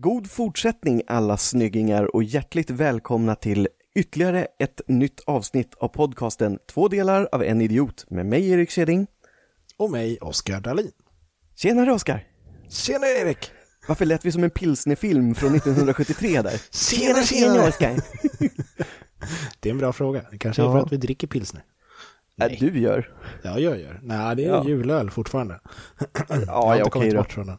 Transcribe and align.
God 0.00 0.30
fortsättning 0.30 1.02
alla 1.06 1.36
snyggingar 1.36 2.16
och 2.16 2.22
hjärtligt 2.22 2.70
välkomna 2.70 3.34
till 3.34 3.68
ytterligare 3.94 4.46
ett 4.58 4.80
nytt 4.88 5.20
avsnitt 5.26 5.74
av 5.74 5.88
podcasten 5.88 6.58
Två 6.68 6.88
delar 6.88 7.28
av 7.32 7.42
en 7.42 7.60
idiot 7.60 8.04
med 8.10 8.26
mig 8.26 8.50
Erik 8.50 8.70
Keding. 8.70 9.06
Och 9.76 9.90
mig, 9.90 10.18
Oskar 10.20 10.60
Dahlin. 10.60 10.90
Tjenare 11.56 11.92
Oskar! 11.92 12.24
Tjena 12.68 13.06
Erik! 13.06 13.50
Varför 13.88 14.04
lät 14.04 14.24
vi 14.24 14.32
som 14.32 14.44
en 14.44 14.50
pilsnerfilm 14.50 15.34
från 15.34 15.54
1973 15.54 16.42
där? 16.42 16.60
Tjena, 16.70 17.22
tjena! 17.22 17.68
Oskar! 17.68 17.96
Det 19.60 19.68
är 19.68 19.70
en 19.72 19.78
bra 19.78 19.92
fråga. 19.92 20.24
Det 20.30 20.38
kanske 20.38 20.62
är 20.62 20.66
Ja. 20.66 20.72
för 20.72 20.78
att 20.78 20.92
vi 20.92 20.96
dricker 20.96 21.26
pilsner. 21.26 21.62
Äh, 22.40 22.58
du 22.60 22.80
gör. 22.80 23.14
Ja, 23.44 23.58
jag 23.58 23.80
gör. 23.80 24.00
Nej, 24.02 24.36
det 24.36 24.44
är 24.44 24.48
Ja. 24.48 24.64
julöl 24.68 25.10
fortfarande. 25.10 25.60
jag 26.28 26.42
Ja, 26.46 26.52
har 26.52 26.66
ja 26.66 26.76
inte 26.76 26.82
okej 26.82 26.90
kommit 26.90 27.16
bort 27.16 27.32
från 27.32 27.46
den. 27.46 27.58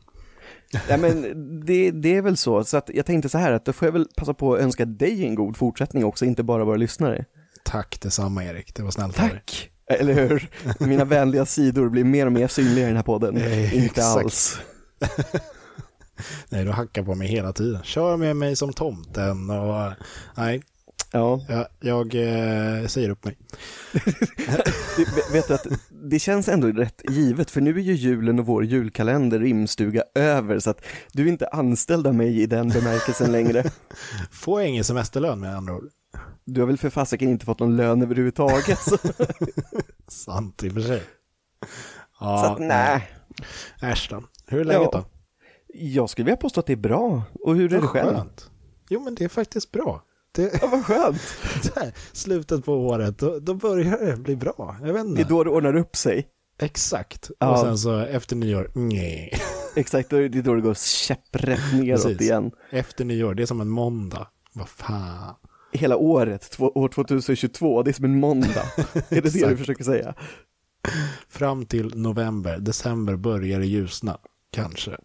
Ja, 0.89 0.97
men 0.97 1.21
det, 1.65 1.91
det 1.91 2.15
är 2.15 2.21
väl 2.21 2.37
så, 2.37 2.63
så 2.63 2.77
att 2.77 2.89
jag 2.93 3.05
tänkte 3.05 3.29
så 3.29 3.37
här 3.37 3.51
att 3.51 3.65
då 3.65 3.73
får 3.73 3.85
jag 3.87 3.93
väl 3.93 4.07
passa 4.17 4.33
på 4.33 4.55
att 4.55 4.61
önska 4.61 4.85
dig 4.85 5.25
en 5.25 5.35
god 5.35 5.57
fortsättning 5.57 6.05
också, 6.05 6.25
inte 6.25 6.43
bara 6.43 6.65
våra 6.65 6.77
lyssnare. 6.77 7.25
Tack 7.63 8.01
detsamma 8.01 8.45
Erik, 8.45 8.75
det 8.75 8.83
var 8.83 8.91
snällt. 8.91 9.15
Tack! 9.15 9.71
Eller 9.89 10.13
hur? 10.13 10.49
Mina 10.79 11.05
vänliga 11.05 11.45
sidor 11.45 11.89
blir 11.89 12.03
mer 12.03 12.25
och 12.25 12.31
mer 12.31 12.47
synliga 12.47 12.85
i 12.85 12.87
den 12.87 12.95
här 12.95 13.03
podden. 13.03 13.37
Eh, 13.41 13.73
inte 13.75 13.85
exakt. 13.85 14.25
alls. 14.25 14.59
Nej, 16.49 16.65
du 16.65 16.71
hackar 16.71 17.03
på 17.03 17.15
mig 17.15 17.27
hela 17.27 17.53
tiden. 17.53 17.83
Kör 17.83 18.17
med 18.17 18.35
mig 18.35 18.55
som 18.55 18.73
tomten 18.73 19.49
och... 19.49 19.91
Nej, 20.37 20.61
Ja, 21.11 21.41
jag, 21.47 21.67
jag 21.79 22.15
eh, 22.15 22.87
säger 22.87 23.09
upp 23.09 23.25
mig. 23.25 23.37
vet 25.31 25.47
du 25.47 25.53
att 25.53 25.67
det 26.03 26.19
känns 26.19 26.47
ändå 26.47 26.67
rätt 26.67 27.01
givet, 27.09 27.51
för 27.51 27.61
nu 27.61 27.69
är 27.77 27.81
ju 27.81 27.93
julen 27.93 28.39
och 28.39 28.45
vår 28.45 28.65
julkalender 28.65 29.39
rimstuga 29.39 30.03
över, 30.15 30.59
så 30.59 30.69
att 30.69 30.85
du 31.13 31.23
är 31.23 31.27
inte 31.27 31.47
anställd 31.47 32.07
av 32.07 32.15
mig 32.15 32.41
i 32.41 32.45
den 32.45 32.69
bemärkelsen 32.69 33.31
längre. 33.31 33.63
Får 34.31 34.61
jag 34.61 34.69
ingen 34.69 34.83
semesterlön 34.83 35.39
med 35.39 35.55
andra 35.55 35.73
ord? 35.75 35.89
Du 36.45 36.61
har 36.61 36.67
väl 36.67 36.77
för 36.77 36.89
fasiken 36.89 37.29
inte 37.29 37.45
fått 37.45 37.59
någon 37.59 37.75
lön 37.75 38.01
överhuvudtaget, 38.01 38.79
Sant 40.07 40.63
i 40.63 40.69
och 40.69 40.73
för 40.73 40.81
sig. 40.81 41.03
Ja, 42.19 42.37
så 42.37 42.51
att 42.53 42.59
nej. 42.59 43.11
Äsch 43.81 44.07
då. 44.11 44.23
Hur 44.47 44.59
är 44.59 44.63
läget 44.65 44.89
Ja. 44.91 44.99
då? 44.99 45.05
Jag 45.73 46.09
skulle 46.09 46.25
vilja 46.25 46.37
påstå 46.37 46.59
att 46.59 46.65
det 46.65 46.73
är 46.73 46.77
bra, 46.77 47.23
och 47.43 47.55
hur 47.55 47.65
är 47.65 47.69
det 47.69 47.79
Vad 47.79 47.89
själv? 47.89 48.17
Jo, 48.89 49.03
men 49.03 49.15
det 49.15 49.23
är 49.23 49.29
faktiskt 49.29 49.71
bra. 49.71 50.03
Det, 50.37 50.59
Ja, 50.61 50.67
vad 50.67 50.85
skönt! 50.85 51.21
här, 51.75 51.93
slutet 52.13 52.65
på 52.65 52.73
året, 52.73 53.17
då, 53.19 53.39
då 53.39 53.53
börjar 53.53 54.05
det 54.05 54.17
bli 54.17 54.35
bra. 54.35 54.75
Jag 54.81 54.93
vet 54.93 55.03
Det 55.03 55.09
inte. 55.09 55.21
är 55.21 55.25
då 55.25 55.43
det 55.43 55.49
ordnar 55.49 55.75
upp 55.75 55.95
sig. 55.95 56.27
Exakt. 56.61 57.31
Ja. 57.39 57.51
Och 57.51 57.59
sen 57.59 57.77
så 57.77 57.99
efter 57.99 58.35
nyår, 58.35 58.71
nej. 58.75 59.33
Exakt, 59.75 60.09
då 60.09 60.15
är 60.17 60.29
det 60.29 60.41
då 60.41 60.55
det 60.55 60.61
går 60.61 60.73
käpprätt 60.73 61.73
neråt 61.73 62.03
Precis. 62.03 62.21
igen. 62.21 62.51
Efter 62.69 63.05
nyår, 63.05 63.33
det 63.33 63.43
är 63.43 63.47
som 63.47 63.61
en 63.61 63.69
måndag. 63.69 64.27
Vad 64.53 64.69
fan. 64.69 65.35
Hela 65.73 65.97
året, 65.97 66.51
två, 66.51 66.71
år 66.75 66.89
2022, 66.89 67.83
det 67.83 67.91
är 67.91 67.93
som 67.93 68.05
en 68.05 68.19
måndag. 68.19 68.63
är 69.09 69.21
det 69.21 69.33
det 69.33 69.49
du 69.49 69.57
försöker 69.57 69.83
säga? 69.83 70.13
Fram 71.29 71.65
till 71.65 71.95
november, 71.95 72.57
december 72.57 73.15
börjar 73.15 73.59
det 73.59 73.65
ljusna. 73.65 74.17
Kanske. 74.51 74.97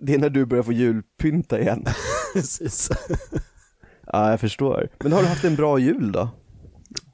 Det 0.00 0.14
är 0.14 0.18
när 0.18 0.30
du 0.30 0.44
börjar 0.46 0.62
få 0.62 0.72
julpynta 0.72 1.60
igen. 1.60 1.84
Precis. 2.34 2.90
Ja, 4.12 4.30
jag 4.30 4.40
förstår. 4.40 4.88
Men 4.98 5.12
har 5.12 5.20
du 5.22 5.26
haft 5.28 5.44
en 5.44 5.56
bra 5.56 5.78
jul 5.78 6.12
då? 6.12 6.28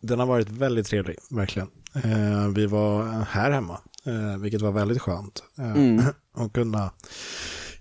Den 0.00 0.18
har 0.18 0.26
varit 0.26 0.50
väldigt 0.50 0.86
trevlig, 0.86 1.16
verkligen. 1.30 1.68
Eh, 1.94 2.48
vi 2.54 2.66
var 2.66 3.04
här 3.30 3.50
hemma, 3.50 3.78
eh, 4.06 4.40
vilket 4.42 4.62
var 4.62 4.72
väldigt 4.72 5.02
skönt. 5.02 5.42
Eh, 5.58 5.72
Mm. 5.72 6.04
Och 6.36 6.52
kunna 6.54 6.90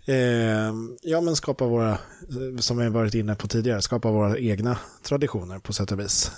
eh, 0.07 0.73
ja, 1.02 1.22
men 1.22 1.35
skapa 1.35 1.67
våra, 1.67 1.97
som 2.59 2.77
vi 2.77 2.89
varit 2.89 3.13
inne 3.13 3.35
på 3.35 3.47
tidigare, 3.47 3.81
skapa 3.81 4.11
våra 4.11 4.38
egna 4.39 4.77
traditioner 5.03 5.59
på 5.59 5.73
sätt 5.73 5.91
och 5.91 6.00
vis. 6.00 6.31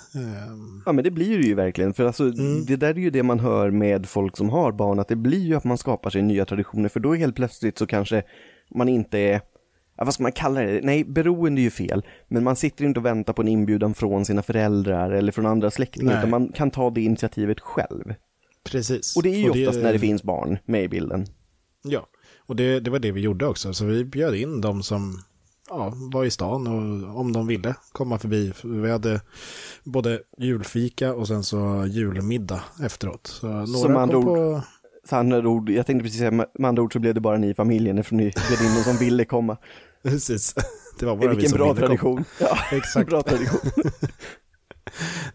Ja, 0.86 0.92
men 0.92 1.04
det 1.04 1.10
blir 1.10 1.38
det 1.38 1.46
ju 1.46 1.54
verkligen. 1.54 1.94
För 1.94 2.04
alltså, 2.04 2.22
Mm. 2.24 2.64
det 2.64 2.76
där 2.76 2.88
är 2.90 2.94
ju 2.98 3.10
det 3.10 3.22
man 3.22 3.40
hör 3.40 3.70
med 3.70 4.08
folk 4.08 4.36
som 4.36 4.48
har 4.48 4.72
barn, 4.72 4.98
att 4.98 5.08
det 5.08 5.16
blir 5.16 5.46
ju 5.46 5.54
att 5.54 5.64
man 5.64 5.78
skapar 5.78 6.10
sig 6.10 6.22
nya 6.22 6.44
traditioner, 6.44 6.88
för 6.88 7.00
då 7.00 7.14
helt 7.14 7.36
plötsligt 7.36 7.78
så 7.78 7.86
kanske 7.86 8.22
man 8.74 8.88
inte 8.88 9.18
är 9.18 9.40
Ja, 9.98 10.04
vad 10.04 10.14
ska 10.14 10.22
man 10.22 10.32
kalla 10.32 10.60
det? 10.60 10.80
Nej, 10.82 11.04
beroende 11.04 11.60
är 11.60 11.62
ju 11.62 11.70
fel, 11.70 12.06
men 12.28 12.44
man 12.44 12.56
sitter 12.56 12.84
inte 12.84 13.00
och 13.00 13.06
väntar 13.06 13.32
på 13.32 13.42
en 13.42 13.48
inbjudan 13.48 13.94
från 13.94 14.24
sina 14.24 14.42
föräldrar 14.42 15.10
eller 15.10 15.32
från 15.32 15.46
andra 15.46 15.70
släktingar, 15.70 16.10
Nej. 16.10 16.18
utan 16.18 16.30
man 16.30 16.48
kan 16.52 16.70
ta 16.70 16.90
det 16.90 17.00
initiativet 17.00 17.60
själv. 17.60 18.14
precis. 18.64 19.16
Och 19.16 19.22
det 19.22 19.28
är 19.28 19.38
ju 19.38 19.50
oftast 19.50 19.82
när 19.82 19.92
det 19.92 19.98
finns 19.98 20.22
barn 20.22 20.58
med 20.64 20.84
i 20.84 20.88
bilden. 20.88 21.26
Ja, 21.84 22.06
och 22.46 22.56
det, 22.56 22.80
det 22.80 22.90
var 22.90 22.98
det 22.98 23.12
vi 23.12 23.20
gjorde 23.20 23.46
också. 23.46 23.72
Så 23.74 23.84
vi 23.84 24.04
bjöd 24.04 24.34
in 24.34 24.60
de 24.60 24.82
som 24.82 25.22
ja, 25.68 25.92
var 26.12 26.24
i 26.24 26.30
stan 26.30 26.66
och 26.66 27.20
om 27.20 27.32
de 27.32 27.46
ville 27.46 27.74
komma 27.92 28.18
förbi. 28.18 28.52
Vi 28.64 28.90
hade 28.90 29.20
både 29.84 30.20
julfika 30.38 31.14
och 31.14 31.28
sen 31.28 31.44
så 31.44 31.86
julmiddag 31.88 32.62
efteråt. 32.82 33.26
Så 33.26 33.46
några 33.46 33.66
Som 33.66 33.96
andra 33.96 34.14
kom 34.14 34.28
ord- 34.28 34.36
på... 34.36 34.62
Så 35.08 35.16
andra 35.16 35.48
ord, 35.48 35.70
jag 35.70 35.86
tänkte 35.86 36.02
precis 36.02 36.18
säga, 36.18 36.30
med 36.30 36.46
andra 36.68 36.82
ord 36.82 36.92
så 36.92 36.98
blev 36.98 37.14
det 37.14 37.20
bara 37.20 37.36
ni 37.38 37.48
i 37.48 37.54
familjen 37.54 37.98
eftersom 37.98 38.16
ni 38.18 38.22
bjöd 38.24 38.60
in 38.68 38.74
någon 38.74 38.84
som 38.84 38.96
ville 38.96 39.24
komma. 39.24 39.56
Precis. 40.02 40.54
Det 40.98 41.06
var 41.06 41.16
bara 41.16 41.28
vi 41.30 41.34
Vilken 41.36 41.50
som 41.50 41.58
bra 41.58 41.74
tradition. 41.74 42.24
Ja, 42.40 42.58
Exakt. 42.76 43.10
bra 43.10 43.22
tradition. 43.22 43.70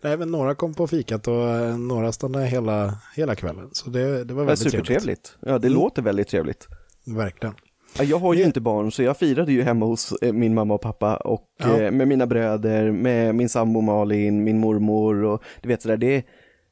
Nej, 0.01 0.17
men 0.17 0.31
några 0.31 0.55
kom 0.55 0.73
på 0.73 0.87
fikat 0.87 1.27
och 1.27 1.49
eh, 1.49 1.77
några 1.77 2.11
stannade 2.11 2.45
hela, 2.45 2.97
hela 3.15 3.35
kvällen. 3.35 3.69
Så 3.71 3.89
det, 3.89 4.23
det 4.23 4.33
var 4.33 4.41
Det 4.41 4.47
väldigt 4.47 4.59
trevligt. 4.71 4.87
supertrevligt. 4.87 5.37
Ja, 5.41 5.59
det 5.59 5.67
Mm. 5.67 5.79
låter 5.79 6.01
väldigt 6.01 6.27
trevligt. 6.27 6.67
Verkligen. 7.05 7.55
Ja, 7.97 8.03
jag 8.03 8.19
har 8.19 8.33
ju 8.33 8.39
Det- 8.41 8.45
inte 8.47 8.61
barn, 8.61 8.91
så 8.91 9.03
jag 9.03 9.17
firade 9.17 9.51
ju 9.53 9.61
hemma 9.61 9.85
hos 9.85 10.11
eh, 10.21 10.33
min 10.33 10.53
mamma 10.53 10.73
och 10.73 10.81
pappa 10.81 11.15
och 11.17 11.43
Ja. 11.59 11.79
eh, 11.81 11.91
med 11.91 12.07
mina 12.07 12.27
bröder, 12.27 12.91
med 12.91 13.35
min 13.35 13.49
sambo 13.49 13.81
Malin, 13.81 14.43
min 14.43 14.59
mormor 14.59 15.23
och 15.23 15.43
du 15.61 15.69
vet 15.69 15.81
sådär, 15.81 15.97
det 15.97 16.23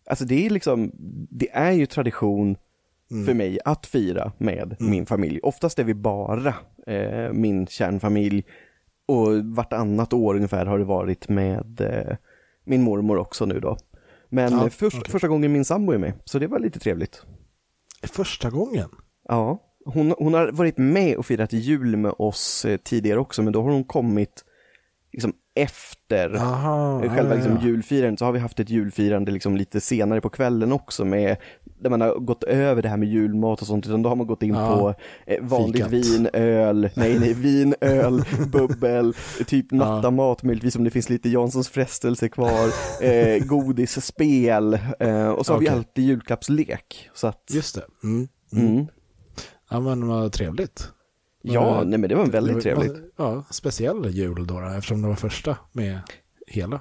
alltså 0.09 0.25
det 0.25 0.45
är 0.45 0.49
liksom, 0.49 0.91
det 1.29 1.49
är 1.51 1.71
ju 1.71 1.85
tradition 1.85 2.55
Mm. 3.11 3.25
för 3.25 3.33
mig 3.33 3.59
att 3.65 3.85
fira 3.85 4.31
med 4.37 4.75
min 4.79 5.05
familj. 5.05 5.39
Oftast 5.43 5.79
är 5.79 5.83
vi 5.83 5.93
bara 5.93 6.53
eh, 6.87 7.33
min 7.33 7.67
kärnfamilj 7.67 8.45
och 9.07 9.27
vartannat 9.45 10.13
år 10.13 10.35
ungefär 10.35 10.65
har 10.65 10.79
det 10.79 10.85
varit 10.85 11.29
med 11.29 11.81
eh, 11.81 12.15
min 12.65 12.81
mormor 12.81 13.17
också 13.17 13.45
nu 13.45 13.59
då. 13.59 13.77
Men 14.29 14.53
Ja, 14.53 14.69
först, 14.69 14.97
okej. 14.97 15.11
första 15.11 15.27
gången 15.27 15.51
min 15.51 15.65
sambo 15.65 15.93
är 15.93 15.97
med, 15.97 16.13
så 16.25 16.39
det 16.39 16.47
var 16.47 16.59
lite 16.59 16.79
trevligt. 16.79 17.23
Första 18.03 18.49
gången. 18.49 18.89
Ja, 19.27 19.59
hon, 19.85 20.13
hon 20.17 20.33
har 20.33 20.51
varit 20.51 20.77
med 20.77 21.17
och 21.17 21.25
firat 21.25 21.53
jul 21.53 21.97
med 21.97 22.13
oss 22.17 22.65
eh, 22.65 22.77
tidigare 22.77 23.19
också, 23.19 23.43
men 23.43 23.53
då 23.53 23.63
har 23.63 23.71
hon 23.71 23.83
kommit 23.83 24.45
liksom 25.13 25.33
efter 25.55 26.35
Aha, 26.35 27.01
själva 27.01 27.29
ja, 27.29 27.35
liksom, 27.35 27.57
ja. 27.61 27.67
julfirandet, 27.67 28.19
så 28.19 28.25
har 28.25 28.31
vi 28.31 28.39
haft 28.39 28.59
ett 28.59 28.69
julfirande 28.69 29.31
liksom 29.31 29.57
lite 29.57 29.81
senare 29.81 30.21
på 30.21 30.29
kvällen 30.29 30.71
också 30.71 31.05
med 31.05 31.37
där 31.81 31.89
man 31.89 32.01
har 32.01 32.15
gått 32.15 32.43
över 32.43 32.81
det 32.81 32.89
här 32.89 32.97
med 32.97 33.09
julmat 33.09 33.61
och 33.61 33.67
sånt, 33.67 33.85
utan 33.87 34.01
då 34.01 34.09
har 34.09 34.15
man 34.15 34.27
gått 34.27 34.43
in 34.43 34.53
Ja, 34.53 34.77
på 34.77 34.95
eh, 35.31 35.41
vanligt 35.43 35.75
fikat. 35.75 35.91
vin, 35.91 36.29
öl, 36.33 36.89
nej 36.95 37.19
nej, 37.19 37.33
vin, 37.33 37.75
öl, 37.81 38.23
bubbel, 38.51 39.13
typ 39.47 39.65
Ja. 39.71 39.77
nattamat 39.77 40.43
möjligtvis 40.43 40.75
om 40.75 40.83
det 40.83 40.89
finns 40.91 41.09
lite 41.09 41.29
Janssons 41.29 41.69
frestelse 41.69 42.29
kvar, 42.29 42.67
eh, 43.01 43.43
godis, 43.45 44.05
spel 44.05 44.79
eh, 44.99 45.29
och 45.29 45.45
så 45.45 45.53
har 45.53 45.59
vi 45.59 45.69
alltid 45.69 46.05
julklappslek. 46.05 47.09
Så 47.13 47.27
att, 47.27 47.43
Just 47.51 47.75
det. 47.75 47.85
Mm. 48.03 48.27
Mm. 48.53 48.67
mm. 48.67 48.85
Ja, 49.69 49.79
men 49.79 50.07
vad 50.07 50.31
trevligt. 50.31 50.89
Ja, 51.43 51.77
Men- 51.79 51.89
nej 51.89 51.99
men 51.99 52.09
det 52.09 52.15
var 52.15 52.25
väldigt 52.25 52.63
Det 52.63 52.73
var- 52.75 52.83
trevligt. 52.83 53.13
Ja, 53.17 53.43
speciell 53.49 54.05
jul 54.09 54.47
då 54.47 54.59
eftersom 54.59 55.01
det 55.01 55.07
var 55.07 55.15
första 55.15 55.57
med 55.71 55.99
hela. 56.47 56.79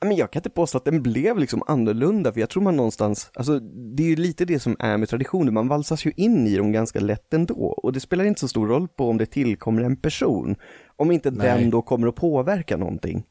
Men 0.00 0.16
jag 0.16 0.30
kan 0.30 0.40
inte 0.40 0.50
påstå 0.50 0.78
att 0.78 0.84
den 0.84 1.02
blev 1.02 1.38
liksom 1.38 1.62
annorlunda, 1.66 2.32
för 2.32 2.40
jag 2.40 2.50
tror 2.50 2.62
man 2.62 2.76
någonstans, 2.76 3.30
alltså 3.34 3.58
det 3.60 4.02
är 4.02 4.06
ju 4.08 4.16
lite 4.16 4.44
det 4.44 4.58
som 4.60 4.76
är 4.78 4.96
med 4.98 5.08
traditioner, 5.08 5.52
man 5.52 5.68
valsas 5.68 6.04
ju 6.06 6.12
in 6.16 6.46
i 6.46 6.56
dem 6.56 6.72
ganska 6.72 7.00
lätt 7.00 7.34
ändå, 7.34 7.54
och 7.54 7.92
det 7.92 8.00
spelar 8.00 8.24
inte 8.24 8.40
så 8.40 8.48
stor 8.48 8.66
roll 8.68 8.88
på 8.88 9.08
om 9.08 9.18
det 9.18 9.26
tillkommer 9.26 9.82
en 9.82 9.96
person, 9.96 10.56
om 10.96 11.10
inte 11.10 11.30
Nej. 11.30 11.60
den 11.60 11.70
då 11.70 11.82
kommer 11.82 12.08
att 12.08 12.14
påverka 12.14 12.76
någonting. 12.76 13.24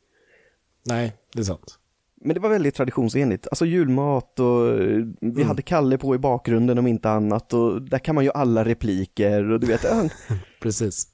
Nej, 0.88 1.14
det 1.34 1.40
är 1.40 1.44
sant. 1.44 1.80
Men 2.22 2.34
det 2.34 2.40
var 2.40 2.50
väldigt 2.50 2.76
traditionsenligt, 2.76 3.48
alltså 3.48 3.66
julmat 3.66 4.40
och 4.40 4.68
eh, 4.70 5.06
vi 5.22 5.28
Mm. 5.36 5.48
hade 5.48 5.62
Kalle 5.62 5.98
på 5.98 6.16
i 6.16 6.18
bakgrunden 6.18 6.78
om 6.78 6.88
inte 6.88 7.10
annat 7.10 7.54
och 7.54 7.82
där 7.82 8.00
kan 8.00 8.16
man 8.16 8.24
ju 8.24 8.32
alla 8.34 8.66
repliker 8.66 9.52
och 9.52 9.60
du 9.60 9.68
vet, 9.68 9.86
Precis. 10.62 11.08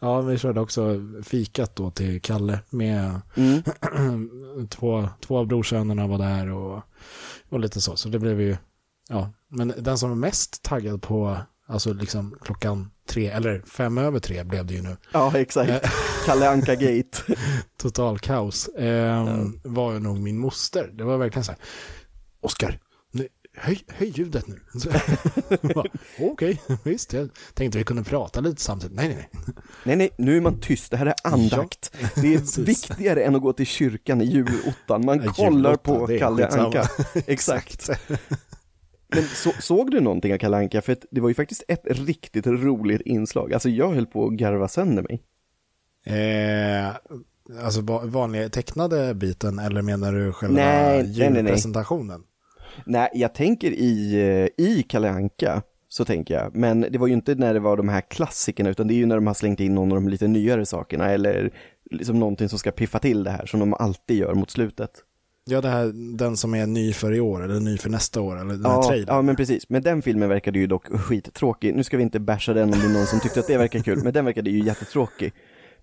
Ja, 0.00 0.20
vi 0.20 0.38
körde 0.38 0.60
också 0.60 1.00
fikat 1.24 1.76
då 1.76 1.90
till 1.90 2.20
Kalle 2.22 2.58
med 2.70 3.20
mm, 3.36 3.62
två, 4.68 5.08
två 5.20 5.38
av 5.38 5.46
brorsönerna 5.46 6.06
var 6.06 6.18
där 6.18 6.50
och, 6.50 6.82
och 7.48 7.60
lite 7.60 7.80
så. 7.80 7.96
Så 7.96 8.08
det 8.08 8.18
blev 8.18 8.40
ju, 8.40 8.56
ja. 9.08 9.30
Men 9.48 9.72
den 9.78 9.98
som 9.98 10.10
är 10.10 10.14
mest 10.14 10.62
taggad 10.62 11.02
på, 11.02 11.36
alltså 11.66 11.92
liksom 11.92 12.36
klockan 12.42 12.90
tre, 13.08 13.26
eller 13.28 13.60
fem 13.60 13.98
över 13.98 14.18
tre 14.18 14.44
blev 14.44 14.66
det 14.66 14.74
ju 14.74 14.82
nu. 14.82 14.96
ja 15.12 15.38
exakt, 15.38 15.86
Kalle 16.26 16.48
Anka-gate. 16.50 17.18
Total 17.76 18.18
kaos. 18.18 18.68
Eh, 18.68 19.26
Var 19.64 19.92
ju 19.92 19.98
nog 19.98 20.18
min 20.20 20.38
moster. 20.38 20.90
Det 20.92 21.04
var 21.04 21.16
verkligen 21.18 21.44
så 21.44 21.52
här. 21.52 21.60
Oskar, 22.40 22.78
höj, 23.60 23.84
höj 23.88 24.08
ljudet 24.08 24.46
nu. 24.46 24.60
Okej, 26.20 26.60
okay, 26.66 26.76
visst. 26.84 27.12
Jag 27.12 27.28
tänkte 27.54 27.78
vi 27.78 27.84
kunde 27.84 28.04
prata 28.04 28.40
lite 28.40 28.62
samtidigt. 28.62 28.96
Nej, 28.96 29.08
nej, 29.08 29.16
nej. 29.16 29.54
Nej, 29.84 29.96
nej, 29.96 30.10
nu 30.18 30.36
är 30.36 30.40
man 30.40 30.60
tyst. 30.60 30.90
Det 30.90 30.96
här 30.96 31.06
är 31.06 31.14
andakt. 31.24 31.92
Ja. 32.00 32.08
Det 32.22 32.34
är 32.34 32.64
viktigare 32.64 33.22
än 33.22 33.34
att 33.34 33.42
gå 33.42 33.52
till 33.52 33.66
kyrkan 33.66 34.20
i 34.20 34.24
julottan. 34.24 35.04
Man 35.04 35.22
ja, 35.24 35.32
kollar 35.32 35.76
på 35.76 36.06
Kalle 36.06 36.48
Anka. 36.48 36.88
Exakt. 37.26 37.90
Men 39.08 39.22
så, 39.22 39.50
såg 39.60 39.90
du 39.90 40.00
någonting 40.00 40.32
av 40.32 40.38
Kalle 40.38 40.56
Anka? 40.56 40.82
För 40.82 40.96
det 41.10 41.20
var 41.20 41.28
ju 41.28 41.34
faktiskt 41.34 41.64
ett 41.68 41.84
riktigt 41.84 42.46
roligt 42.46 43.00
inslag. 43.00 43.52
Alltså 43.52 43.68
jag 43.68 43.94
höll 43.94 44.06
på 44.06 44.26
att 44.26 44.32
garva 44.32 44.68
sönder 44.68 45.02
mig. 45.02 45.22
Eh, 46.04 46.88
alltså 47.64 47.80
vanliga 48.04 48.48
tecknade 48.48 49.14
biten 49.14 49.58
eller 49.58 49.82
menar 49.82 50.12
du 50.12 50.32
själva 50.32 50.56
nej, 50.56 51.04
julpresentationen? 51.04 52.06
Nej, 52.06 52.18
nej, 52.18 52.27
nej. 52.84 53.08
jag 53.14 53.34
tänker 53.34 53.70
i, 53.70 54.14
eh, 54.14 54.64
i 54.66 54.82
Kalle 54.82 55.10
Anka 55.10 55.62
så 55.88 56.04
tänker 56.04 56.34
jag. 56.34 56.54
Men 56.54 56.86
det 56.90 56.98
var 56.98 57.06
ju 57.06 57.12
inte 57.12 57.34
när 57.34 57.54
det 57.54 57.60
var 57.60 57.76
de 57.76 57.88
här 57.88 58.00
klassikerna 58.00 58.70
utan 58.70 58.88
det 58.88 58.94
är 58.94 58.96
ju 58.96 59.06
när 59.06 59.14
de 59.14 59.26
har 59.26 59.34
slängt 59.34 59.60
in 59.60 59.74
någon 59.74 59.92
av 59.92 59.96
de 59.96 60.08
lite 60.08 60.28
nyare 60.28 60.66
sakerna 60.66 61.10
eller 61.10 61.50
liksom 61.90 62.20
någonting 62.20 62.48
som 62.48 62.58
ska 62.58 62.70
piffa 62.70 62.98
till 62.98 63.24
det 63.24 63.30
här 63.30 63.46
som 63.46 63.60
de 63.60 63.74
alltid 63.74 64.16
gör 64.16 64.34
mot 64.34 64.50
slutet. 64.50 64.90
Ja, 65.50 65.60
det 65.60 65.68
här, 65.68 66.16
den 66.16 66.36
som 66.36 66.54
är 66.54 66.66
ny 66.66 66.92
för 66.92 67.14
i 67.14 67.20
år 67.20 67.44
eller 67.44 67.60
ny 67.60 67.78
för 67.78 67.90
nästa 67.90 68.20
år 68.20 68.40
eller 68.40 68.52
den 68.52 68.62
ja, 68.62 68.70
här 68.70 68.82
trailern. 68.82 69.16
Ja, 69.16 69.22
men 69.22 69.36
precis. 69.36 69.68
Men 69.68 69.82
den 69.82 70.02
filmen 70.02 70.28
verkade 70.28 70.58
ju 70.58 70.66
dock 70.66 70.86
skittråkig. 70.86 71.74
Nu 71.74 71.84
ska 71.84 71.96
vi 71.96 72.02
inte 72.02 72.20
basha 72.20 72.52
den 72.52 72.74
om 72.74 72.80
det 72.80 72.86
är 72.86 72.92
någon 72.92 73.06
som 73.06 73.20
tyckte 73.20 73.40
att 73.40 73.46
det 73.46 73.58
verkar 73.58 73.80
kul, 73.80 74.00
men 74.04 74.12
den 74.12 74.24
verkade 74.24 74.50
ju 74.50 74.64
jättetråkig. 74.64 75.32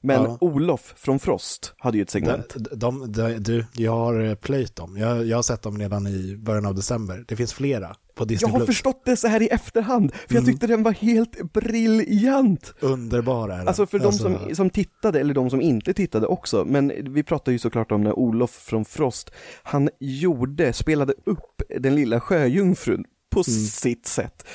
Men 0.06 0.24
ja. 0.24 0.38
Olof 0.42 0.94
från 0.98 1.20
Frost 1.20 1.74
hade 1.78 1.98
ju 1.98 2.04
ett 2.04 2.10
segment. 2.10 2.56
De, 2.56 2.76
de, 2.76 3.12
de, 3.12 3.34
du, 3.34 3.66
jag 3.74 3.92
har 3.92 4.20
eh, 4.20 4.36
plöjt 4.36 4.76
dem. 4.76 4.98
Jag, 4.98 5.26
jag 5.26 5.38
har 5.38 5.44
sett 5.44 5.62
dem 5.62 5.80
redan 5.80 6.08
i 6.08 6.38
början 6.38 6.66
av 6.66 6.76
december. 6.76 7.26
Det 7.28 7.36
finns 7.36 7.54
flera 7.54 7.96
på 8.16 8.26
Disney+. 8.26 8.52
Jag 8.52 8.60
har 8.60 8.66
förstått 8.66 9.02
det 9.06 9.18
så 9.18 9.28
här 9.28 9.42
i 9.42 9.48
efterhand, 9.48 10.12
för 10.14 10.36
jag 10.36 10.44
mm. 10.44 10.54
tyckte 10.54 10.68
den 10.68 10.84
var 10.84 10.92
helt 10.92 11.54
briljant. 11.54 12.74
Underbar 12.80 13.50
är 13.50 13.58
den. 13.58 13.68
Alltså 13.68 13.86
för 13.86 14.06
alltså... 14.06 14.30
de 14.30 14.38
som, 14.38 14.56
som 14.56 14.70
tittade, 14.70 15.20
eller 15.20 15.34
de 15.34 15.50
som 15.50 15.62
inte 15.62 15.94
tittade 15.94 16.28
också, 16.28 16.66
men 16.66 17.14
vi 17.14 17.24
pratar 17.24 17.52
ju 17.52 17.60
såklart 17.60 17.92
om 17.92 18.04
när 18.04 18.20
Olof 18.20 18.52
från 18.52 18.86
Frost, 18.86 19.32
han 19.64 19.90
gjorde, 20.00 20.74
spelade 20.74 21.14
upp 21.26 21.62
den 21.80 21.96
lilla 21.96 22.20
sjöjungfrun 22.20 23.06
på 23.36 23.44
mm. 23.48 23.66
sitt 23.66 24.08
sätt. 24.08 24.46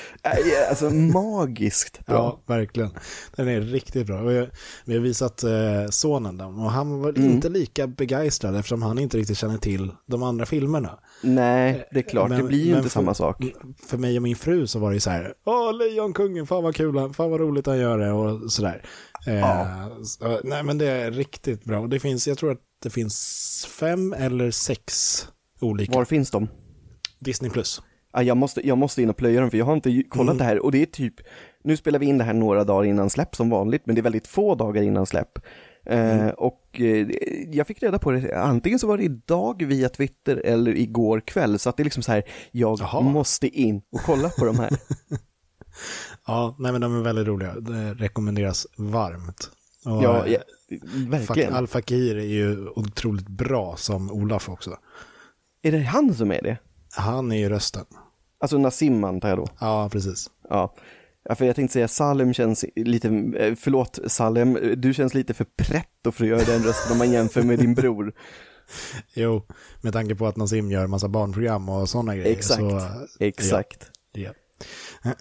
Alltså 0.69 0.91
magiskt 0.91 2.07
bra. 2.07 2.17
Ja, 2.17 2.55
verkligen. 2.55 2.91
Den 3.37 3.49
är 3.49 3.61
riktigt 3.61 4.07
bra. 4.07 4.23
Vi 4.85 4.95
har 4.95 5.01
visat 5.01 5.43
eh, 5.43 5.51
sonen 5.91 6.37
den 6.37 6.59
och 6.59 6.71
han 6.71 7.01
var 7.01 7.09
mm. 7.09 7.31
inte 7.31 7.49
lika 7.49 7.87
begeistrad 7.87 8.57
eftersom 8.57 8.83
han 8.83 8.99
inte 8.99 9.19
riktigt 9.19 9.39
känner 9.39 9.59
till 9.59 9.91
de 10.07 10.23
andra 10.23 10.47
filmerna. 10.47 10.99
Nej, 11.23 11.89
det 11.93 11.99
är 11.99 12.03
klart, 12.03 12.29
men, 12.29 12.39
det 12.39 12.49
blir 12.49 12.65
ju 12.65 12.71
inte 12.71 12.83
för, 12.83 12.89
samma 12.89 13.15
sak. 13.15 13.45
För 13.87 13.99
mig 13.99 14.17
och 14.17 14.23
min 14.23 14.37
fru 14.37 14.67
så 14.67 14.79
var 14.79 14.93
det 14.93 15.01
så 15.01 15.11
här, 15.11 15.35
åh, 15.45 15.79
Lejonkungen, 15.79 16.47
fan 16.47 16.63
vad 16.63 16.77
kul, 16.77 17.13
fan 17.13 17.31
vad 17.31 17.41
roligt 17.41 17.67
han 17.67 17.79
gör 17.79 17.99
det 17.99 18.13
och 18.13 18.53
sådär. 18.53 18.85
Eh, 19.27 19.39
ja. 19.39 19.91
så, 20.05 20.41
nej, 20.45 20.63
men 20.63 20.79
det 20.79 20.87
är 20.87 21.11
riktigt 21.11 21.65
bra. 21.65 21.87
Det 21.87 22.01
finns, 22.01 22.29
jag 22.29 22.39
tror 22.39 22.53
att 22.53 22.61
det 22.83 22.91
finns 22.91 23.69
fem 23.71 24.13
eller 24.13 24.51
sex 24.51 25.27
olika. 25.61 25.93
Var 25.93 26.05
finns 26.05 26.31
de? 26.31 26.49
Disney 27.19 27.51
plus 27.51 27.83
jag, 28.13 28.37
måste, 28.37 28.67
jag 28.69 28.79
måste 28.79 29.03
in 29.03 29.11
och 29.11 29.17
plöja 29.17 29.41
dem 29.41 29.51
för 29.51 29.59
jag 29.59 29.65
har 29.65 29.75
inte 29.75 30.03
kollat 30.03 30.35
mm. 30.35 30.39
det 30.39 30.45
här 30.45 30.65
och 30.65 30.73
det 30.73 30.83
är 30.83 30.87
typ, 30.87 31.15
nu 31.65 31.77
spelar 31.77 31.99
vi 31.99 32.07
in 32.07 32.19
det 32.19 32.25
här 32.25 32.35
några 32.35 32.65
dagar 32.65 32.85
innan 32.85 33.11
släpp 33.11 33.35
som 33.37 33.51
vanligt, 33.51 33.87
men 33.87 33.95
det 33.95 34.01
är 34.01 34.03
väldigt 34.03 34.27
få 34.27 34.55
dagar 34.55 34.83
innan 34.83 35.07
släpp. 35.07 35.39
Eh, 35.87 36.13
mm. 36.13 36.27
Uh, 36.27 36.33
och 36.33 36.81
uh, 36.81 37.11
jag 37.53 37.67
fick 37.67 37.83
reda 37.83 37.99
på 37.99 38.11
det, 38.11 38.43
antingen 38.43 38.79
så 38.79 38.87
var 38.87 38.97
det 38.97 39.05
idag 39.05 39.63
via 39.63 39.89
Twitter 39.89 40.37
eller 40.37 40.77
igår 40.77 41.21
kväll, 41.21 41.59
så 41.59 41.71
att 41.71 41.77
det 41.77 41.83
är 41.83 41.85
liksom 41.85 42.03
så 42.03 42.13
här, 42.13 42.23
jag 42.51 42.79
Jaha. 42.81 43.01
måste 43.01 43.49
in 43.49 43.83
och 43.93 44.01
kolla 44.01 44.29
på 44.29 44.45
de 44.45 44.59
här. 44.59 44.71
ja, 46.27 46.57
nej 46.59 46.73
men 46.73 46.81
de 46.81 46.99
är 46.99 47.03
väldigt 47.03 47.27
roliga, 47.27 47.55
det 47.55 47.95
rekommenderas 47.95 48.67
varmt. 48.77 49.51
Och, 49.85 50.03
ja, 50.03 50.27
ja, 50.27 50.39
verkligen. 51.09 51.55
Al 51.55 51.67
Fakir 51.67 52.17
är 52.17 52.25
ju 52.25 52.69
otroligt 52.69 53.29
bra 53.29 53.77
som 53.77 54.11
Olaf 54.11 54.49
också. 54.49 54.77
Är 55.63 55.73
det 55.73 55.79
han 55.79 56.15
som 56.15 56.33
är 56.33 56.43
det? 56.43 56.59
Han 56.93 57.33
är 57.33 57.37
ju 57.37 57.49
rösten. 57.49 57.85
Alltså 58.41 58.59
Nassim 58.59 59.05
antar 59.05 59.29
jag 59.29 59.39
då? 59.39 59.47
Ja, 59.61 59.89
precis. 59.93 60.31
Ja. 60.49 60.75
Ja, 61.25 61.35
för 61.35 61.45
jag 61.45 61.57
tänkte 61.57 61.73
säga 61.73 61.89
Salem 61.89 62.33
känns 62.33 62.65
lite, 62.77 63.09
eh, 63.09 63.55
förlåt 63.55 63.99
Salem, 64.07 64.59
du 64.77 64.95
känns 64.95 65.15
lite 65.15 65.35
för 65.35 65.47
pretto 65.57 66.13
för 66.13 66.25
att 66.25 66.31
göra 66.31 66.45
den 66.45 66.63
rösten 66.63 66.93
om 66.93 66.99
man 66.99 67.13
jämför 67.13 67.43
med 67.43 67.59
din 67.59 67.75
bror. 67.75 68.13
Jo, 69.15 69.43
med 69.81 69.93
tanke 69.93 70.15
på 70.15 70.27
att 70.27 70.37
Nassim 70.37 70.71
gör 70.71 70.85
en 70.85 70.91
massa 70.91 71.09
barnprogram 71.09 71.69
och 71.69 71.89
sådana 71.89 72.17
grejer. 72.17 72.33
Exakt, 72.33 72.61
så, 72.61 72.81
exakt. 73.21 73.91
Ja. 74.13 74.31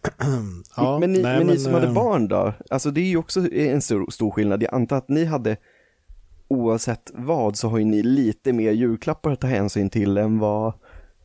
ja. 0.75 0.99
men 0.99 1.13
ni, 1.13 1.21
nej, 1.21 1.37
men 1.37 1.47
ni 1.47 1.59
som 1.59 1.73
hade 1.73 1.87
eh, 1.87 1.93
barn 1.93 2.27
då? 2.27 2.53
Alltså 2.69 2.91
det 2.91 3.01
är 3.01 3.05
ju 3.05 3.17
också 3.17 3.51
en 3.53 3.81
stor, 3.81 4.11
stor 4.11 4.31
skillnad. 4.31 4.63
Jag 4.63 4.73
antar 4.73 4.97
att 4.97 5.09
ni 5.09 5.25
hade, 5.25 5.57
oavsett 6.47 7.11
vad, 7.13 7.57
så 7.57 7.69
har 7.69 7.77
ju 7.77 7.85
ni 7.85 8.03
lite 8.03 8.53
mer 8.53 8.71
julklappar 8.71 9.31
att 9.31 9.41
ta 9.41 9.47
hänsyn 9.47 9.89
till 9.89 10.17
än 10.17 10.39
vad 10.39 10.73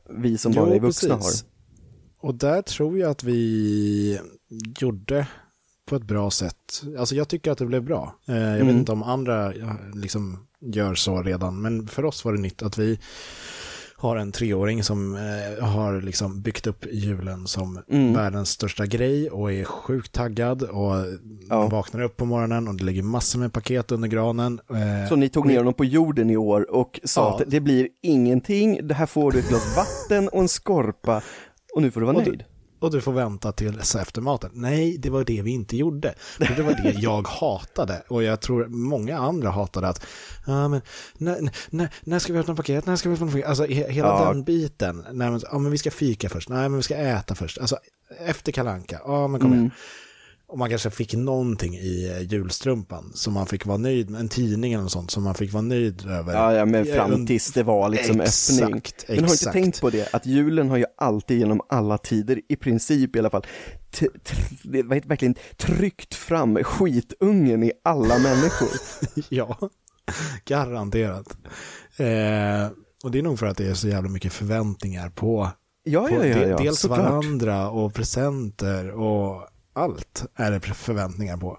vi 0.08 0.38
som 0.38 0.52
bara 0.52 0.74
är 0.74 0.80
vuxna 0.80 1.16
precis. 1.16 1.44
har. 2.20 2.28
Och 2.28 2.34
där 2.34 2.62
tror 2.62 2.98
jag 2.98 3.10
att 3.10 3.24
vi 3.24 4.20
gjorde 4.80 5.26
på 5.86 5.96
ett 5.96 6.02
bra 6.02 6.30
sätt. 6.30 6.82
Alltså 6.98 7.14
jag 7.14 7.28
tycker 7.28 7.50
att 7.50 7.58
det 7.58 7.66
blev 7.66 7.84
bra. 7.84 8.14
Eh, 8.28 8.34
jag 8.34 8.54
mm. 8.54 8.66
vet 8.66 8.76
inte 8.76 8.92
om 8.92 9.02
andra 9.02 9.52
liksom 9.94 10.46
gör 10.60 10.94
så 10.94 11.22
redan, 11.22 11.62
men 11.62 11.88
för 11.88 12.04
oss 12.04 12.24
var 12.24 12.32
det 12.32 12.40
nytt 12.40 12.62
att 12.62 12.78
vi 12.78 12.98
har 14.04 14.16
en 14.16 14.32
treåring 14.32 14.82
som 14.82 15.14
eh, 15.14 15.64
har 15.64 16.00
liksom 16.00 16.42
byggt 16.42 16.66
upp 16.66 16.86
julen 16.92 17.46
som 17.46 17.82
mm. 17.90 18.14
världens 18.14 18.50
största 18.50 18.86
grej 18.86 19.30
och 19.30 19.52
är 19.52 19.64
sjukt 19.64 20.12
taggad 20.12 20.62
och 20.62 20.94
ja. 21.48 21.68
vaknar 21.68 22.00
upp 22.00 22.16
på 22.16 22.24
morgonen 22.24 22.68
och 22.68 22.74
det 22.74 22.84
ligger 22.84 23.02
massor 23.02 23.38
med 23.38 23.52
paket 23.52 23.92
under 23.92 24.08
granen. 24.08 24.60
Eh, 24.70 25.08
så 25.08 25.16
ni 25.16 25.28
tog 25.28 25.46
ner 25.46 25.58
honom 25.58 25.74
på 25.74 25.84
jorden 25.84 26.30
i 26.30 26.36
år 26.36 26.70
och 26.70 27.00
sa 27.04 27.20
ja. 27.20 27.36
att 27.36 27.50
det 27.50 27.60
blir 27.60 27.88
ingenting, 28.02 28.88
det 28.88 28.94
här 28.94 29.06
får 29.06 29.32
du 29.32 29.38
ett 29.38 29.48
glas 29.48 29.76
vatten 29.76 30.28
och 30.28 30.40
en 30.40 30.48
skorpa 30.48 31.22
och 31.74 31.82
nu 31.82 31.90
får 31.90 32.00
du 32.00 32.06
vara 32.06 32.18
nöjd 32.18 32.44
och 32.84 32.90
du 32.90 33.00
får 33.00 33.12
vänta 33.12 33.52
tills 33.52 33.94
efter 33.94 34.20
maten. 34.20 34.50
Nej, 34.54 34.98
det 34.98 35.10
var 35.10 35.24
det 35.24 35.42
vi 35.42 35.50
inte 35.50 35.76
gjorde. 35.76 36.14
För 36.18 36.54
det 36.56 36.62
var 36.62 36.72
det 36.72 36.90
jag 36.98 37.28
hatade. 37.28 38.02
Och 38.08 38.22
jag 38.22 38.40
tror 38.40 38.66
många 38.66 39.18
andra 39.18 39.50
hatade 39.50 39.88
att, 39.88 40.06
ja 40.46 40.68
men, 40.68 40.80
när, 41.18 41.50
när, 41.70 41.88
när 42.00 42.18
ska 42.18 42.32
vi 42.32 42.38
öppna 42.38 42.54
paket? 42.54 42.86
När 42.86 42.96
ska 42.96 43.08
vi 43.08 43.14
öppna 43.14 43.26
paket? 43.26 43.46
Alltså 43.46 43.64
hela 43.64 44.08
ja. 44.08 44.28
den 44.28 44.44
biten. 44.44 45.04
Nej, 45.12 45.40
ja 45.52 45.58
men 45.58 45.72
vi 45.72 45.78
ska 45.78 45.90
fika 45.90 46.28
först. 46.28 46.48
Nej, 46.48 46.68
men 46.68 46.76
vi 46.76 46.82
ska 46.82 46.94
äta 46.94 47.34
först. 47.34 47.58
Alltså 47.58 47.78
efter 48.18 48.52
kalanka. 48.52 49.00
Ja, 49.04 49.28
men 49.28 49.40
kom 49.40 49.52
mm. 49.52 49.70
Och 50.54 50.58
man 50.58 50.70
kanske 50.70 50.90
fick 50.90 51.14
någonting 51.14 51.74
i 51.74 52.10
eh, 52.10 52.32
julstrumpan 52.32 53.12
som 53.14 53.32
man 53.32 53.46
fick 53.46 53.66
vara 53.66 53.78
nöjd 53.78 54.10
med, 54.10 54.20
en 54.20 54.28
tidning 54.28 54.72
eller 54.72 54.82
något 54.82 54.92
sånt 54.92 55.10
som 55.10 55.22
man 55.22 55.34
fick 55.34 55.52
vara 55.52 55.62
nöjd 55.62 56.06
över. 56.06 56.34
Ja, 56.34 56.54
ja 56.54 56.64
men 56.64 56.86
fram 56.86 57.26
tills 57.26 57.52
det 57.52 57.62
var 57.62 57.88
liksom 57.88 58.20
exakt, 58.20 59.02
öppning. 59.02 59.16
Men 59.16 59.24
har 59.24 59.32
inte 59.32 59.52
tänkt 59.52 59.80
på 59.80 59.90
det, 59.90 60.14
att 60.14 60.26
julen 60.26 60.70
har 60.70 60.76
ju 60.76 60.84
alltid 60.96 61.38
genom 61.38 61.60
alla 61.68 61.98
tider, 61.98 62.40
i 62.48 62.56
princip 62.56 63.16
i 63.16 63.18
alla 63.18 63.30
fall, 63.30 63.46
verkligen 65.04 65.34
tryckt 65.56 66.14
fram 66.14 66.64
skitungen 66.64 67.62
i 67.62 67.72
alla 67.84 68.18
människor. 68.18 68.68
ja, 69.28 69.70
garanterat. 70.44 71.36
Eh, 71.96 72.70
och 73.04 73.10
det 73.10 73.18
är 73.18 73.22
nog 73.22 73.38
för 73.38 73.46
att 73.46 73.56
det 73.56 73.66
är 73.66 73.74
så 73.74 73.88
jävla 73.88 74.10
mycket 74.10 74.32
förväntningar 74.32 75.10
på, 75.10 75.50
ja, 75.84 76.08
på 76.08 76.14
ja, 76.14 76.24
ja, 76.26 76.56
dels 76.56 76.84
varandra 76.84 77.70
och 77.70 77.94
presenter 77.94 78.90
och 78.90 79.48
allt 79.74 80.24
är 80.34 80.50
det 80.50 80.60
förväntningar 80.60 81.36
på. 81.36 81.58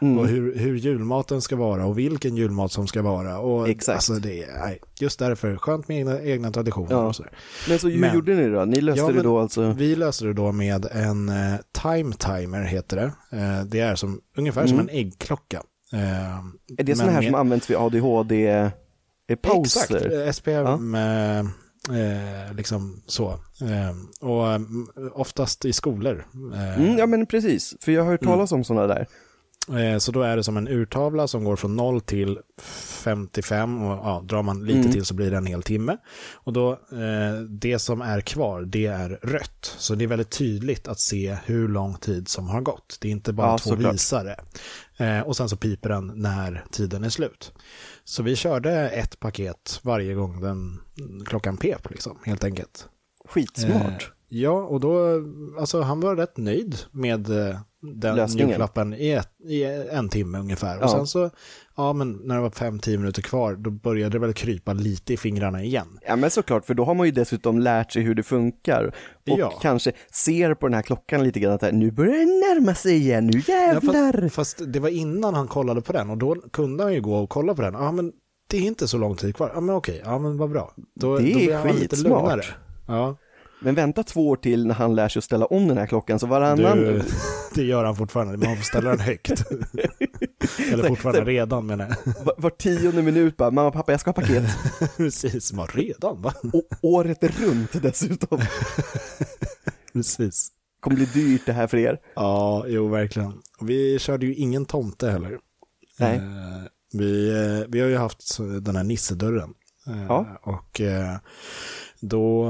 Mm. 0.00 0.18
Och 0.18 0.28
hur, 0.28 0.58
hur 0.58 0.76
julmaten 0.76 1.42
ska 1.42 1.56
vara 1.56 1.86
och 1.86 1.98
vilken 1.98 2.36
julmat 2.36 2.72
som 2.72 2.86
ska 2.86 3.02
vara. 3.02 3.38
Och 3.38 3.68
Exakt. 3.68 3.96
Alltså 3.96 4.12
det 4.14 4.42
är, 4.42 4.78
just 5.00 5.18
därför, 5.18 5.56
skönt 5.56 5.88
med 5.88 5.98
egna, 5.98 6.22
egna 6.22 6.52
traditioner. 6.52 6.92
Ja. 6.92 7.06
Och 7.06 7.16
så 7.16 7.24
Men 7.68 7.78
så 7.78 7.88
hur 7.88 7.98
men, 7.98 8.14
gjorde 8.14 8.34
ni 8.34 8.48
då? 8.48 8.64
Ni 8.64 8.80
löste 8.80 9.00
ja, 9.00 9.12
det 9.12 9.22
då 9.22 9.38
alltså? 9.38 9.72
Vi 9.72 9.96
löste 9.96 10.24
det 10.24 10.32
då 10.32 10.52
med 10.52 10.86
en 10.92 11.28
uh, 11.28 11.56
time 11.82 12.12
timer 12.12 12.62
heter 12.62 12.96
det. 12.96 13.36
Uh, 13.36 13.64
det 13.64 13.80
är 13.80 13.94
som, 13.94 14.20
ungefär 14.36 14.60
mm. 14.60 14.70
som 14.70 14.78
en 14.78 14.88
äggklocka. 14.88 15.62
Uh, 15.94 16.00
är 16.78 16.84
det 16.84 16.96
sådana 16.96 17.12
här 17.12 17.20
med... 17.20 17.28
som 17.30 17.34
används 17.34 17.70
vid 17.70 17.76
ADHD? 17.76 18.70
Pauser? 19.42 19.96
Exakt, 20.28 20.36
SPM. 20.36 20.94
Ja. 20.94 21.44
Eh, 21.88 22.54
liksom 22.54 23.02
så. 23.06 23.28
Eh, 23.60 24.28
och 24.28 24.46
um, 24.46 24.90
oftast 25.12 25.64
i 25.64 25.72
skolor. 25.72 26.26
Eh, 26.54 26.78
mm, 26.78 26.98
ja 26.98 27.06
men 27.06 27.26
precis, 27.26 27.76
för 27.80 27.92
jag 27.92 28.04
har 28.04 28.10
hört 28.10 28.22
talas 28.22 28.52
mm. 28.52 28.60
om 28.60 28.64
sådana 28.64 28.86
där. 28.86 29.06
Eh, 29.78 29.98
så 29.98 30.12
då 30.12 30.22
är 30.22 30.36
det 30.36 30.44
som 30.44 30.56
en 30.56 30.68
urtavla 30.68 31.28
som 31.28 31.44
går 31.44 31.56
från 31.56 31.76
0 31.76 32.00
till 32.00 32.38
55 32.58 33.82
och 33.82 33.92
ja, 33.92 34.22
drar 34.24 34.42
man 34.42 34.64
lite 34.64 34.78
mm. 34.78 34.92
till 34.92 35.04
så 35.04 35.14
blir 35.14 35.30
det 35.30 35.36
en 35.36 35.46
hel 35.46 35.62
timme. 35.62 35.96
Och 36.34 36.52
då, 36.52 36.72
eh, 36.72 37.40
det 37.48 37.78
som 37.78 38.00
är 38.00 38.20
kvar, 38.20 38.62
det 38.62 38.86
är 38.86 39.08
rött. 39.22 39.74
Så 39.78 39.94
det 39.94 40.04
är 40.04 40.08
väldigt 40.08 40.30
tydligt 40.30 40.88
att 40.88 41.00
se 41.00 41.36
hur 41.44 41.68
lång 41.68 41.94
tid 41.94 42.28
som 42.28 42.48
har 42.48 42.60
gått. 42.60 42.98
Det 43.00 43.08
är 43.08 43.12
inte 43.12 43.32
bara 43.32 43.46
ja, 43.46 43.58
två 43.58 43.70
såklart. 43.70 43.94
visare. 43.94 44.36
Och 45.24 45.36
sen 45.36 45.48
så 45.48 45.56
piper 45.56 45.88
den 45.88 46.12
när 46.14 46.64
tiden 46.70 47.04
är 47.04 47.08
slut. 47.08 47.52
Så 48.04 48.22
vi 48.22 48.36
körde 48.36 48.90
ett 48.90 49.20
paket 49.20 49.80
varje 49.82 50.14
gång 50.14 50.40
den 50.40 50.80
klockan 51.26 51.56
pep, 51.56 51.90
liksom, 51.90 52.18
helt 52.24 52.44
enkelt. 52.44 52.88
Skitsmart. 53.28 54.12
Ja, 54.32 54.50
och 54.62 54.80
då, 54.80 55.22
alltså 55.58 55.80
han 55.80 56.00
var 56.00 56.16
rätt 56.16 56.36
nöjd 56.36 56.76
med 56.90 57.30
eh, 57.48 57.56
den 57.82 58.16
Lösningen. 58.16 58.48
julklappen 58.48 58.94
i, 58.94 59.10
ett, 59.10 59.28
i 59.44 59.64
en 59.92 60.08
timme 60.08 60.38
ungefär. 60.38 60.76
Och 60.78 60.84
Ja. 60.84 60.88
sen 60.88 61.06
så, 61.06 61.30
ja 61.76 61.92
men 61.92 62.12
när 62.24 62.34
det 62.34 62.40
var 62.40 62.50
fem, 62.50 62.78
tio 62.78 62.98
minuter 62.98 63.22
kvar, 63.22 63.54
då 63.54 63.70
började 63.70 64.12
det 64.12 64.18
väl 64.18 64.32
krypa 64.32 64.72
lite 64.72 65.12
i 65.12 65.16
fingrarna 65.16 65.62
igen. 65.62 65.98
Ja 66.06 66.16
men 66.16 66.30
såklart, 66.30 66.66
för 66.66 66.74
då 66.74 66.84
har 66.84 66.94
man 66.94 67.06
ju 67.06 67.12
dessutom 67.12 67.58
lärt 67.58 67.92
sig 67.92 68.02
hur 68.02 68.14
det 68.14 68.22
funkar. 68.22 68.84
Och 69.30 69.38
Ja. 69.38 69.58
kanske 69.62 69.92
ser 70.12 70.54
på 70.54 70.66
den 70.66 70.74
här 70.74 70.82
klockan 70.82 71.24
lite 71.24 71.40
grann 71.40 71.52
att 71.52 71.62
här, 71.62 71.72
nu 71.72 71.90
börjar 71.90 72.12
det 72.12 72.24
närma 72.60 72.74
sig 72.74 72.96
igen, 72.96 73.26
nu 73.26 73.42
Ja, 73.48 73.54
jävlar! 73.54 74.12
fast, 74.28 74.34
fast 74.58 74.72
det 74.72 74.80
var 74.80 74.88
innan 74.88 75.34
han 75.34 75.48
kollade 75.48 75.80
på 75.80 75.92
den 75.92 76.10
och 76.10 76.18
då 76.18 76.34
kunde 76.34 76.82
han 76.82 76.92
ju 76.94 77.00
gå 77.00 77.16
och 77.16 77.30
kolla 77.30 77.54
på 77.54 77.62
den. 77.62 77.74
Ja 77.74 77.92
men 77.92 78.12
det 78.50 78.56
är 78.56 78.62
inte 78.62 78.88
så 78.88 78.98
lång 78.98 79.16
tid 79.16 79.36
kvar. 79.36 79.50
Ja 79.54 79.60
men 79.60 79.74
okej, 79.74 80.02
ja 80.04 80.18
men 80.18 80.38
vad 80.38 80.50
bra. 80.50 80.72
Då, 80.94 81.18
Det 81.18 81.30
är 81.30 81.32
då 81.32 81.38
blir 81.38 81.54
han 81.54 81.76
lite 81.76 81.96
lugnare. 81.96 82.42
Ja, 82.88 83.16
Men 83.62 83.74
vänta 83.74 84.02
två 84.02 84.28
år 84.28 84.36
till 84.36 84.66
när 84.66 84.74
han 84.74 84.94
lär 84.94 85.08
sig 85.08 85.20
att 85.20 85.24
ställa 85.24 85.46
om 85.46 85.68
den 85.68 85.78
här 85.78 85.86
klockan, 85.86 86.18
så 86.18 86.26
varannan... 86.26 86.78
du, 86.78 87.02
det 87.54 87.62
gör 87.62 87.84
han 87.84 87.96
fortfarande. 87.96 88.46
Man 88.46 88.56
får 88.56 88.62
ställa 88.64 88.90
den 88.90 89.00
högt. 89.00 89.30
Eller 90.72 90.88
fortfarande 90.88 91.24
redan 91.24 91.66
menar 91.66 91.96
jag. 92.04 92.24
Var, 92.24 92.34
var 92.38 92.50
tionde 92.50 93.02
minut 93.02 93.36
bara, 93.36 93.50
mamma, 93.50 93.70
pappa, 93.70 93.92
jag 93.92 94.00
ska 94.00 94.08
ha 94.08 94.12
paket. 94.14 94.44
Precis, 94.96 95.52
man 95.52 95.66
redan 95.66 96.22
va? 96.22 96.34
Och 96.52 96.62
året 96.82 97.40
runt 97.40 97.82
dessutom. 97.82 98.40
Precis. 99.92 100.48
Kommer 100.80 100.96
bli 100.96 101.04
dyrt 101.06 101.46
det 101.46 101.52
här 101.52 101.66
för 101.66 101.76
er. 101.76 102.00
Ja, 102.14 102.64
jo 102.68 102.88
verkligen. 102.88 103.32
Vi 103.60 103.98
körde 103.98 104.26
ju 104.26 104.34
ingen 104.34 104.64
tomte 104.66 105.10
heller. 105.10 105.38
Nej. 105.98 106.16
Eh, 106.16 106.22
vi, 106.92 107.28
eh, 107.30 107.66
vi 107.68 107.80
har 107.80 107.88
ju 107.88 107.96
haft 107.96 108.38
den 108.62 108.76
här 108.76 108.84
nissedörren. 108.84 109.54
Eh, 109.86 110.04
Ja. 110.08 110.40
Och 110.42 110.80
eh, 110.80 111.16
då 112.00 112.46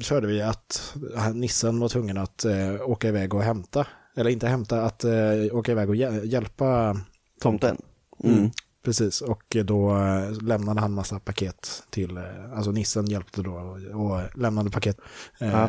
körde 0.00 0.26
vi 0.26 0.42
att 0.42 0.94
nissen 1.34 1.80
var 1.80 1.88
tvungen 1.88 2.18
att 2.18 2.44
eh, 2.44 2.74
åka 2.90 3.08
iväg 3.08 3.34
och 3.34 3.42
hämta, 3.42 3.86
eller 4.16 4.30
inte 4.30 4.48
hämta, 4.48 4.82
att 4.82 5.04
eh, 5.04 5.12
åka 5.52 5.72
iväg 5.72 5.88
och 5.88 5.96
hjä- 5.96 6.24
hjälpa 6.24 6.96
Tomten. 7.40 7.76
Mm. 8.24 8.50
Precis, 8.84 9.20
och 9.20 9.56
då 9.64 9.96
eh, 9.96 10.42
lämnade 10.42 10.80
han 10.80 10.92
massa 10.92 11.18
paket 11.18 11.82
till, 11.90 12.16
eh, 12.16 12.22
alltså 12.54 12.70
nissen 12.70 13.06
hjälpte 13.06 13.42
då 13.42 13.52
och, 13.52 14.00
och 14.00 14.38
lämnade 14.38 14.70
paket 14.70 14.96
eh, 15.40 15.64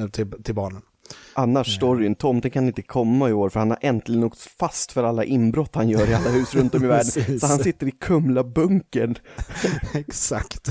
eh, 0.00 0.08
till, 0.08 0.30
till 0.42 0.54
barnen. 0.54 0.82
Annars 1.34 1.76
storyn, 1.76 2.14
tomten 2.14 2.50
kan 2.50 2.66
inte 2.66 2.82
komma 2.82 3.28
i 3.28 3.32
år 3.32 3.48
för 3.48 3.60
han 3.60 3.70
har 3.70 3.78
äntligen 3.82 4.24
åkt 4.24 4.40
fast 4.40 4.92
för 4.92 5.04
alla 5.04 5.24
inbrott 5.24 5.74
han 5.74 5.88
gör 5.88 6.10
i 6.10 6.14
alla 6.14 6.30
hus 6.30 6.54
runt 6.54 6.74
om 6.74 6.84
i 6.84 6.86
världen. 6.86 7.38
Så 7.40 7.46
han 7.46 7.58
sitter 7.58 7.86
i 7.86 7.90
Kumla-bunkern. 7.90 9.14
Exakt. 9.94 10.68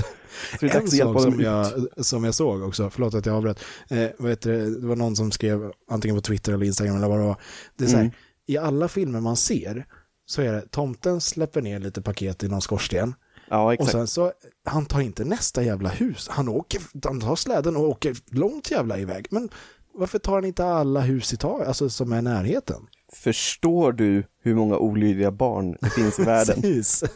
En 0.60 0.88
sak 0.88 1.22
som 1.22 1.40
jag, 1.40 1.66
som 1.96 2.24
jag 2.24 2.34
såg 2.34 2.62
också, 2.62 2.90
förlåt 2.90 3.14
att 3.14 3.26
jag 3.26 3.36
avbröt, 3.36 3.60
eh, 3.90 4.08
det, 4.18 4.78
var 4.86 4.96
någon 4.96 5.16
som 5.16 5.30
skrev 5.30 5.72
antingen 5.90 6.16
på 6.16 6.20
Twitter 6.22 6.52
eller 6.52 6.66
Instagram 6.66 6.96
eller 6.96 7.08
vad 7.08 7.18
det 7.18 7.24
var. 7.24 7.36
Det 7.76 7.84
är 7.84 7.88
så 7.88 7.96
här, 7.96 8.02
Mm. 8.02 8.14
i 8.46 8.56
alla 8.58 8.88
filmer 8.88 9.20
man 9.20 9.36
ser 9.36 9.86
så 10.26 10.42
är 10.42 10.52
det 10.52 10.70
tomten 10.70 11.20
släpper 11.20 11.62
ner 11.62 11.78
lite 11.78 12.02
paket 12.02 12.42
i 12.42 12.48
någon 12.48 12.60
skorsten 12.60 13.14
Ja, 13.50 13.64
och 13.64 13.72
exakt. 13.72 13.90
sen 13.90 14.06
så, 14.06 14.32
han 14.64 14.86
tar 14.86 15.00
inte 15.00 15.24
nästa 15.24 15.62
jävla 15.62 15.88
hus, 15.88 16.28
han, 16.30 16.48
åker, 16.48 16.80
han 17.04 17.20
tar 17.20 17.36
släden 17.36 17.76
och 17.76 17.88
åker 17.88 18.16
långt 18.30 18.70
jävla 18.70 18.98
iväg. 18.98 19.26
Men 19.30 19.48
varför 19.94 20.18
tar 20.18 20.34
han 20.34 20.44
inte 20.44 20.64
alla 20.64 21.00
hus 21.00 21.32
i 21.32 21.36
taget, 21.36 21.68
alltså 21.68 21.88
som 21.90 22.12
är 22.12 22.18
i 22.18 22.22
närheten? 22.22 22.86
Förstår 23.12 23.92
du 23.92 24.24
hur 24.42 24.54
många 24.54 24.76
olydiga 24.78 25.30
barn 25.30 25.76
det 25.80 25.90
finns 25.90 26.18
i 26.18 26.22
världen? 26.24 26.60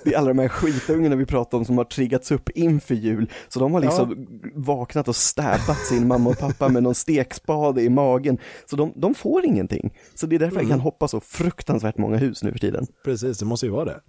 Det 0.04 0.14
är 0.14 0.18
alla 0.18 0.28
de 0.28 0.38
här 0.38 0.48
skitungarna 0.48 1.16
vi 1.16 1.26
pratar 1.26 1.58
om 1.58 1.64
som 1.64 1.78
har 1.78 1.84
triggats 1.84 2.30
upp 2.30 2.48
inför 2.50 2.94
jul. 2.94 3.30
Så 3.48 3.60
de 3.60 3.74
har 3.74 3.80
liksom 3.80 4.26
vaknat 4.54 5.08
och 5.08 5.16
stäbat 5.16 5.78
sin 5.88 6.08
mamma 6.08 6.30
och 6.30 6.38
pappa 6.38 6.68
med 6.68 6.82
någon 6.82 6.94
stekspade 6.94 7.82
i 7.82 7.88
magen. 7.88 8.38
Så 8.70 8.76
de, 8.76 8.92
de 8.96 9.14
får 9.14 9.44
ingenting. 9.44 9.94
Så 10.14 10.26
det 10.26 10.36
är 10.36 10.40
därför 10.40 10.60
jag 10.60 10.68
kan 10.68 10.80
hoppa 10.80 11.08
så 11.08 11.20
fruktansvärt 11.20 11.98
många 11.98 12.16
hus 12.16 12.42
nu 12.42 12.52
för 12.52 12.58
tiden. 12.58 12.86
Precis, 13.04 13.38
det 13.38 13.44
måste 13.44 13.66
ju 13.66 13.72
vara 13.72 13.84
det. 13.84 14.00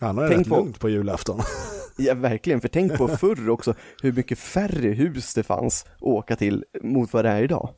Han 0.00 0.18
har 0.18 0.28
Tänk 0.28 0.48
på- 0.48 0.56
lugnt 0.56 0.80
på 0.80 0.88
julafton. 0.88 1.40
Ja, 2.00 2.14
verkligen. 2.14 2.60
För 2.60 2.68
tänk 2.68 2.96
på 2.96 3.08
förr 3.16 3.48
också 3.48 3.74
hur 4.02 4.12
mycket 4.12 4.38
färre 4.38 4.88
hus 4.88 5.34
det 5.34 5.42
fanns 5.42 5.84
att 5.96 6.02
åka 6.02 6.36
till 6.36 6.64
mot 6.82 7.12
vad 7.12 7.24
det 7.24 7.28
är 7.30 7.42
idag. 7.42 7.70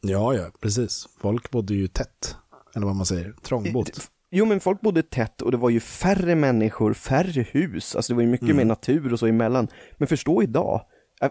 Ja, 0.00 0.34
ja, 0.34 0.44
precis. 0.60 1.06
Folk 1.20 1.50
bodde 1.50 1.74
ju 1.74 1.88
tätt, 1.88 2.36
eller 2.76 2.86
vad 2.86 2.96
man 2.96 3.06
säger, 3.06 3.34
trångbott. 3.42 4.10
Jo, 4.30 4.44
men 4.44 4.60
folk 4.60 4.80
bodde 4.80 5.02
tätt 5.02 5.42
och 5.42 5.50
det 5.50 5.56
var 5.56 5.70
ju 5.70 5.80
färre 5.80 6.34
människor, 6.34 6.92
färre 6.94 7.42
hus. 7.50 7.96
Alltså 7.96 8.12
det 8.12 8.14
var 8.16 8.22
ju 8.22 8.28
mycket 8.28 8.56
mer 8.56 8.64
natur 8.64 9.12
och 9.12 9.18
så 9.18 9.26
emellan. 9.26 9.68
Men 9.98 10.08
förstå 10.08 10.42
idag, 10.42 10.82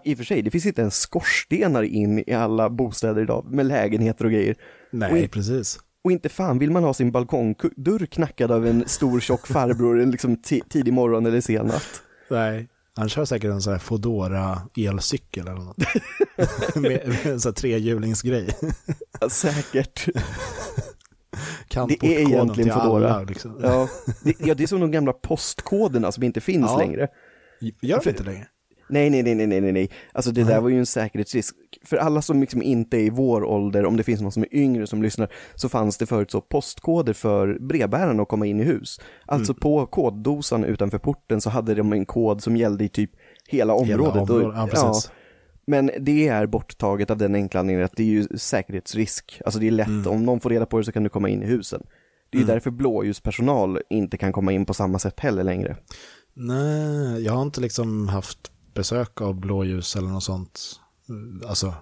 i 0.03 0.13
och 0.13 0.17
för 0.17 0.25
sig, 0.25 0.41
det 0.41 0.51
finns 0.51 0.65
inte 0.65 0.81
ens 0.81 0.95
skorstenar 0.95 1.83
in 1.83 2.23
i 2.27 2.33
alla 2.33 2.69
bostäder 2.69 3.21
idag 3.21 3.45
med 3.51 3.65
lägenheter 3.65 4.25
och 4.25 4.31
grejer. 4.31 4.55
Nej, 4.91 5.13
Oj. 5.13 5.27
precis. 5.27 5.79
Och 6.03 6.11
inte 6.11 6.29
fan 6.29 6.59
vill 6.59 6.71
man 6.71 6.83
ha 6.83 6.93
sin 6.93 7.11
balkongdörr 7.11 8.05
knackad 8.05 8.51
av 8.51 8.67
en 8.67 8.83
stor 8.87 9.19
tjock 9.19 9.47
farbror 9.47 10.05
liksom 10.11 10.35
ti- 10.37 10.69
tidig 10.69 10.93
morgon 10.93 11.25
eller 11.25 11.41
sen 11.41 11.65
natt. 11.65 12.01
Nej. 12.29 12.67
Han 12.95 13.09
kör 13.09 13.25
säkert 13.25 13.51
en 13.51 13.61
sån 13.61 13.73
här 13.73 13.79
Fodora 13.79 14.61
elcykel 14.77 15.47
eller 15.47 15.59
något. 15.61 15.77
med, 16.75 16.83
med 17.07 17.25
en 17.25 17.39
sån 17.39 17.49
här 17.49 17.55
trehjulingsgrej. 17.55 18.49
Ja, 19.21 19.29
säkert. 19.29 20.07
Det 21.87 22.03
är 22.03 22.19
egentligen 22.19 22.73
Foodora. 22.79 23.23
Liksom. 23.23 23.59
Ja, 23.63 23.87
det, 24.23 24.35
ja, 24.39 24.53
det 24.55 24.63
är 24.63 24.67
som 24.67 24.79
de 24.79 24.91
gamla 24.91 25.13
postkoderna 25.13 26.11
som 26.11 26.23
inte 26.23 26.41
finns 26.41 26.65
Ja. 26.71 26.77
längre. 26.77 27.07
Gör 27.81 28.01
det 28.03 28.09
inte 28.09 28.23
längre? 28.23 28.47
Nej, 28.91 29.09
nej, 29.09 29.23
nej, 29.23 29.35
nej, 29.35 29.61
nej, 29.61 29.71
nej. 29.71 29.89
Alltså 30.11 30.31
det 30.31 30.43
där 30.43 30.61
var 30.61 30.69
ju 30.69 30.79
en 30.79 30.85
säkerhetsrisk. 30.85 31.55
För 31.85 31.97
alla 31.97 32.21
som 32.21 32.41
liksom 32.41 32.61
inte 32.61 32.97
är 32.97 33.01
i 33.01 33.09
vår 33.09 33.43
ålder, 33.43 33.85
om 33.85 33.97
det 33.97 34.03
finns 34.03 34.21
någon 34.21 34.31
som 34.31 34.43
är 34.43 34.55
yngre 34.55 34.87
som 34.87 35.03
lyssnar, 35.03 35.29
så 35.55 35.69
fanns 35.69 35.97
det 35.97 36.05
förut 36.05 36.31
så 36.31 36.41
postkoder 36.41 37.13
för 37.13 37.57
brevbärarna 37.59 38.21
att 38.23 38.27
komma 38.27 38.45
in 38.45 38.59
i 38.59 38.63
hus. 38.63 38.99
Alltså 39.25 39.53
på 39.53 39.85
koddosan 39.85 40.63
utanför 40.63 40.97
porten 40.97 41.41
så 41.41 41.49
hade 41.49 41.75
de 41.75 41.93
en 41.93 42.05
kod 42.05 42.43
som 42.43 42.57
gällde 42.57 42.83
i 42.83 42.89
typ 42.89 43.11
hela 43.47 43.73
området. 43.73 44.21
området, 44.21 44.47
Och- 44.47 44.53
ja, 44.55 44.67
precis. 44.71 45.11
Men 45.69 45.91
det 45.99 46.27
är 46.27 46.45
borttaget 46.45 47.11
av 47.11 47.17
den 47.17 47.35
enkla 47.35 47.59
anledningen 47.59 47.85
att 47.85 47.95
det 47.95 48.03
är 48.03 48.07
ju 48.07 48.27
säkerhetsrisk. 48.37 49.41
Alltså 49.45 49.59
det 49.59 49.67
är 49.67 49.71
lätt, 49.71 50.07
om 50.07 50.25
någon 50.25 50.39
får 50.39 50.49
reda 50.49 50.65
på 50.65 50.77
det 50.77 50.83
så 50.83 50.91
kan 50.91 51.03
du 51.03 51.09
komma 51.09 51.29
in 51.29 51.43
i 51.43 51.45
husen. 51.45 51.83
Det 52.29 52.37
är 52.37 52.39
ju 52.39 52.47
därför 52.47 52.71
blåljuspersonal 52.71 53.79
inte 53.89 54.17
kan 54.17 54.31
komma 54.31 54.51
in 54.51 54.65
på 54.65 54.73
samma 54.73 54.99
sätt 54.99 55.19
heller 55.19 55.43
längre. 55.43 55.77
Nej, 56.33 57.21
jag 57.23 57.33
har 57.33 57.41
inte 57.41 57.61
liksom 57.61 58.07
haft 58.07 58.51
besök 58.73 59.21
av 59.21 59.39
blåljus 59.39 59.95
eller 59.95 60.07
något 60.07 60.23
sånt. 60.23 60.59
Alltså, 61.47 61.73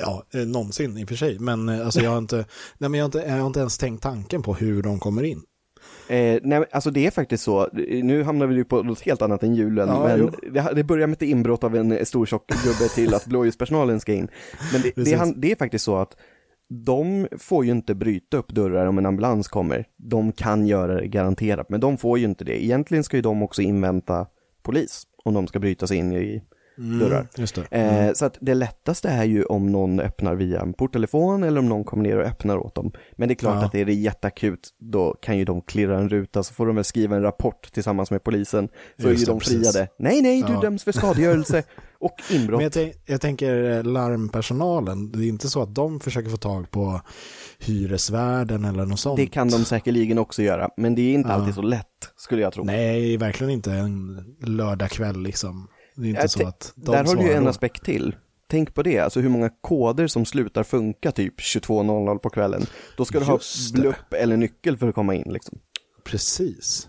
ja, 0.00 0.24
någonsin 0.46 0.98
i 0.98 1.04
och 1.04 1.08
för 1.08 1.16
sig. 1.16 1.38
Men 1.38 1.68
eh, 1.68 1.84
alltså 1.84 2.00
jag 2.00 2.10
har 2.10 2.18
inte, 2.18 2.36
nej 2.78 2.90
men 2.90 2.94
jag 2.94 3.04
har 3.04 3.06
inte, 3.06 3.18
jag 3.18 3.40
har 3.40 3.46
inte 3.46 3.60
ens 3.60 3.78
tänkt 3.78 4.02
tanken 4.02 4.42
på 4.42 4.54
hur 4.54 4.82
de 4.82 5.00
kommer 5.00 5.22
in. 5.22 5.42
Eh, 6.10 6.40
nej, 6.42 6.64
alltså 6.72 6.90
det 6.90 7.06
är 7.06 7.10
faktiskt 7.10 7.44
så, 7.44 7.68
nu 8.02 8.22
hamnar 8.22 8.46
vi 8.46 8.54
ju 8.54 8.64
på 8.64 8.82
något 8.82 9.00
helt 9.00 9.22
annat 9.22 9.42
än 9.42 9.54
julen, 9.54 9.88
Ja, 9.88 10.04
men 10.06 10.32
det, 10.52 10.72
det 10.74 10.84
börjar 10.84 11.06
med 11.06 11.16
ett 11.16 11.22
inbrott 11.22 11.64
av 11.64 11.76
en 11.76 12.06
stor 12.06 12.26
tjock 12.26 12.46
gubbe 12.64 12.88
till 12.94 13.14
att 13.14 13.26
blåljuspersonalen 13.26 14.00
ska 14.00 14.12
in. 14.12 14.28
Men 14.72 14.82
det, 14.82 15.04
det, 15.04 15.32
det 15.36 15.52
är 15.52 15.56
faktiskt 15.56 15.84
så 15.84 15.96
att 15.96 16.16
de 16.68 17.28
får 17.38 17.64
ju 17.64 17.70
inte 17.70 17.94
bryta 17.94 18.36
upp 18.36 18.48
dörrar 18.48 18.86
om 18.86 18.98
en 18.98 19.06
ambulans 19.06 19.48
kommer. 19.48 19.84
De 19.96 20.32
kan 20.32 20.66
göra 20.66 21.00
det 21.00 21.06
garanterat, 21.06 21.68
men 21.68 21.80
de 21.80 21.96
får 21.96 22.18
ju 22.18 22.24
inte 22.24 22.44
det. 22.44 22.64
Egentligen 22.64 23.04
ska 23.04 23.16
ju 23.16 23.22
de 23.22 23.42
också 23.42 23.62
invänta 23.62 24.26
polis 24.62 25.02
om 25.24 25.34
de 25.34 25.46
ska 25.46 25.58
bryta 25.58 25.86
sig 25.86 25.96
in 25.96 26.12
i 26.12 26.42
dörrar. 27.00 27.26
Just 27.36 27.54
det. 27.54 27.76
Eh, 27.78 28.12
så 28.12 28.24
att 28.24 28.38
det 28.40 28.54
lättaste 28.54 29.08
är 29.08 29.24
ju 29.24 29.44
om 29.44 29.72
någon 29.72 30.00
öppnar 30.00 30.34
via 30.34 30.60
en 30.60 30.72
porttelefon 30.72 31.42
eller 31.42 31.58
om 31.58 31.68
någon 31.68 31.84
kommer 31.84 32.02
ner 32.02 32.16
och 32.18 32.24
öppnar 32.26 32.56
åt 32.58 32.74
dem. 32.74 32.92
Men 33.16 33.28
det 33.28 33.32
är 33.32 33.36
klart 33.36 33.56
Ja. 33.60 33.66
att 33.66 33.74
är 33.74 33.84
det 33.84 33.92
jätteakut, 33.94 34.68
då 34.78 35.14
kan 35.22 35.38
ju 35.38 35.44
de 35.44 35.60
klirra 35.60 35.98
en 35.98 36.08
ruta, 36.08 36.42
så 36.42 36.54
får 36.54 36.66
de 36.66 36.74
väl 36.76 36.84
skriva 36.84 37.16
en 37.16 37.22
rapport 37.22 37.72
tillsammans 37.72 38.10
med 38.10 38.24
polisen. 38.24 38.68
Så 39.00 39.06
är 39.06 39.10
Just 39.10 39.22
ju 39.22 39.26
det, 39.26 39.32
de 39.32 39.38
precis. 39.38 39.72
friade. 39.72 39.88
Nej, 39.98 40.22
nej, 40.22 40.42
du 40.46 40.52
Ja. 40.52 40.60
döms 40.60 40.84
för 40.84 40.92
skadegörelse 40.92 41.62
och 42.00 42.14
inbrott. 42.30 42.62
Jag, 42.62 42.72
tänk, 42.72 42.94
jag 43.06 43.20
tänker 43.20 43.70
eh, 43.70 43.82
larmpersonalen, 43.84 45.12
det 45.12 45.18
är 45.24 45.28
inte 45.28 45.48
så 45.48 45.62
att 45.62 45.74
de 45.74 46.00
försöker 46.00 46.30
få 46.30 46.36
tag 46.36 46.70
på 46.70 47.00
hyresvärden 47.58 48.64
eller 48.64 48.84
något 48.86 49.00
sånt. 49.00 49.16
Det 49.16 49.26
kan 49.26 49.48
de 49.48 49.64
säkerligen 49.64 50.18
också 50.18 50.42
göra, 50.42 50.68
men 50.76 50.94
det 50.94 51.02
är 51.02 51.14
inte 51.14 51.28
Ja. 51.28 51.34
alltid 51.34 51.54
så 51.54 51.62
lätt, 51.62 51.86
skulle 52.16 52.42
jag 52.42 52.52
tro. 52.52 52.64
Nej, 52.64 53.16
verkligen 53.16 53.50
inte 53.52 53.72
en 53.72 54.24
lördagkväll 54.42 55.22
liksom. 55.22 55.68
Det 55.94 56.06
är 56.06 56.08
inte 56.08 56.20
Jag 56.20 56.30
så 56.30 56.46
att 56.46 56.72
de 56.76 56.92
Där 56.92 57.04
har 57.04 57.14
du 57.16 57.22
ju 57.22 57.32
en 57.32 57.44
då. 57.44 57.50
aspekt 57.50 57.84
till. 57.84 58.16
Tänk 58.48 58.74
på 58.74 58.82
det, 58.82 58.98
alltså 58.98 59.20
hur 59.20 59.28
många 59.28 59.50
koder 59.60 60.06
som 60.06 60.24
slutar 60.24 60.62
funka 60.62 61.12
typ 61.12 61.38
22.00 61.40 62.18
på 62.18 62.30
kvällen. 62.30 62.62
Då 62.96 63.04
ska 63.04 63.18
du 63.18 63.24
ha 63.24 63.34
Just 63.34 63.74
det. 63.74 63.80
blupp 63.80 64.12
eller 64.12 64.36
nyckel 64.36 64.76
för 64.76 64.88
att 64.88 64.94
komma 64.94 65.14
in 65.14 65.32
liksom. 65.32 65.58
Precis. 66.04 66.88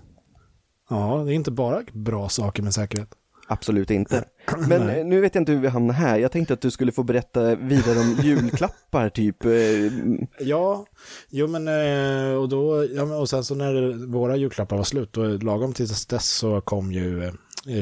Ja, 0.90 1.24
det 1.26 1.32
är 1.34 1.36
inte 1.36 1.52
bara 1.52 1.82
bra 1.94 2.30
saker 2.30 2.64
med 2.64 2.74
säkerhet. 2.74 3.10
Absolut 3.48 3.92
inte. 3.92 4.26
Men 4.68 4.86
Nej. 4.88 5.04
nu 5.04 5.22
vet 5.22 5.36
jag 5.36 5.42
inte 5.42 5.52
hur 5.52 5.60
vi 5.60 5.68
hamnar 5.68 5.94
här. 5.94 6.18
Jag 6.20 6.32
tänkte 6.32 6.54
att 6.54 6.62
du 6.62 6.72
skulle 6.72 6.92
få 6.92 7.04
berätta 7.04 7.56
vidare 7.56 8.00
om 8.00 8.16
julklappar 8.24 9.10
typ. 9.10 9.46
eh, 9.46 9.52
Ja, 10.40 10.86
jo 11.30 11.48
men 11.48 11.68
eh, 11.68 12.36
och 12.36 12.50
då, 12.50 12.86
ja, 12.96 13.04
och 13.18 13.30
sen 13.30 13.44
så 13.44 13.56
när 13.56 14.06
våra 14.08 14.36
julklappar 14.36 14.78
var 14.78 14.84
slut, 14.84 15.14
då 15.14 15.24
lagom 15.28 15.74
tills 15.74 16.06
dess 16.06 16.30
så 16.30 16.62
kom 16.62 16.92
ju 16.92 17.24
eh, 17.24 17.34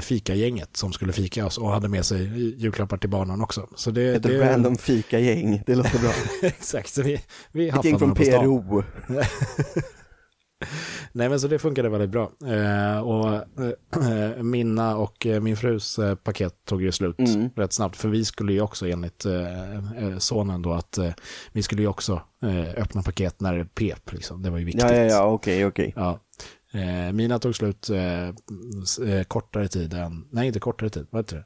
fikagänget 0.01 0.77
som 0.77 0.93
skulle 0.93 1.13
fika 1.13 1.45
oss 1.45 1.57
och 1.57 1.69
hade 1.69 1.87
med 1.89 2.05
sig 2.05 2.21
julklappar 2.61 2.97
till 2.97 3.09
barnen 3.09 3.41
också. 3.41 3.67
Så 3.75 3.91
det, 3.91 4.15
Ett 4.15 4.23
det, 4.23 4.51
random 4.51 4.77
fika-gäng, 4.77 5.63
det 5.65 5.75
låter 5.75 5.99
bra. 5.99 6.11
Exakt, 6.49 6.89
så 6.93 7.01
vi, 7.01 7.21
vi 7.51 7.69
Ett 7.69 7.85
gäng 7.85 7.99
från. 7.99 8.15
PRO. 8.15 8.83
Nej 11.11 11.29
men 11.29 11.39
så 11.39 11.47
det 11.47 11.59
funkade 11.59 11.89
väldigt 11.89 12.09
bra. 12.09 12.31
Eh, 12.47 12.99
och 12.99 13.33
eh, 14.03 14.43
mina 14.43 14.95
och 14.97 15.25
eh, 15.25 15.41
min 15.41 15.57
frus 15.57 15.99
eh, 15.99 16.15
paket 16.15 16.53
tog 16.65 16.81
ju 16.81 16.91
slut 16.91 17.19
Mm. 17.19 17.49
rätt 17.55 17.73
snabbt. 17.73 17.95
För 17.97 18.09
vi 18.09 18.25
skulle 18.25 18.53
ju 18.53 18.61
också 18.61 18.87
enligt 18.87 19.25
eh, 19.25 19.73
eh, 20.03 20.17
sonen 20.17 20.61
då 20.61 20.73
att 20.73 20.97
eh, 20.97 21.11
vi 21.51 21.63
skulle 21.63 21.81
ju 21.81 21.87
också 21.87 22.21
eh, 22.43 22.81
öppna 22.83 23.01
paket 23.01 23.41
när 23.41 23.57
det 23.57 23.65
pep. 23.65 24.13
Liksom. 24.13 24.41
Det 24.41 24.49
var 24.49 24.57
ju 24.57 24.65
viktigt. 24.65 24.83
Ja, 24.83 24.95
ja, 24.95 25.03
ja, 25.03 25.23
okej, 25.25 25.65
okej. 25.65 25.93
Ja. 25.95 26.19
Eh, 26.73 27.11
mina 27.13 27.39
tog 27.39 27.55
slut 27.55 27.89
eh, 27.89 28.27
eh, 28.27 29.23
kortare 29.27 29.67
tid 29.67 29.93
än, 29.93 30.27
nej 30.31 30.47
inte 30.47 30.59
kortare 30.59 30.89
tid, 30.89 31.07
vad 31.09 31.21
heter 31.21 31.35
det? 31.37 31.45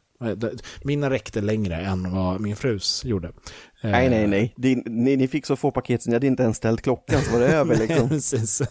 Mina 0.84 1.10
räckte 1.10 1.42
längre 1.42 1.76
än 1.76 2.12
vad 2.12 2.42
min 2.42 2.56
frus 2.56 3.06
gjorde. 3.06 3.28
Eh, 3.28 3.92
Nej, 3.92 4.10
nej, 4.10 4.28
nej. 4.28 4.54
Din, 4.58 4.84
ni, 4.86 5.18
ni 5.18 5.28
fick 5.28 5.46
så 5.46 5.56
få 5.56 5.72
paket 5.72 6.04
så 6.04 6.10
ni 6.10 6.16
hade 6.16 6.28
inte 6.28 6.44
ens 6.44 6.58
ställt 6.58 6.82
klockan 6.82 7.22
så 7.22 7.32
var 7.32 7.40
det 7.40 7.48
över 7.56 7.78
Nej, 7.78 7.88
liksom. 7.88 8.10
precis. 8.10 8.62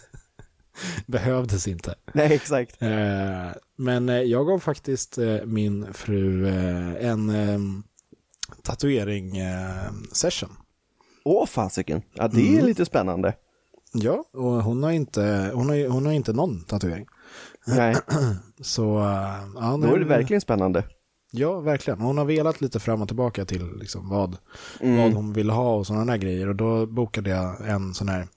Behövdes 1.07 1.67
inte. 1.67 1.95
Nej, 2.13 2.33
exakt. 2.33 2.81
Eh, 2.81 3.47
men 3.77 4.07
jag 4.29 4.47
gav 4.47 4.59
faktiskt 4.59 5.17
min 5.45 5.93
fru 5.93 6.47
en 6.99 7.29
eh, 7.29 7.59
tatuering-session. 8.63 10.49
Åh, 11.25 11.45
fasiken. 11.45 12.01
Ja, 12.13 12.27
det 12.27 12.41
är 12.47 12.53
Mm. 12.53 12.65
lite 12.65 12.85
spännande. 12.85 13.33
Ja, 13.93 14.23
och 14.33 14.63
hon 14.63 14.83
har 14.83 14.91
inte, 14.91 15.51
hon 15.53 15.69
har, 15.69 15.87
hon 15.89 16.05
har 16.05 16.13
inte 16.13 16.33
någon 16.33 16.63
tatuering. 16.63 17.05
Nej, 17.67 17.95
Så, 18.61 18.99
eh, 18.99 19.39
ja, 19.55 19.79
då 19.81 19.95
är 19.95 19.99
det 19.99 20.05
verkligen 20.05 20.41
spännande. 20.41 20.83
Ja, 21.31 21.59
verkligen. 21.59 21.99
Hon 22.01 22.17
har 22.17 22.25
velat 22.25 22.61
lite 22.61 22.79
fram 22.79 23.01
och 23.01 23.07
tillbaka 23.07 23.45
till 23.45 23.71
liksom 23.75 24.09
vad, 24.09 24.37
Mm. 24.79 24.97
vad 24.97 25.13
hon 25.13 25.33
vill 25.33 25.49
ha 25.49 25.75
och 25.75 25.87
sådana 25.87 26.05
där 26.05 26.17
grejer. 26.17 26.49
Och 26.49 26.55
då 26.55 26.85
bokade 26.85 27.29
jag 27.29 27.69
en 27.69 27.93
sån 27.93 28.09
här, 28.09 28.27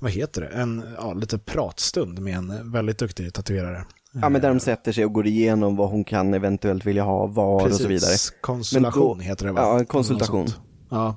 vad 0.00 0.10
heter 0.10 0.40
det, 0.40 0.46
en 0.48 0.84
ja, 0.98 1.12
lite 1.12 1.38
pratstund 1.38 2.18
med 2.18 2.34
en 2.36 2.72
väldigt 2.72 2.98
duktig 2.98 3.32
tatuerare. 3.34 3.84
Ja, 4.12 4.28
men 4.28 4.40
där 4.40 4.48
de 4.48 4.60
sätter 4.60 4.92
sig 4.92 5.04
och 5.04 5.12
går 5.12 5.26
igenom 5.26 5.76
vad 5.76 5.90
hon 5.90 6.04
kan 6.04 6.34
eventuellt 6.34 6.86
vilja 6.86 7.02
ha, 7.02 7.26
var 7.26 7.66
och 7.66 7.72
så 7.74 7.88
vidare. 7.88 8.14
Konsultation 8.40 9.18
då- 9.18 9.24
heter 9.24 9.46
det 9.46 9.52
va? 9.52 9.60
Ja, 9.78 9.84
konsultation. 9.84 10.46
Ja, 10.90 11.16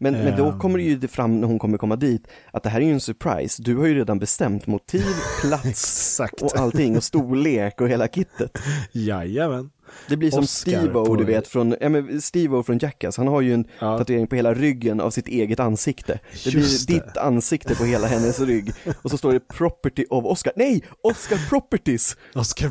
Men, 0.00 0.14
men 0.14 0.36
då 0.36 0.48
Ehm. 0.50 0.58
kommer 0.58 0.78
det 0.78 0.84
ju 0.84 1.08
fram 1.08 1.40
när 1.40 1.48
hon 1.48 1.58
kommer 1.58 1.78
komma 1.78 1.96
dit 1.96 2.26
att 2.52 2.62
det 2.62 2.68
här 2.70 2.80
är 2.80 2.84
ju 2.84 2.92
en 2.92 3.00
surprise. 3.00 3.62
Du 3.62 3.76
har 3.76 3.86
ju 3.86 3.94
redan 3.94 4.18
bestämt 4.18 4.66
motiv, 4.66 5.04
plats 5.40 6.20
och 6.40 6.56
allting 6.56 6.96
och 6.96 7.04
storlek 7.04 7.80
och 7.80 7.88
hela 7.88 8.08
kittet. 8.08 8.58
Jajamän. 8.92 9.70
Det 10.08 10.16
blir 10.16 10.30
som 10.30 10.46
Steve-O, 10.46 11.16
du 11.16 11.24
vet, 11.24 11.48
från, 11.48 11.74
ja, 11.80 11.88
men 11.88 12.22
Steve-O 12.22 12.62
från 12.62 12.78
Jackass. 12.78 13.16
Han 13.16 13.28
har 13.28 13.40
ju 13.40 13.54
en 13.54 13.64
Ja. 13.78 13.98
tatuering 13.98 14.26
på 14.26 14.36
hela 14.36 14.54
ryggen 14.54 15.00
av 15.00 15.10
sitt 15.10 15.28
eget 15.28 15.60
ansikte. 15.60 16.20
Det 16.44 16.50
Just 16.50 16.86
blir 16.86 16.96
det. 17.00 17.04
ditt 17.06 17.16
ansikte 17.16 17.74
på 17.74 17.84
hela 17.84 18.06
hennes 18.06 18.40
rygg. 18.40 18.72
Och 19.02 19.10
så 19.10 19.18
står 19.18 19.32
det 19.32 19.40
property 19.48 20.04
of 20.10 20.24
Oscar. 20.24 20.52
Nej, 20.56 20.84
Oscar 21.02 21.48
Properties! 21.48 22.16
Oscar 22.34 22.70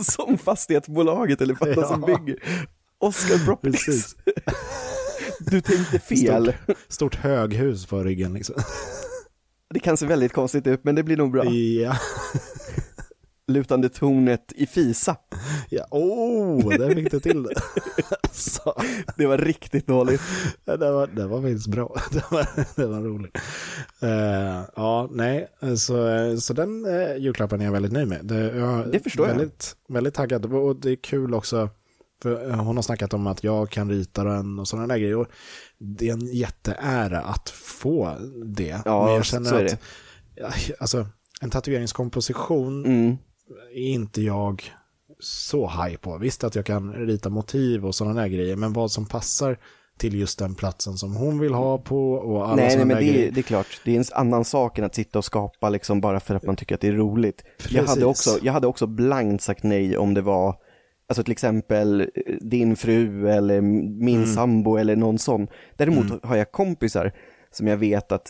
som 0.04 0.38
fastighetsbolaget 0.38 1.40
eller 1.40 1.56
vad 1.60 1.68
Ja. 1.76 1.88
som 1.88 2.00
bygger. 2.00 2.36
Oscar 2.98 3.44
Properties. 3.44 4.16
Du 5.52 5.60
tänkte 5.60 5.98
fel. 6.16 6.52
Stort 6.88 7.14
höghus 7.14 7.86
på 7.86 8.02
ryggen 8.02 8.32
liksom. 8.34 8.54
Det 9.74 9.80
kan 9.80 9.96
se 9.96 10.06
väldigt 10.06 10.32
konstigt 10.32 10.66
ut, 10.66 10.84
men 10.84 10.94
det 10.94 11.02
blir 11.02 11.16
nog 11.16 11.32
bra. 11.32 11.44
Ja. 11.44 11.96
Lutande 13.48 13.88
tornet 13.88 14.52
i 14.54 14.66
Fisa. 14.66 15.16
ja. 15.70 15.86
Oh, 15.90 16.68
där 16.78 16.94
fick 16.94 17.10
du 17.10 17.20
till 17.20 17.42
det. 17.42 17.54
Så. 18.32 18.82
Det 19.16 19.26
var 19.26 19.38
riktigt 19.38 19.86
dåligt. 19.86 20.20
Det 20.64 20.76
var, 20.76 21.06
det 21.06 21.26
var 21.26 21.42
faktiskt 21.42 21.66
bra. 21.66 21.96
Det 22.12 22.24
var, 22.30 22.46
det 22.76 22.86
var 22.86 23.00
roligt. 23.00 23.36
Eh, 24.02 24.62
ja, 24.76 25.08
nej, 25.12 25.48
så, 25.78 25.96
så 26.40 26.52
den 26.52 26.86
uh, 26.86 27.16
julklappen 27.16 27.60
är 27.60 27.64
jag 27.64 27.72
väldigt 27.72 27.92
nöjd 27.92 28.08
med. 28.08 28.20
Det, 28.24 28.56
jag, 28.56 28.92
Det 28.92 29.00
förstår 29.00 29.28
jag. 29.28 29.34
väldigt, 29.34 29.76
Väldigt 29.88 30.14
taggad. 30.14 30.46
Och 30.54 30.76
det 30.76 30.90
är 30.90 30.96
kul 30.96 31.34
också, 31.34 31.68
för 32.22 32.50
eh, 32.50 32.56
hon 32.56 32.76
har 32.76 32.82
snackat 32.82 33.14
om 33.14 33.26
att 33.26 33.44
jag 33.44 33.70
kan 33.70 33.90
rita 33.90 34.24
den 34.24 34.58
och 34.58 34.68
sådana 34.68 34.86
där 34.86 34.98
grejer. 34.98 35.16
Och 35.16 35.26
det 35.78 36.08
är 36.08 36.12
en 36.12 36.26
jätteära 36.34 37.20
att 37.20 37.50
få 37.50 38.16
det. 38.44 38.80
Ja, 38.84 39.04
Men 39.04 39.14
jag 39.14 39.24
känner 39.24 39.64
att, 39.64 39.78
alltså, 40.78 41.06
en 41.40 41.50
tatueringskomposition 41.50 42.84
Mm. 42.84 43.16
är 43.74 43.88
inte 43.88 44.22
jag 44.22 44.72
så 45.20 45.68
high 45.68 45.96
på. 45.96 46.18
Visst 46.18 46.44
att 46.44 46.54
jag 46.54 46.66
kan 46.66 46.92
rita 46.92 47.30
motiv 47.30 47.86
och 47.86 47.94
sådana 47.94 48.20
där 48.20 48.28
grejer, 48.28 48.56
men 48.56 48.72
vad 48.72 48.90
som 48.90 49.06
passar 49.06 49.58
till 49.98 50.14
just 50.14 50.38
den 50.38 50.54
platsen 50.54 50.98
som 50.98 51.16
hon 51.16 51.38
vill 51.38 51.54
ha 51.54 51.78
på 51.78 52.12
och 52.12 52.44
alla 52.46 52.56
Nej, 52.56 52.76
nej, 52.76 52.84
men 52.86 52.96
det 52.96 53.04
är, 53.04 53.30
det 53.30 53.40
är 53.40 53.42
klart. 53.42 53.80
Det 53.84 53.92
är 53.92 53.98
en 53.98 54.04
annan 54.12 54.44
sak 54.44 54.78
än 54.78 54.84
att 54.84 54.94
sitta 54.94 55.18
och 55.18 55.24
skapa 55.24 55.68
liksom 55.68 56.00
bara 56.00 56.20
för 56.20 56.34
att 56.34 56.42
man 56.46 56.56
tycker 56.56 56.74
att 56.74 56.80
det 56.80 56.88
är 56.88 56.92
roligt. 56.92 57.44
Jag 57.70 57.84
hade, 57.84 58.04
också, 58.04 58.38
jag 58.42 58.52
hade 58.52 58.66
också 58.66 58.86
blankt 58.86 59.42
sagt 59.42 59.62
nej 59.62 59.96
om 59.96 60.14
det 60.14 60.22
var, 60.22 60.56
alltså 61.12 61.22
till 61.22 61.32
exempel 61.32 62.00
eh, 62.00 62.34
din 62.40 62.76
fru 62.76 63.28
eller 63.30 63.60
min 63.60 64.16
Mm. 64.22 64.26
sambo 64.34 64.76
eller 64.76 64.96
någon 64.96 65.18
sån. 65.18 65.48
Däremot 65.76 66.24
har 66.24 66.36
jag 66.36 66.52
kompisar 66.52 67.12
som 67.50 67.66
jag 67.66 67.76
vet 67.76 68.12
att 68.12 68.26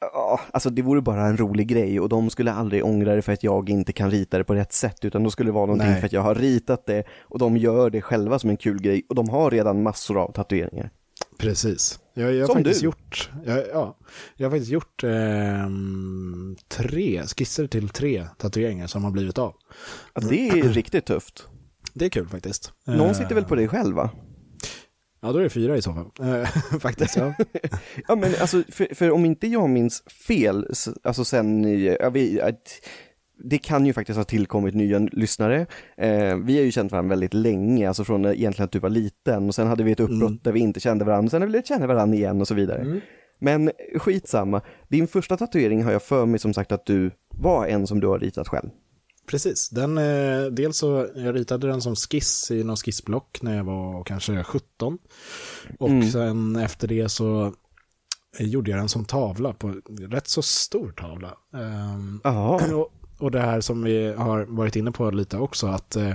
Ja, 0.00 0.40
alltså 0.52 0.70
det 0.70 0.82
vore 0.82 1.00
bara 1.00 1.26
en 1.26 1.36
rolig 1.36 1.68
grej 1.68 2.00
och 2.00 2.08
de 2.08 2.30
skulle 2.30 2.52
aldrig 2.52 2.84
ångra 2.84 3.14
det 3.14 3.22
för 3.22 3.32
att 3.32 3.42
jag 3.42 3.70
inte 3.70 3.92
kan 3.92 4.10
rita 4.10 4.38
det 4.38 4.44
på 4.44 4.54
rätt 4.54 4.72
sätt 4.72 5.04
utan 5.04 5.22
då 5.22 5.30
skulle 5.30 5.48
det 5.48 5.54
vara 5.54 5.66
någonting 5.66 5.88
Nej. 5.90 6.00
för 6.00 6.06
att 6.06 6.12
jag 6.12 6.20
har 6.20 6.34
ritat 6.34 6.86
det 6.86 7.04
och 7.20 7.38
de 7.38 7.56
gör 7.56 7.90
det 7.90 8.00
själva 8.02 8.38
som 8.38 8.50
en 8.50 8.56
kul 8.56 8.82
grej 8.82 9.02
och 9.08 9.14
de 9.14 9.28
har 9.28 9.50
redan 9.50 9.82
massor 9.82 10.18
av 10.18 10.32
tatueringar. 10.32 10.90
Precis. 11.38 12.00
Jag, 12.14 12.34
jag 12.34 12.40
har 12.40 12.46
Som 12.46 12.54
faktiskt 12.56 12.80
du. 12.80 12.84
gjort, 12.84 13.30
jag, 13.46 13.58
ja, 13.72 13.96
jag 14.36 14.46
har 14.46 14.50
faktiskt 14.50 14.72
gjort 14.72 15.04
ehm, 15.04 16.56
tre, 16.68 17.22
skisser 17.36 17.66
till 17.66 17.88
tre 17.88 18.26
tatueringar 18.38 18.86
som 18.86 19.04
har 19.04 19.10
blivit 19.10 19.38
av. 19.38 19.54
Ja, 20.14 20.20
det 20.28 20.48
är 20.48 20.62
riktigt 20.62 21.06
tufft. 21.06 21.46
Det 21.98 22.04
är 22.04 22.08
kul 22.10 22.28
faktiskt. 22.28 22.72
Någon 22.86 23.00
Eh, 23.00 23.12
sitter 23.12 23.34
väl 23.34 23.44
på 23.44 23.54
dig 23.54 23.68
själv 23.68 23.96
va? 23.96 24.10
Ja, 25.20 25.32
då 25.32 25.38
är 25.38 25.42
det 25.42 25.50
fyra 25.50 25.76
i 25.76 25.82
så 25.82 25.92
fall. 25.94 26.10
Eh, 26.28 26.48
faktiskt, 26.80 27.16
ja. 27.16 27.34
Ja 28.08 28.14
men 28.14 28.32
alltså, 28.40 28.62
för, 28.68 28.94
för 28.94 29.10
om 29.10 29.24
inte 29.24 29.46
jag 29.46 29.70
minns 29.70 30.02
fel, 30.28 30.66
alltså 31.02 31.24
sen, 31.24 31.82
jag 31.84 32.10
vet, 32.10 32.42
att 32.42 32.68
det 33.44 33.58
kan 33.58 33.86
ju 33.86 33.92
faktiskt 33.92 34.16
ha 34.16 34.24
tillkommit 34.24 34.74
nya 34.74 34.98
lyssnare. 34.98 35.66
Eh, 35.96 36.36
vi 36.36 36.56
har 36.56 36.64
ju 36.64 36.70
känt 36.70 36.92
varandra 36.92 37.08
väldigt 37.08 37.34
länge, 37.34 37.88
alltså 37.88 38.04
från 38.04 38.26
egentligen 38.26 38.64
att 38.64 38.72
du 38.72 38.78
var 38.78 38.90
liten 38.90 39.46
och 39.48 39.54
sen 39.54 39.66
hade 39.66 39.84
vi 39.84 39.92
ett 39.92 40.00
uppbrott 40.00 40.28
Mm. 40.30 40.40
där 40.42 40.52
vi 40.52 40.60
inte 40.60 40.80
kände 40.80 41.04
varandra, 41.04 41.30
sen 41.30 41.42
har 41.42 41.46
vi 41.46 41.52
lärt 41.52 41.66
känna 41.66 41.86
varandra 41.86 42.16
igen 42.16 42.40
och 42.40 42.48
så 42.48 42.54
vidare. 42.54 43.00
Men 43.40 43.70
skitsamma, 43.98 44.60
din 44.88 45.06
första 45.08 45.36
tatuering 45.36 45.84
har 45.84 45.92
jag 45.92 46.02
för 46.02 46.26
mig 46.26 46.38
som 46.40 46.54
sagt 46.54 46.72
att 46.72 46.86
du 46.86 47.10
var 47.34 47.66
en 47.66 47.86
som 47.86 48.00
du 48.00 48.06
har 48.06 48.18
ritat 48.18 48.48
själv. 48.48 48.68
Precis, 49.28 49.68
den, 49.68 49.98
eh, 49.98 50.44
dels 50.44 50.78
så 50.78 51.08
jag 51.14 51.34
ritade 51.34 51.66
den 51.66 51.80
som 51.82 51.96
skiss 51.96 52.50
i 52.50 52.64
någon 52.64 52.76
skissblock 52.76 53.38
när 53.42 53.56
jag 53.56 53.64
var 53.64 54.04
kanske 54.04 54.44
17. 54.44 54.98
Och 55.78 55.88
Mm. 55.88 56.10
sen 56.10 56.56
efter 56.56 56.88
det 56.88 57.08
så 57.08 57.52
eh, 58.38 58.46
gjorde 58.46 58.70
jag 58.70 58.80
den 58.80 58.88
som 58.88 59.04
tavla 59.04 59.52
på 59.52 59.74
rätt 60.00 60.28
så 60.28 60.42
stor 60.42 60.92
tavla. 60.92 61.34
Ehm, 61.54 62.20
Jaha, 62.24 62.60
och, 62.74 62.92
och 63.18 63.30
det 63.30 63.40
här 63.40 63.60
som 63.60 63.82
vi 63.82 64.12
har 64.14 64.44
varit 64.48 64.76
inne 64.76 64.92
på 64.92 65.10
lite 65.10 65.36
också, 65.36 65.66
att 65.66 65.96
eh, 65.96 66.12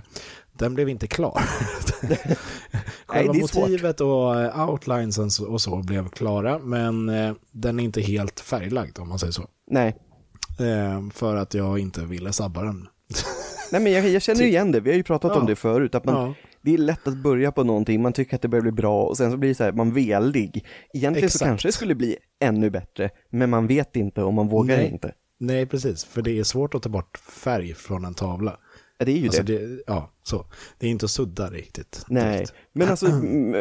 den 0.54 0.74
blev 0.74 0.90
inte 0.90 1.08
klar. 1.08 1.42
Själva 3.06 3.34
svårt. 3.34 3.56
motivet 3.56 4.02
och 4.02 4.42
eh, 4.42 4.70
outlinesen 4.70 5.30
och 5.48 5.62
så 5.62 5.78
blev 5.84 6.10
klara, 6.10 6.60
men 6.60 7.10
eh, 7.10 7.34
den 7.52 7.80
är 7.80 7.84
inte 7.84 8.02
helt 8.02 8.40
färglagd 8.40 9.00
om 9.00 9.10
man 9.10 9.20
säger 9.20 9.34
så. 9.34 9.48
nej. 9.68 9.96
Eh, 10.60 11.10
för 11.14 11.36
att 11.36 11.54
jag 11.54 11.80
inte 11.80 12.02
ville 12.06 12.34
sabba 12.34 12.64
den. 12.64 12.88
Nej 13.74 13.82
men 13.82 13.92
jag, 13.92 14.08
jag 14.10 14.22
känner 14.22 14.42
igen 14.44 14.72
det, 14.72 14.80
vi 14.80 14.90
har 14.90 14.98
ju 14.98 15.04
pratat 15.04 15.32
om 15.32 15.42
Ja. 15.42 15.48
det 15.48 15.56
förut, 15.56 15.96
att 15.96 16.06
man, 16.06 16.16
Ja. 16.16 16.34
det 16.62 16.74
är 16.74 16.78
lätt 16.78 17.08
att 17.08 17.18
börja 17.18 17.52
på 17.52 17.64
någonting, 17.64 18.02
man 18.02 18.14
tycker 18.14 18.36
att 18.36 18.42
det 18.42 18.48
börjar 18.48 18.62
bli 18.62 18.72
bra 18.72 19.04
och 19.04 19.18
sen 19.18 19.32
så 19.32 19.38
blir 19.38 19.50
det 19.50 19.56
så 19.56 19.64
här, 19.64 19.72
man 19.72 19.94
velig. 19.94 20.66
Egentligen 20.94 21.30
så 21.30 21.36
Exakt. 21.36 21.50
kanske 21.50 21.68
det 21.68 21.72
skulle 21.72 21.96
bli 21.96 22.18
ännu 22.44 22.70
bättre, 22.70 23.10
men 23.30 23.50
man 23.50 23.68
vet 23.68 23.96
inte 23.96 24.24
och 24.24 24.34
man 24.34 24.48
vågar 24.48 24.78
Nej. 24.78 24.90
inte. 24.92 25.14
Nej, 25.40 25.66
precis. 25.66 26.04
För 26.06 26.22
det 26.22 26.40
är 26.40 26.44
svårt 26.44 26.76
att 26.76 26.84
ta 26.84 26.90
bort 26.90 27.18
färg 27.18 27.74
från 27.74 28.06
en 28.06 28.14
tavla. 28.14 28.58
Ja, 28.98 29.06
det 29.06 29.12
är 29.12 29.18
ju 29.18 29.26
Alltså 29.28 29.44
det. 29.44 29.68
det, 29.68 29.84
ja, 29.88 30.12
så. 30.24 30.46
Det 30.80 30.88
är 30.88 30.92
inte 30.92 31.06
att 31.06 31.12
sudda 31.12 31.48
riktigt. 31.50 32.06
Nej, 32.08 32.34
direkt. 32.34 32.54
men 32.74 32.90
alltså 32.90 33.06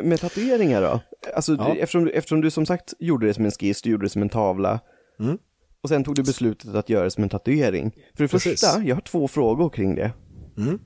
med 0.04 0.20
tatueringar 0.20 0.82
då? 0.82 1.00
Alltså 1.34 1.54
Ja. 1.54 1.74
eftersom, 1.74 2.04
du- 2.04 2.10
eftersom 2.10 2.40
du 2.40 2.50
som 2.50 2.66
sagt 2.66 2.94
gjorde 2.98 3.26
det 3.26 3.34
som 3.34 3.44
en 3.44 3.50
skiss, 3.50 3.82
du 3.82 3.90
gjorde 3.90 4.04
det 4.04 4.10
som 4.10 4.22
en 4.22 4.28
tavla. 4.28 4.80
Mm. 5.20 5.38
Och 5.82 5.88
sen 5.88 6.04
tog 6.04 6.14
du 6.14 6.22
beslutet 6.22 6.74
att 6.74 6.88
göra 6.88 7.04
det 7.04 7.10
som 7.10 7.22
en 7.22 7.28
tatuering. 7.30 7.90
För 7.90 8.24
det 8.24 8.28
Precis. 8.28 8.60
första, 8.60 8.82
jag 8.82 8.96
har 8.96 9.00
två 9.00 9.28
frågor 9.28 9.70
kring 9.70 9.94
det. 9.94 10.12
Mm. 10.58 10.78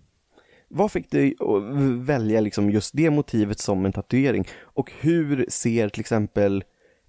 Vad 0.68 0.92
fick 0.92 1.10
dig 1.10 1.34
att 1.40 1.62
välja 2.06 2.40
liksom 2.40 2.70
just 2.70 2.90
det 2.96 3.10
motivet 3.10 3.58
som 3.58 3.86
en 3.86 3.92
tatuering? 3.92 4.44
Och 4.62 4.92
hur 5.00 5.46
ser 5.48 5.88
till 5.88 6.00
exempel 6.00 6.64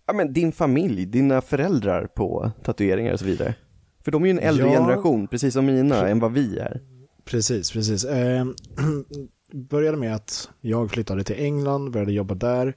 ja, 0.08 0.13
men 0.13 0.34
din 0.34 0.52
familj, 0.52 1.06
dina 1.06 1.41
föräldrar 1.41 2.08
på 2.08 2.52
tatueringar 2.63 3.13
och 3.13 3.19
så 3.19 3.26
vidare? 3.26 3.56
För 4.06 4.12
de 4.12 4.23
är 4.23 4.28
ju 4.28 4.32
en 4.32 4.39
äldre 4.39 4.65
Ja. 4.65 4.71
generation, 4.73 5.28
precis 5.28 5.54
som 5.54 5.65
mina, 5.65 6.08
än 6.08 6.19
vad 6.19 6.32
vi 6.34 6.58
är. 6.58 6.82
Precis, 7.26 7.71
precis. 7.71 8.06
Eh, 8.06 8.45
började 9.69 9.97
med 9.97 10.15
att 10.15 10.50
jag 10.62 10.91
flyttade 10.91 11.23
till 11.23 11.36
England, 11.39 11.91
började 11.91 12.12
jobba 12.12 12.36
där, 12.36 12.73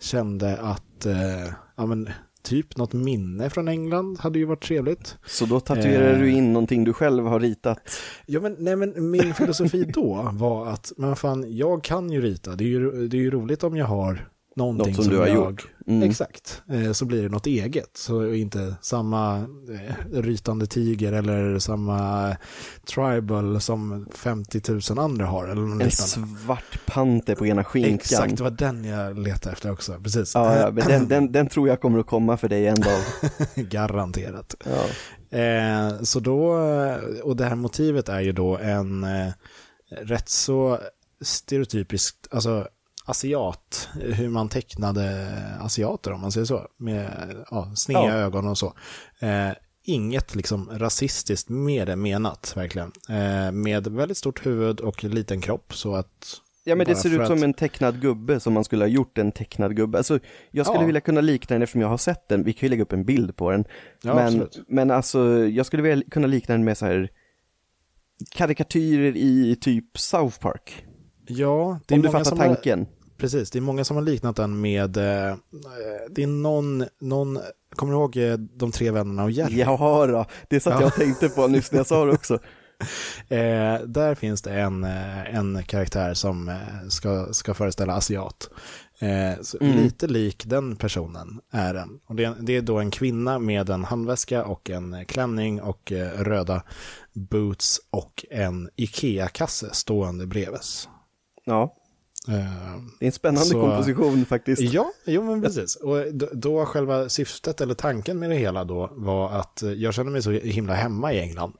kände 0.00 0.56
att 0.58 1.06
eh, 1.06 1.52
ja, 1.76 1.86
men, 1.86 2.08
typ 2.44 2.76
något 2.76 2.92
minne 2.92 3.50
från 3.50 3.68
England 3.68 4.18
hade 4.20 4.38
ju 4.38 4.44
varit 4.44 4.62
trevligt. 4.62 5.16
Så 5.26 5.46
då 5.46 5.60
tatuerar 5.60 6.12
Eh. 6.12 6.18
du 6.18 6.30
in 6.30 6.52
någonting 6.52 6.84
du 6.84 6.92
själv 6.92 7.24
har 7.26 7.40
ritat? 7.40 7.78
Ja, 8.26 8.40
men, 8.40 8.56
nej, 8.58 8.76
men 8.76 9.10
min 9.10 9.34
filosofi 9.34 9.84
då 9.94 10.28
var 10.32 10.66
att, 10.66 10.92
men 10.96 11.16
fan, 11.16 11.56
jag 11.56 11.84
kan 11.84 12.10
ju 12.10 12.20
rita. 12.20 12.50
Det 12.56 12.64
är 12.64 12.68
ju, 12.68 13.08
det 13.08 13.16
är 13.16 13.20
ju 13.20 13.30
roligt 13.30 13.64
om 13.64 13.76
jag 13.76 13.86
har 13.86 14.28
någonting 14.56 14.86
Något 14.92 15.04
som 15.04 15.12
du 15.12 15.18
har 15.18 15.26
jag... 15.26 15.34
gjort. 15.34 15.68
Mm. 15.86 16.10
Exakt. 16.10 16.62
Eh, 16.70 16.92
så 16.92 17.04
blir 17.04 17.22
det 17.22 17.28
något 17.28 17.46
eget. 17.46 17.96
Så 17.96 18.34
inte 18.34 18.74
samma 18.80 19.36
eh, 19.70 20.20
rytande 20.20 20.66
tiger 20.66 21.12
eller 21.12 21.58
samma 21.58 22.36
tribal 22.94 23.60
som 23.60 24.06
50 24.14 24.60
000 24.90 24.98
andra 24.98 25.26
har. 25.26 25.44
Eller 25.44 25.62
något 25.62 25.82
En 25.82 25.88
liknande. 25.88 25.92
svart 26.44 26.86
panter 26.86 27.34
på 27.34 27.46
ena 27.46 27.64
skinkan. 27.64 27.94
Exakt, 27.94 28.36
det 28.36 28.42
var 28.42 28.50
den 28.50 28.84
jag 28.84 29.18
letade 29.18 29.52
efter 29.52 29.72
också. 29.72 30.00
Precis. 30.02 30.34
Ja, 30.34 30.56
ja, 30.58 30.70
men 30.70 30.86
den, 30.88 31.08
den, 31.08 31.32
den 31.32 31.48
tror 31.48 31.68
jag 31.68 31.80
kommer 31.80 31.98
att 31.98 32.06
komma 32.06 32.36
för 32.36 32.48
dig 32.48 32.66
en 32.66 32.80
dag. 32.80 33.00
Garanterat. 33.54 34.54
Ja. 34.64 35.38
Eh, 35.38 36.02
så 36.02 36.20
då, 36.20 36.44
och 37.22 37.36
det 37.36 37.44
här 37.44 37.54
motivet 37.54 38.08
är 38.08 38.20
ju 38.20 38.32
då 38.32 38.58
en 38.58 39.06
rätt 39.90 40.28
så 40.28 40.78
stereotypiskt, 41.20 42.28
alltså 42.30 42.68
asiat, 43.04 43.88
hur 44.00 44.28
man 44.28 44.48
tecknade 44.48 45.28
asiater 45.60 46.12
om 46.12 46.20
man 46.20 46.32
säger 46.32 46.44
så, 46.44 46.68
med 46.78 47.10
ja, 47.50 47.72
sneda 47.76 48.00
Ja. 48.00 48.12
ögon 48.12 48.48
och 48.48 48.58
så. 48.58 48.66
Eh, 49.20 49.50
inget 49.86 50.34
liksom 50.34 50.70
rasistiskt 50.72 51.48
med 51.48 51.86
det 51.86 51.96
menat, 51.96 52.52
verkligen. 52.56 52.92
Eh, 53.08 53.52
med 53.52 53.86
väldigt 53.86 54.16
stort 54.18 54.46
huvud 54.46 54.80
och 54.80 55.04
liten 55.04 55.40
kropp, 55.40 55.74
så 55.74 55.94
att 55.94 56.40
Ja 56.66 56.74
men 56.76 56.86
det 56.86 56.96
ser 56.96 57.20
ut 57.20 57.26
som 57.26 57.36
att- 57.36 57.42
en 57.42 57.54
tecknad 57.54 58.00
gubbe 58.00 58.40
som 58.40 58.52
man 58.52 58.64
skulle 58.64 58.84
ha 58.84 58.88
gjort 58.88 59.18
en 59.18 59.32
tecknad 59.32 59.76
gubbe. 59.76 59.98
Alltså, 59.98 60.18
jag 60.50 60.66
skulle 60.66 60.80
Ja. 60.82 60.86
vilja 60.86 61.00
kunna 61.00 61.20
likna 61.20 61.54
den 61.54 61.62
eftersom 61.62 61.80
jag 61.80 61.88
har 61.88 61.96
sett 61.98 62.28
den, 62.28 62.44
vi 62.44 62.52
kan 62.52 62.66
ju 62.66 62.70
lägga 62.70 62.82
upp 62.82 62.92
en 62.92 63.04
bild 63.04 63.36
på 63.36 63.50
den. 63.50 63.64
Ja, 64.02 64.14
men, 64.14 64.26
absolut. 64.26 64.60
men 64.68 64.90
alltså, 64.90 65.46
jag 65.46 65.66
skulle 65.66 65.82
vilja 65.82 66.04
kunna 66.10 66.26
likna 66.26 66.54
den 66.54 66.64
med 66.64 66.78
så 66.78 66.86
här 66.86 67.08
karikatyrer 68.30 69.16
i 69.16 69.56
typ 69.60 69.98
South 69.98 70.38
Park. 70.40 70.84
Ja, 71.26 71.80
det 71.86 71.94
är 71.94 71.96
Om 71.98 72.02
du 72.02 72.10
fattar 72.10 72.36
tanken. 72.36 72.86
Precis, 73.16 73.50
det 73.50 73.58
är 73.58 73.60
många 73.60 73.84
som 73.84 73.96
har 73.96 74.02
liknat 74.04 74.36
den 74.36 74.60
med, 74.60 74.96
eh, 74.96 75.36
det 76.10 76.22
är 76.22 76.26
någon, 76.26 76.84
någon, 77.00 77.38
kommer 77.76 77.92
du 77.92 77.98
ihåg 77.98 78.16
eh, 78.16 78.36
de 78.38 78.72
tre 78.72 78.90
vännerna 78.90 79.24
och 79.24 79.30
Jerry? 79.30 79.58
Ja 79.60 80.06
då, 80.06 80.24
det 80.50 80.60
satt 80.60 80.74
Ja. 80.74 80.80
jag 80.82 80.94
tänkte 80.94 81.28
på 81.28 81.46
nyss 81.46 81.72
när 81.72 81.78
jag 81.78 81.86
sa 81.86 82.04
det 82.04 82.12
också. 82.12 82.38
Eh, 83.28 83.80
där 83.86 84.14
finns 84.14 84.42
det 84.42 84.52
en, 84.60 84.84
eh, 84.84 85.34
en 85.34 85.62
karaktär 85.64 86.14
som 86.14 86.48
eh, 86.48 86.88
ska, 86.88 87.26
ska 87.32 87.54
föreställa 87.54 87.92
asiat. 87.94 88.50
Eh, 88.98 89.32
Mm. 89.60 89.76
Lite 89.76 90.06
lik 90.06 90.44
den 90.46 90.76
personen 90.76 91.40
är 91.52 91.74
den. 91.74 91.88
Och 92.06 92.14
det, 92.14 92.24
är- 92.24 92.34
det 92.40 92.56
är 92.56 92.62
då 92.62 92.78
en 92.78 92.90
kvinna 92.90 93.38
med 93.38 93.70
en 93.70 93.84
handväska 93.84 94.44
och 94.44 94.70
en 94.70 95.04
klänning 95.06 95.62
och 95.62 95.92
eh, 95.92 96.10
röda 96.22 96.62
boots 97.12 97.80
och 97.90 98.24
en 98.30 98.70
Ikea-kasse 98.76 99.68
stående 99.74 100.26
breves. 100.26 100.88
Ja, 101.44 101.74
det 102.26 103.04
är 103.04 103.06
en 103.06 103.12
spännande 103.12 103.44
Så- 103.46 103.60
komposition 103.60 104.24
faktiskt. 104.24 104.62
Ja, 104.62 104.92
jo 105.06 105.22
men 105.22 105.42
precis. 105.42 105.76
Och 105.76 106.14
då, 106.14 106.28
då 106.32 106.66
själva 106.66 107.08
syftet 107.08 107.60
eller 107.60 107.74
tanken 107.74 108.18
med 108.18 108.30
det 108.30 108.36
hela 108.36 108.64
då 108.64 108.90
var 108.92 109.30
att 109.32 109.62
eh, 109.62 109.72
jag 109.72 109.94
kände 109.94 110.12
mig 110.12 110.22
så 110.22 110.30
himla 110.30 110.74
hemma 110.74 111.12
i 111.12 111.20
England. 111.20 111.52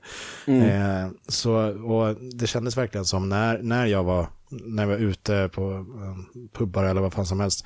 Eh, 0.47 1.07
så, 1.27 1.53
och 1.85 2.15
det 2.15 2.47
kändes 2.47 2.77
verkligen 2.77 3.05
som 3.05 3.29
när, 3.29 3.61
när 3.61 3.85
jag 3.85 4.03
var, 4.03 4.27
när 4.49 4.83
jag 4.83 4.87
var 4.89 4.97
ute 4.97 5.49
på 5.53 5.71
eh, 5.71 6.41
pubbar 6.53 6.83
eller 6.83 7.01
vad 7.01 7.13
fan 7.13 7.25
som 7.25 7.39
helst. 7.39 7.65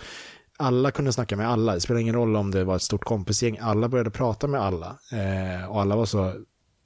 Alla 0.58 0.92
kunde 0.92 1.14
snacka 1.14 1.36
med 1.36 1.50
alla, 1.50 1.74
det 1.74 1.82
spelar 1.82 2.02
ingen 2.02 2.16
roll 2.16 2.36
om 2.36 2.52
det 2.52 2.64
var 2.64 2.76
ett 2.76 2.82
stort 2.82 3.04
kompisgäng, 3.06 3.58
alla 3.62 3.90
började 3.90 4.12
prata 4.12 4.48
med 4.48 4.62
alla. 4.62 4.98
Eh, 5.12 5.72
och 5.72 5.82
alla 5.82 5.96
var 5.96 6.06
så 6.06 6.34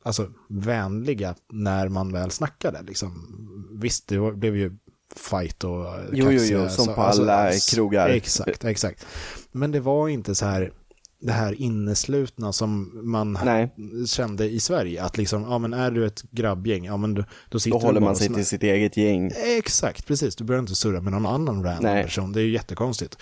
alltså, 0.03 0.27
vänliga 0.49 1.35
när 1.51 1.89
man 1.89 2.13
väl 2.13 2.31
snackade. 2.31 2.81
Liksom. 2.81 3.39
Visst, 3.81 4.07
det 4.07 4.31
blev 4.31 4.55
ju 4.55 4.77
fight 5.15 5.63
och 5.63 5.71
Jo, 5.71 5.85
jo, 6.11 6.31
jo, 6.31 6.37
kaxiga- 6.39 6.69
som 6.69 6.85
så- 6.85 6.93
på 6.93 7.01
alla 7.01 7.49
s- 7.49 7.73
krogar. 7.75 8.09
Exakt, 8.09 8.65
exakt. 8.65 9.05
Men 9.51 9.71
det 9.71 9.79
var 9.79 10.09
inte 10.09 10.35
så 10.35 10.45
här, 10.45 10.71
det 11.19 11.31
här 11.31 11.61
inneslutna 11.61 12.53
som 12.53 12.91
man 13.11 13.37
Nej. 13.45 13.69
kände 14.07 14.45
i 14.49 14.59
Sverige. 14.59 15.03
Att 15.03 15.17
liksom, 15.17 15.41
ja 15.49 15.57
men 15.57 15.73
är 15.73 15.91
du 15.91 16.05
ett 16.05 16.21
grabbgäng, 16.31 16.85
ja 16.85 16.97
men 16.97 17.13
då, 17.13 17.23
då 17.49 17.59
sitter 17.59 17.79
Då 17.79 17.85
håller 17.85 18.01
man 18.01 18.15
sig 18.15 18.33
till 18.33 18.45
sitt 18.45 18.63
eget 18.63 18.97
gäng. 18.97 19.31
Exakt, 19.57 20.07
precis. 20.07 20.35
Du 20.35 20.43
behöver 20.43 20.61
inte 20.63 20.75
surra 20.75 21.01
med 21.01 21.13
någon 21.13 21.25
annan 21.25 21.63
random 21.63 21.83
Nej. 21.93 22.03
person. 22.03 22.31
Det 22.33 22.39
är 22.41 22.43
ju 22.43 22.51
jättekonstigt. 22.53 23.17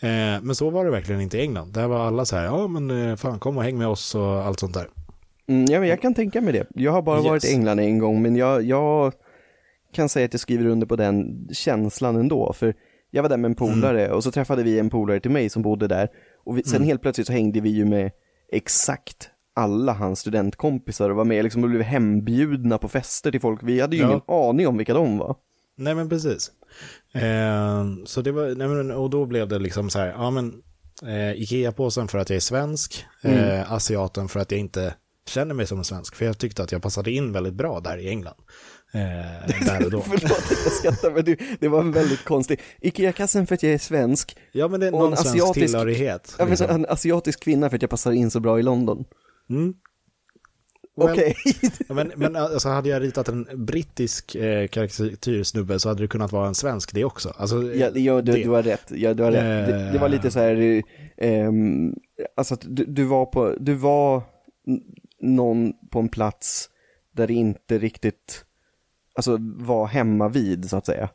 Eh, 0.00 0.08
men 0.42 0.54
så 0.54 0.70
var 0.70 0.84
det 0.84 0.90
verkligen 0.90 1.20
inte 1.20 1.38
i 1.38 1.40
England. 1.40 1.72
Där 1.72 1.86
var 1.86 2.06
alla 2.06 2.24
så 2.24 2.36
här, 2.36 2.44
ja 2.44 2.68
men 2.68 3.08
eh, 3.10 3.16
fan 3.16 3.38
kom 3.38 3.56
och 3.56 3.64
häng 3.64 3.78
med 3.78 3.88
oss 3.88 4.14
och 4.14 4.24
allt 4.46 4.60
sånt 4.60 4.74
där. 4.74 4.88
Mm, 5.48 5.64
ja, 5.68 5.80
men 5.80 5.88
jag 5.88 6.02
kan 6.02 6.14
tänka 6.14 6.40
mig 6.40 6.52
det. 6.52 6.66
Jag 6.74 6.92
har 6.92 7.02
bara 7.02 7.18
Yes. 7.18 7.26
varit 7.26 7.44
i 7.44 7.52
England 7.52 7.78
en 7.78 7.98
gång, 7.98 8.22
men 8.22 8.36
jag, 8.36 8.62
jag 8.62 9.12
kan 9.94 10.08
säga 10.08 10.24
att 10.24 10.32
jag 10.34 10.40
skriver 10.40 10.66
under 10.66 10.86
på 10.86 10.96
den 10.96 11.48
känslan 11.52 12.16
ändå. 12.16 12.52
För 12.52 12.74
jag 13.10 13.22
var 13.22 13.28
där 13.28 13.36
med 13.36 13.48
en 13.48 13.54
polare 13.54 14.10
och 14.12 14.24
så 14.24 14.30
träffade 14.32 14.62
vi 14.62 14.78
en 14.78 14.90
polare 14.90 15.20
till 15.20 15.30
mig 15.30 15.48
som 15.50 15.62
bodde 15.62 15.88
där. 15.88 16.08
Och 16.44 16.58
vi, 16.58 16.62
sen 16.62 16.82
helt 16.82 17.02
plötsligt 17.02 17.26
så 17.26 17.32
hängde 17.32 17.60
vi 17.60 17.68
ju 17.70 17.84
med 17.84 18.10
exakt 18.52 19.30
alla 19.56 19.92
hans 19.92 20.20
studentkompisar 20.20 21.10
och 21.10 21.16
var 21.16 21.24
med 21.24 21.44
liksom 21.44 21.64
och 21.64 21.70
blev 21.70 21.82
hembjudna 21.82 22.78
på 22.78 22.88
fester 22.88 23.30
till 23.30 23.40
folk. 23.40 23.60
Vi 23.62 23.80
hade 23.80 23.96
ju 23.96 24.02
Ja. 24.02 24.08
ingen 24.08 24.20
aning 24.26 24.66
om 24.68 24.76
vilka 24.76 24.94
de 24.94 25.18
var. 25.18 25.36
Nej 25.76 25.94
men 25.94 26.08
precis. 26.08 26.50
Eh, 27.12 27.84
så 28.04 28.20
det 28.22 28.32
var, 28.32 28.54
nej, 28.54 28.68
men, 28.68 28.90
och 28.90 29.10
då 29.10 29.26
blev 29.26 29.48
det 29.48 29.58
liksom 29.58 29.90
så 29.90 29.98
här, 29.98 30.06
ja 30.06 30.30
men 30.30 30.54
eh, 31.02 31.42
Ikea-påsen 31.42 32.08
för 32.08 32.18
att 32.18 32.30
jag 32.30 32.36
är 32.36 32.40
svensk, 32.40 33.04
eh, 33.22 33.72
asiaten 33.72 34.28
för 34.28 34.40
att 34.40 34.50
jag 34.50 34.60
inte 34.60 34.94
känner 35.28 35.54
mig 35.54 35.66
som 35.66 35.78
en 35.78 35.84
svensk. 35.84 36.14
För 36.14 36.24
jag 36.24 36.38
tyckte 36.38 36.62
att 36.62 36.72
jag 36.72 36.82
passade 36.82 37.10
in 37.10 37.32
väldigt 37.32 37.54
bra 37.54 37.80
där 37.80 37.98
i 37.98 38.08
England. 38.08 38.36
Eh, 38.94 39.66
där 39.66 39.84
och 39.84 39.90
då. 39.90 40.00
Förlåt 40.06 40.24
att 40.32 40.50
jag 40.64 40.72
skrattar 40.72 41.10
men 41.10 41.24
det, 41.24 41.38
det 41.60 41.68
var 41.68 41.80
en 41.80 41.92
väldigt 41.92 42.24
konstig. 42.24 42.60
Ikea-kassen 42.80 43.46
för 43.46 43.54
att 43.54 43.62
jag 43.62 43.72
är 43.72 43.78
svensk. 43.78 44.36
Ja 44.52 44.68
men 44.68 44.80
det 44.80 44.86
är 44.86 44.90
någon 44.90 45.12
en 45.12 45.18
asiatisk- 45.18 45.52
tillhörighet. 45.54 46.34
Ja, 46.38 46.44
men 46.44 46.50
liksom. 46.50 46.70
en 46.70 46.86
asiatisk 46.88 47.40
kvinna 47.42 47.70
för 47.70 47.76
att 47.76 47.82
jag 47.82 47.90
passar 47.90 48.12
in 48.12 48.30
så 48.30 48.40
bra 48.40 48.58
i 48.58 48.62
London. 48.62 49.04
mm. 49.50 49.74
Well, 50.96 51.10
Okej. 51.10 51.36
Ja, 51.88 51.94
Men, 51.94 52.12
men 52.16 52.36
alltså, 52.36 52.68
hade 52.68 52.88
jag 52.88 53.02
ritat 53.02 53.28
en 53.28 53.46
brittisk 53.64 54.34
eh, 54.34 54.66
karaktärsnubbe 54.68 55.78
så 55.78 55.88
hade 55.88 56.02
det 56.02 56.08
kunnat 56.08 56.32
vara 56.32 56.48
en 56.48 56.54
svensk 56.54 56.94
det 56.94 57.04
också. 57.04 57.34
Alltså, 57.36 57.62
Ja, 57.62 57.90
ja 57.94 58.20
du, 58.22 58.32
det- 58.32 58.42
du 58.42 58.48
har 58.50 58.62
rätt. 58.62 58.90
Ja, 58.94 59.14
du 59.14 59.22
har 59.22 59.32
rätt. 59.32 59.68
Det, 59.68 59.90
det 59.92 59.98
var 59.98 60.08
lite 60.08 60.30
så 60.30 60.38
här, 60.38 60.82
eh, 61.16 61.50
alltså 62.36 62.54
att 62.54 62.64
du, 62.68 62.84
du 62.84 63.04
var 63.04 63.26
på, 63.26 63.54
du 63.60 63.74
var 63.74 64.22
någon 65.20 65.72
på 65.90 65.98
en 65.98 66.08
plats 66.08 66.70
där 67.12 67.26
det 67.26 67.34
inte 67.34 67.78
riktigt, 67.78 68.43
alltså 69.14 69.36
var 69.40 69.86
hemma 69.86 70.28
vid 70.28 70.70
så 70.70 70.76
att 70.76 70.86
säga. 70.86 71.08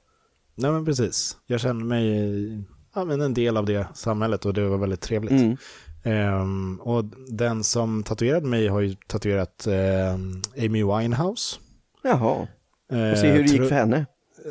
Nej 0.56 0.72
men 0.72 0.86
precis. 0.86 1.38
Jag 1.48 1.60
kände 1.60 1.86
mig 1.86 2.64
ja, 2.96 3.06
men 3.06 3.22
en 3.22 3.34
del 3.34 3.58
av 3.58 3.66
det 3.66 3.88
samhället 3.94 4.46
och 4.46 4.54
det 4.54 4.68
var 4.70 4.78
väldigt 4.78 5.02
trevligt. 5.02 5.32
Mm. 5.32 5.58
Ehm, 6.04 6.80
och 6.82 7.04
den 7.28 7.64
som 7.64 8.04
tatuerade 8.04 8.48
mig 8.48 8.68
har 8.68 8.80
ju 8.82 8.96
tatuerat 9.08 9.68
ehm, 9.68 10.42
Amy 10.58 10.84
Winehouse. 10.84 11.58
Jaha, 12.04 12.48
Eh, 12.92 13.12
och 13.12 13.18
se 13.18 13.32
hur 13.32 13.44
det 13.44 13.50
gick 13.50 13.62
för 13.68 13.76
henne. 13.76 14.06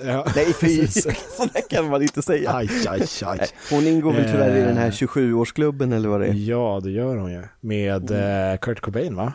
Ja, 0.05 0.27
Nej 0.37 0.53
fy, 0.53 0.87
sådär 0.89 1.69
kan 1.71 1.89
man 1.91 2.03
inte 2.03 2.23
säga. 2.23 2.53
Aj, 2.57 2.71
aj, 2.89 3.03
aj. 3.25 3.41
Hon 3.71 3.87
ingår 3.87 4.13
väl 4.13 4.25
tyvärr 4.25 4.57
i 4.57 4.61
den 4.61 4.77
här 4.77 4.87
Eh. 4.87 4.91
27-årsklubben 4.91 5.95
eller 5.95 6.09
vad 6.09 6.21
det 6.21 6.27
är, 6.27 6.33
Ja, 6.35 6.81
det 6.85 6.91
gör 6.91 7.17
hon 7.17 7.33
ju. 7.33 7.43
Med 7.61 8.11
Mm. 8.11 8.53
eh, 8.53 8.59
Kurt 8.59 8.81
Cobain 8.81 9.17
va? 9.17 9.33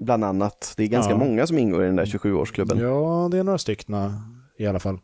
Bland 0.00 0.24
annat. 0.24 0.74
Det 0.76 0.82
är 0.82 0.86
ganska 0.88 1.12
Ja. 1.12 1.18
många 1.18 1.46
som 1.46 1.58
ingår 1.58 1.82
i 1.82 1.86
den 1.86 1.96
där 1.96 2.04
27-årsklubben. 2.06 2.78
Ja, 2.80 3.28
det 3.32 3.38
är 3.38 3.42
några 3.44 3.58
stycken 3.58 3.94
i 4.58 4.66
alla 4.66 4.78
fall. 4.80 4.98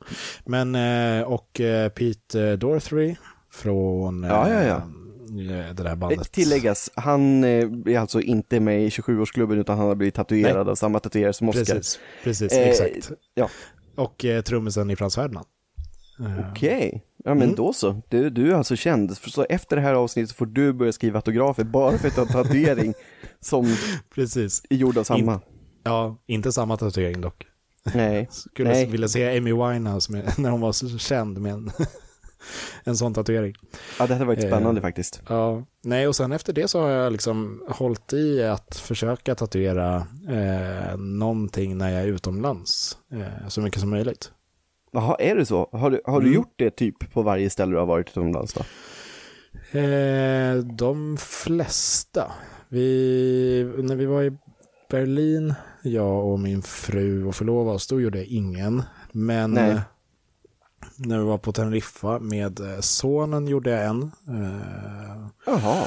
Men, 0.46 0.74
eh, 0.74 1.22
och 1.26 1.60
eh, 1.60 1.88
Pete 1.88 2.56
Dorothy 2.56 3.14
från 3.52 4.24
eh, 4.24 4.30
Ja, 4.30 4.48
ja, 4.50 4.62
ja. 4.62 4.76
eh, 4.76 5.74
det 5.74 5.82
där 5.82 5.86
Eh, 5.90 5.94
bandet. 5.94 6.32
Tilläggas, 6.32 6.90
han 6.94 7.44
eh, 7.44 7.50
är 7.86 7.98
alltså 7.98 8.20
inte 8.20 8.60
med 8.60 8.82
i 8.82 8.88
27-årsklubben 8.88 9.58
utan 9.58 9.78
han 9.78 9.86
har 9.88 9.94
blivit 9.94 10.14
tatuerad 10.14 10.68
av 10.68 10.74
samma 10.74 10.98
tatuerare 11.00 11.32
som 11.32 11.48
Oscar. 11.48 11.64
Precis, 11.64 11.98
precis 12.24 12.52
Eh, 12.52 12.68
exakt. 12.68 13.10
ja. 13.34 13.48
Och 13.96 14.24
eh, 14.24 14.42
trummisen 14.42 14.90
i 14.90 14.96
Frans 14.96 15.14
Ferdinand. 15.14 15.46
Eh, 16.20 16.50
Okej, 16.50 17.02
ja 17.24 17.34
men 17.34 17.42
Mm. 17.42 17.54
då 17.54 17.72
så. 17.72 18.02
Du, 18.08 18.30
du 18.30 18.50
är 18.52 18.54
alltså 18.54 18.76
känd. 18.76 19.16
Så 19.16 19.46
efter 19.48 19.76
det 19.76 19.82
här 19.82 19.94
avsnittet 19.94 20.36
får 20.36 20.46
du 20.46 20.72
börja 20.72 20.92
skriva 20.92 21.18
autografer 21.18 21.64
bara 21.64 21.98
för 21.98 22.08
att 22.08 22.14
du 22.14 22.20
har 22.20 22.26
tatuering 22.44 22.94
som 23.40 23.76
Precis. 24.14 24.62
är 24.70 24.76
gjord 24.76 24.98
av 24.98 25.04
samma. 25.04 25.40
Ja, 25.84 26.16
inte 26.26 26.52
samma 26.52 26.76
tatuering 26.76 27.20
dock. 27.20 27.46
Nej. 27.94 28.28
Skulle 28.30 28.68
Nej. 28.70 28.86
vilja 28.86 29.08
se 29.08 29.36
Amy 29.38 29.52
Winehouse 29.52 30.12
med, 30.12 30.32
när 30.38 30.50
hon 30.50 30.60
var 30.60 30.72
så 30.72 30.98
känd 30.98 31.38
med 31.40 31.52
en 31.52 31.70
en 32.84 32.96
sån 32.96 33.14
tatuering. 33.14 33.54
Ja, 33.98 34.06
det 34.06 34.12
hade 34.14 34.24
varit 34.24 34.40
spännande 34.40 34.78
Eh, 34.80 34.82
faktiskt. 34.82 35.22
Ja, 35.28 35.66
nej 35.82 36.08
och 36.08 36.16
sen 36.16 36.32
efter 36.32 36.52
det 36.52 36.68
så 36.68 36.80
har 36.80 36.88
jag 36.90 37.12
liksom 37.12 37.62
hållit 37.68 38.12
i 38.12 38.42
att 38.42 38.76
försöka 38.76 39.34
tatuera 39.34 40.06
eh, 40.28 40.96
någonting 40.96 41.78
när 41.78 41.90
jag 41.90 42.02
är 42.02 42.06
utomlands 42.06 42.98
eh, 43.12 43.48
så 43.48 43.60
mycket 43.60 43.80
som 43.80 43.90
möjligt. 43.90 44.30
Jaha, 44.92 45.16
är 45.18 45.34
det 45.36 45.46
så? 45.46 45.68
Har 45.72 45.90
du, 45.90 46.00
har 46.04 46.20
du 46.20 46.26
Mm. 46.26 46.34
gjort 46.34 46.52
det 46.56 46.70
typ 46.70 47.12
på 47.12 47.22
varje 47.22 47.50
ställe 47.50 47.72
du 47.72 47.78
har 47.78 47.86
varit 47.86 48.08
utomlands 48.08 48.52
då? 48.54 48.60
Eh, 49.78 50.54
de 50.56 51.16
flesta. 51.20 52.32
Vi, 52.68 53.72
när 53.78 53.96
vi 53.96 54.06
var 54.06 54.22
i 54.22 54.32
Berlin, 54.90 55.54
jag 55.82 56.26
och 56.26 56.40
min 56.40 56.62
fru 56.62 57.24
och 57.24 57.34
förlovade 57.34 57.74
oss, 57.76 57.86
då 57.86 58.00
gjorde 58.00 58.18
jag 58.18 58.26
ingen. 58.26 58.82
Men 59.12 59.50
Nej. 59.50 59.70
eh, 59.70 59.80
när 60.96 61.18
vi 61.18 61.24
var 61.24 61.38
på 61.38 61.52
Teneriffa 61.52 62.18
med 62.18 62.60
eh, 62.60 62.80
sonen 62.80 63.46
gjorde 63.48 63.70
jag 63.70 63.84
en. 63.84 64.02
Eh, 64.28 65.26
Jaha. 65.46 65.84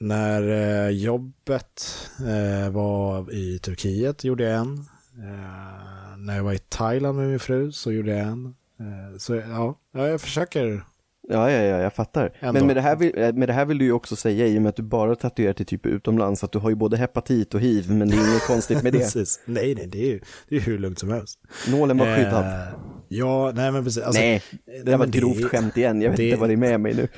när 0.00 0.42
eh, 0.50 0.88
jobbet 0.90 1.82
eh, 2.20 2.70
var 2.70 3.32
i 3.34 3.58
Turkiet 3.58 4.24
gjorde 4.24 4.44
jag 4.44 4.54
en. 4.60 4.78
Eh, 5.18 5.87
när 6.18 6.36
jag 6.36 6.44
var 6.44 6.52
i 6.52 6.58
Thailand 6.58 7.18
med 7.18 7.28
min 7.28 7.38
fru 7.38 7.72
så 7.72 7.92
gjorde 7.92 8.10
jag 8.10 8.26
en. 8.26 8.46
Eh, 8.80 9.18
så 9.18 9.34
ja, 9.34 9.78
ja, 9.94 10.08
jag 10.08 10.20
försöker. 10.20 10.84
Ja, 11.30 11.50
ja, 11.50 11.62
ja, 11.62 11.78
jag 11.82 11.92
fattar. 11.94 12.32
Ändå. 12.40 12.52
Men 12.52 12.66
med 12.66 12.76
det, 12.76 12.80
här 12.82 12.96
vill, 12.96 13.12
eh, 13.18 13.32
med 13.32 13.48
det 13.48 13.52
här 13.52 13.64
vill 13.64 13.78
du 13.78 13.84
ju 13.84 13.92
också 13.92 14.16
säga, 14.16 14.46
i 14.46 14.58
och 14.58 14.62
med 14.62 14.68
att 14.68 14.76
du 14.76 14.82
bara 14.82 15.14
tatuerar 15.16 15.52
till 15.52 15.66
typ 15.66 15.86
utomlands, 15.86 16.44
att 16.44 16.52
du 16.52 16.58
har 16.58 16.70
ju 16.70 16.76
både 16.76 16.96
hepatit 16.96 17.54
och 17.54 17.60
hiv, 17.60 17.90
men 17.90 18.08
det 18.10 18.16
är 18.16 18.30
inget 18.30 18.46
konstigt 18.46 18.82
med 18.82 18.92
det. 18.92 18.98
Precis. 19.14 19.40
Nej, 19.46 19.74
nej, 19.74 19.86
det 19.86 19.98
är 19.98 20.06
ju 20.06 20.20
det 20.48 20.56
är 20.56 20.60
hur 20.60 20.78
lugnt 20.78 20.98
som 20.98 21.08
helst. 21.10 21.38
Nålen 21.70 21.98
var 21.98 22.16
skyddad. 22.16 22.44
Eh, 22.44 22.68
ja, 23.08 23.52
nej 23.54 23.72
men 23.72 23.84
precis. 23.84 24.02
Alltså, 24.02 24.20
Nej, 24.22 24.42
det 24.66 24.82
där 24.82 24.96
var 24.96 25.06
ett 25.06 25.12
det- 25.12 25.18
grovt 25.18 25.44
skämt 25.44 25.76
igen. 25.76 26.02
Jag 26.02 26.10
vet 26.10 26.16
det- 26.16 26.24
inte 26.28 26.40
vad 26.40 26.48
det 26.48 26.52
är 26.54 26.56
med 26.56 26.80
mig 26.80 26.94
nu. 26.94 27.08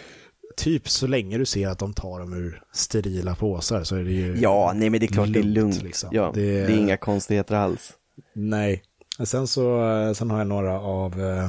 Typ 0.56 0.88
så 0.88 1.06
länge 1.06 1.38
du 1.38 1.44
ser 1.46 1.68
att 1.68 1.78
de 1.78 1.92
tar 1.92 2.18
dem 2.20 2.32
ur 2.32 2.62
sterila 2.72 3.34
påsar 3.34 3.84
så 3.84 3.96
är 3.96 4.04
det 4.04 4.12
ju... 4.12 4.36
Ja, 4.40 4.72
nej 4.76 4.90
men 4.90 5.00
det 5.00 5.06
är 5.06 5.08
klart 5.08 5.32
det 5.32 5.38
är 5.38 5.42
lugnt, 5.42 5.54
lugnt. 5.74 5.82
liksom. 5.82 6.10
Ja, 6.12 6.30
det... 6.34 6.66
Det- 6.66 6.72
är 6.72 6.78
inga 6.78 6.96
konstigheter 6.96 7.54
alls. 7.54 7.92
Nej. 8.34 8.82
Sen 9.24 9.46
så, 9.46 9.90
eh, 9.90 10.12
sen 10.12 10.30
har 10.30 10.38
jag 10.38 10.46
några 10.46 10.80
av, 10.80 11.20
eh, 11.20 11.48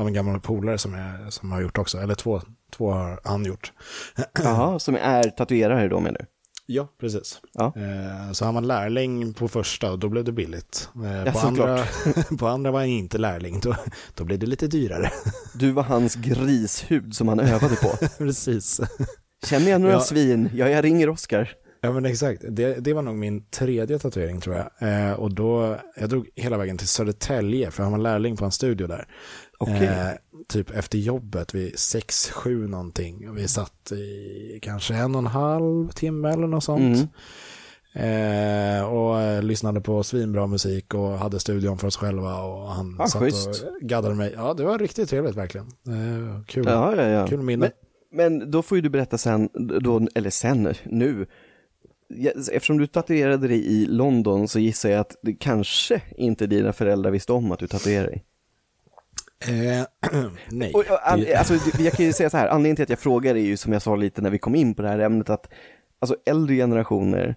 av 0.00 0.06
en 0.06 0.12
gammal 0.12 0.40
polare 0.40 0.78
som, 0.78 0.94
jag, 0.94 1.32
som 1.32 1.52
har 1.52 1.60
gjort 1.62 1.78
också. 1.78 1.98
Eller 1.98 2.14
två, 2.14 2.40
två 2.76 2.90
har 2.92 3.20
han 3.24 3.44
gjort. 3.44 3.72
Jaha, 4.44 4.78
som 4.78 4.94
är 4.96 5.22
tatuerare 5.22 5.88
då 5.88 6.00
menar 6.00 6.18
du? 6.18 6.26
Ja, 6.66 6.88
precis. 7.00 7.40
Ja. 7.52 7.72
Eh, 7.76 8.32
Så 8.32 8.44
han 8.44 8.54
var 8.54 8.62
lärling 8.62 9.34
på 9.34 9.48
första 9.48 9.92
och 9.92 9.98
då 9.98 10.08
blev 10.08 10.24
det 10.24 10.32
billigt. 10.32 10.88
Ja, 11.24 11.32
På, 11.32 11.38
andra, 11.38 11.84
på 12.38 12.46
andra 12.46 12.70
var 12.70 12.80
han 12.80 12.88
inte 12.88 13.18
lärling, 13.18 13.60
då, 13.62 13.76
då 14.14 14.24
blev 14.24 14.38
det 14.38 14.46
lite 14.46 14.66
dyrare. 14.66 15.10
Du 15.54 15.70
var 15.72 15.82
hans 15.82 16.14
grishud 16.14 17.16
som 17.16 17.28
han 17.28 17.40
övade 17.40 17.76
på. 17.76 17.88
precis. 18.18 18.80
Känner 19.46 19.70
jag 19.70 19.80
några 19.80 19.94
Ja. 19.94 20.00
svin? 20.00 20.50
Ja, 20.54 20.68
jag 20.68 20.84
ringer 20.84 21.08
Oskar. 21.08 21.50
Ja 21.84 21.92
men 21.92 22.04
exakt, 22.04 22.44
det, 22.48 22.74
det 22.84 22.92
var 22.92 23.02
nog 23.02 23.14
min 23.14 23.44
tredje 23.50 23.98
tatuering 23.98 24.40
tror 24.40 24.56
jag. 24.56 24.88
Eh, 24.88 25.12
och 25.12 25.34
då, 25.34 25.76
jag 25.96 26.08
drog 26.08 26.28
hela 26.34 26.58
vägen 26.58 26.78
till 26.78 26.88
Södertälje 26.88 27.70
för 27.70 27.82
han 27.82 27.92
var 27.92 27.98
lärling 27.98 28.36
på 28.36 28.44
en 28.44 28.50
studio 28.52 28.86
där. 28.86 29.06
Okej. 29.58 29.86
Eh, 29.86 30.08
typ 30.48 30.70
efter 30.70 30.98
jobbet 30.98 31.54
vid 31.54 31.74
6-7 31.74 32.68
någonting. 32.68 33.28
Och 33.30 33.38
vi 33.38 33.48
satt 33.48 33.92
i 33.92 34.58
kanske 34.62 34.94
en 34.94 35.14
och 35.14 35.18
en 35.18 35.26
halv 35.26 35.88
timme 35.88 36.28
eller 36.32 36.46
något 36.46 36.64
sånt. 36.64 36.80
Mm. 36.96 37.08
Eh, 38.80 38.84
och 38.84 39.44
lyssnade 39.44 39.80
på 39.80 40.02
svinbra 40.02 40.46
musik 40.46 40.94
och 40.94 41.10
hade 41.18 41.40
studion 41.40 41.78
för 41.78 41.86
oss 41.86 41.96
själva 41.96 42.42
och 42.42 42.68
han 42.68 42.96
Ah, 43.00 43.06
satt 43.06 43.22
schysst. 43.22 43.48
och 43.48 43.88
gaddade 43.88 44.14
mig. 44.14 44.32
Ja, 44.36 44.54
det 44.54 44.64
var 44.64 44.78
riktigt 44.78 45.10
trevligt 45.10 45.36
verkligen. 45.36 45.66
Eh, 45.66 46.42
kul, 46.46 46.64
Ja, 46.66 46.96
ja, 46.96 47.02
ja. 47.08 47.26
kul 47.26 47.42
minne. 47.42 47.70
Men, 48.12 48.38
men 48.38 48.50
då 48.50 48.62
får 48.62 48.78
ju 48.78 48.82
du 48.82 48.88
berätta 48.88 49.18
sen, 49.18 49.48
då, 49.80 50.06
eller 50.14 50.30
sen, 50.30 50.74
nu. 50.84 51.26
Eftersom 52.52 52.78
du 52.78 52.86
tatuerade 52.86 53.48
dig 53.48 53.66
i 53.66 53.86
London 53.86 54.48
så 54.48 54.58
gissar 54.58 54.88
jag 54.90 55.00
att 55.00 55.16
det 55.22 55.32
kanske 55.32 56.00
inte 56.16 56.46
dina 56.46 56.72
föräldrar 56.72 57.10
visste 57.10 57.32
om 57.32 57.52
att 57.52 57.58
du 57.58 57.66
tatuerade 57.66 58.08
dig. 58.08 58.24
Eh, 59.48 59.86
nej. 60.50 60.72
Och, 60.74 60.84
Det- 61.18 61.36
alltså, 61.36 61.54
jag 61.78 61.92
kan 61.92 62.06
ju 62.06 62.12
säga 62.12 62.30
så 62.30 62.36
här, 62.36 62.48
anledningen 62.48 62.76
till 62.76 62.82
att 62.82 62.90
jag 62.90 62.98
frågar 62.98 63.34
är 63.34 63.40
ju 63.40 63.56
som 63.56 63.72
jag 63.72 63.82
sa 63.82 63.96
lite 63.96 64.22
när 64.22 64.30
vi 64.30 64.38
kom 64.38 64.54
in 64.54 64.74
på 64.74 64.82
det 64.82 64.88
här 64.88 64.98
ämnet 64.98 65.30
att 65.30 65.52
alltså 65.98 66.16
äldre 66.26 66.56
generationer, 66.56 67.34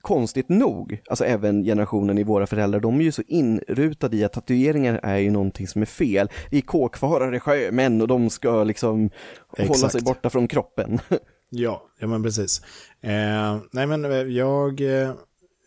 konstigt 0.00 0.48
nog, 0.48 1.00
alltså 1.08 1.24
även 1.24 1.64
generationen 1.64 2.18
i 2.18 2.22
våra 2.24 2.46
föräldrar, 2.46 2.80
de 2.80 3.00
är 3.00 3.04
ju 3.04 3.12
så 3.12 3.22
inrutade 3.28 4.16
i 4.16 4.24
att 4.24 4.32
tatueringar 4.32 5.00
är 5.02 5.16
ju 5.18 5.30
någonting 5.30 5.66
som 5.68 5.82
är 5.82 5.86
fel. 5.86 6.28
Vi 6.50 6.56
är 6.58 6.62
kåkfarare 6.62 7.40
sjömän 7.40 8.00
och 8.00 8.08
de 8.08 8.30
ska 8.30 8.64
liksom 8.64 9.10
hålla 9.48 9.70
Exakt. 9.70 9.92
sig 9.92 10.02
borta 10.02 10.30
från 10.30 10.48
kroppen. 10.48 10.98
Ja, 11.56 11.82
ja 12.00 12.06
men 12.06 12.22
precis. 12.22 12.62
Eh, 13.00 13.58
nej 13.72 13.86
men 13.86 14.04
eh, 14.04 14.10
jag, 14.16 14.80
eh, 14.80 15.08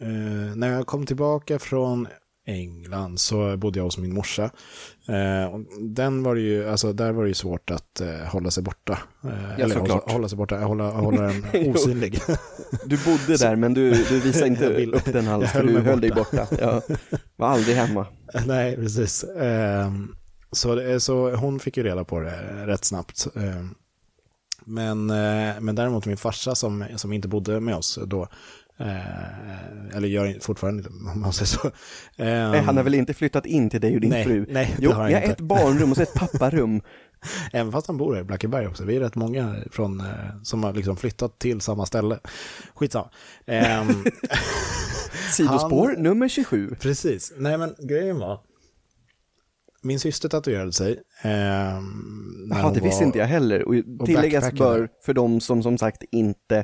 eh, 0.02 0.56
när 0.56 0.71
jag 0.71 0.88
kom 0.88 1.06
tillbaka 1.06 1.60
från 1.60 2.08
England 2.50 3.19
så 3.19 3.58
bodde 3.58 3.80
jag 3.80 3.84
hos 3.84 3.97
min 3.97 4.13
morsa. 4.13 4.43
Eh, 5.08 5.60
den 5.82 6.23
var 6.23 6.36
ju, 6.36 6.69
alltså 6.69 6.93
där 6.93 7.12
var 7.12 7.23
det 7.23 7.28
ju 7.30 7.34
svårt 7.34 7.71
att 7.71 8.02
eh, 8.02 8.10
hålla 8.28 8.52
sig 8.52 8.63
borta. 8.63 9.00
Eh, 9.23 9.54
eller 9.60 9.76
såklart. 9.76 10.02
hålla, 10.04 10.13
hålla 10.13 10.30
sig 10.30 10.38
borta, 10.38 10.58
hålla, 10.58 10.89
hålla 10.91 11.21
den 11.21 11.45
osynlig. 11.76 12.19
Du 12.86 12.97
bodde 13.06 13.38
där 13.38 13.56
men 13.56 13.73
du, 13.73 13.89
du 13.91 14.19
visade 14.23 14.47
inte 14.47 14.63
Jag 14.63 14.71
vill- 14.71 14.93
upp 14.93 15.06
den 15.13 15.28
alls 15.28 15.43
jag 15.43 15.52
för 15.52 15.63
du 15.63 15.80
höll 15.80 16.02
dig 16.02 16.12
borta. 16.12 16.47
borta. 16.52 16.82
Ja. 16.89 16.95
Var 17.36 17.47
aldrig 17.47 17.76
hemma. 17.76 18.06
nej, 18.47 18.76
precis. 18.76 19.23
Eh, 19.23 19.91
så, 20.52 21.00
så 21.00 21.36
hon 21.36 21.60
fick 21.60 21.78
ju 21.78 21.84
reda 21.84 22.04
på 22.04 22.19
det 22.19 22.65
rätt 22.67 22.86
snabbt. 22.86 23.28
Eh, 24.67 24.73
men, 24.73 25.10
eh, 25.10 25.56
men 25.62 25.75
däremot 25.75 26.06
min 26.06 26.17
farsa 26.17 26.56
som, 26.56 26.86
som 26.95 27.13
inte 27.13 27.27
bodde 27.27 27.60
med 27.60 27.75
oss 27.75 27.99
då, 28.08 28.27
eh, 28.80 29.95
eller 29.97 30.08
gör 30.08 30.38
fortfarande 30.41 30.80
inte, 30.80 30.89
om 31.13 31.21
man 31.21 31.34
säger 31.34 31.45
så. 31.45 31.67
Eh, 31.67 32.51
Nej, 32.51 32.62
han 32.62 32.77
har 32.77 32.84
väl 32.84 32.93
inte 32.95 33.13
flyttat 33.13 33.45
in 33.45 33.69
till 33.69 33.82
dig 33.82 33.95
och 33.95 34.01
din 34.01 34.10
nej, 34.10 34.23
fru? 34.23 34.45
nej, 34.49 34.75
det 34.77 34.84
jo, 34.84 34.91
har 34.91 35.01
han 35.01 35.12
jag 35.12 35.17
har 35.19 35.23
inte. 35.23 35.34
ett 35.34 35.41
barnrum 35.47 35.91
och 35.91 35.97
så 35.97 36.03
ett 36.03 36.13
papparum. 36.13 36.82
Även 37.53 37.71
fast 37.71 37.88
han 37.88 37.97
bor 37.97 38.13
här 38.13 38.21
i 38.21 38.23
Blackeberg 38.23 38.67
också. 38.67 38.84
Vi 38.84 38.95
är 38.95 38.99
rätt 38.99 39.15
många 39.15 39.56
från, 39.71 39.99
eh, 39.99 40.06
som 40.43 40.63
har 40.63 40.73
liksom 40.73 40.97
flyttat 40.97 41.39
till 41.39 41.62
samma 41.62 41.86
ställe. 41.86 42.19
Skitsamma. 42.75 43.10
Ehm, 43.45 43.88
Sidospår 45.32 45.95
nummer 45.97 46.27
27. 46.27 46.75
precis. 46.80 47.34
Nej 47.38 47.58
men 47.58 47.75
grejen 47.80 48.19
var. 48.19 48.39
Min 49.88 50.00
syster 50.00 50.30
tatuerade 50.30 50.71
sig. 50.73 51.00
när 51.23 51.80
Jaha, 52.50 52.71
det 52.73 52.80
visste 52.82 53.04
inte 53.04 53.19
jag 53.19 53.26
heller. 53.26 53.67
Och 53.67 54.06
tilläggas 54.06 54.43
backpackade. 54.43 54.80
bör 54.80 54.89
för 55.06 55.13
de 55.13 55.41
som 55.41 55.63
som 55.63 55.78
sagt 55.78 56.04
inte 56.12 56.63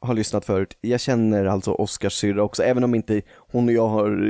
har 0.00 0.14
lyssnat 0.14 0.44
förut. 0.44 0.78
Jag 0.80 1.00
känner 1.00 1.44
alltså 1.44 1.72
Oskars 1.72 2.12
syrra 2.12 2.42
också, 2.42 2.62
även 2.62 2.84
om 2.84 2.94
inte 2.94 3.22
hon 3.52 3.68
och 3.68 3.72
jag 3.74 3.88
har 3.88 4.26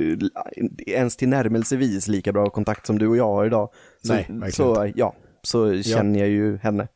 eh, 0.86 0.94
ens 0.94 1.16
tillnärmelsevis 1.16 2.08
lika 2.08 2.32
bra 2.32 2.50
kontakt 2.50 2.86
som 2.86 2.98
du 2.98 3.06
och 3.08 3.16
jag 3.16 3.24
har 3.24 3.46
idag. 3.46 3.70
Så, 4.02 4.14
Nej, 4.28 4.52
så 4.52 4.92
ja, 4.96 5.14
så 5.42 5.82
känner 5.82 6.18
jag 6.20 6.28
ju 6.28 6.56
henne. 6.56 6.88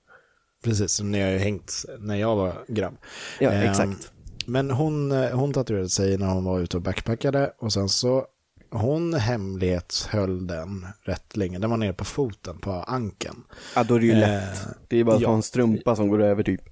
Precis, 0.64 0.92
som 0.92 1.10
ni 1.12 1.20
har 1.20 1.30
ju 1.30 1.38
hängt 1.38 1.72
när 1.98 2.16
jag 2.16 2.36
var 2.36 2.52
grabb. 2.68 2.94
Ja, 3.40 3.50
Ehm, 3.50 3.70
exakt. 3.70 4.12
Men 4.46 4.70
hon, 4.70 5.12
eh, 5.12 5.30
hon 5.30 5.52
tatuerade 5.52 5.88
sig 5.88 6.18
när 6.18 6.26
hon 6.26 6.44
var 6.44 6.60
ute 6.60 6.76
och 6.76 6.82
backpackade 6.82 7.52
och 7.58 7.72
sen 7.72 7.88
så 7.88 8.26
hon 8.70 9.14
hemlighetshöll 9.14 10.46
den 10.46 10.86
rätt 11.02 11.36
länge. 11.36 11.58
Den 11.58 11.70
var 11.70 11.76
nere 11.76 11.92
på 11.92 12.04
foten, 12.04 12.58
på 12.58 12.72
ankeln. 12.72 13.44
Ja, 13.74 13.84
då 13.84 13.94
är 13.94 14.00
det 14.00 14.06
ju 14.06 14.12
Eh, 14.12 14.18
lätt. 14.18 14.66
Det 14.88 14.96
är 14.96 15.04
bara 15.04 15.16
att 15.16 15.22
ja. 15.22 15.28
ha 15.28 15.34
en 15.34 15.42
strumpa 15.42 15.96
som 15.96 16.08
går 16.08 16.22
över 16.22 16.42
typ. 16.42 16.62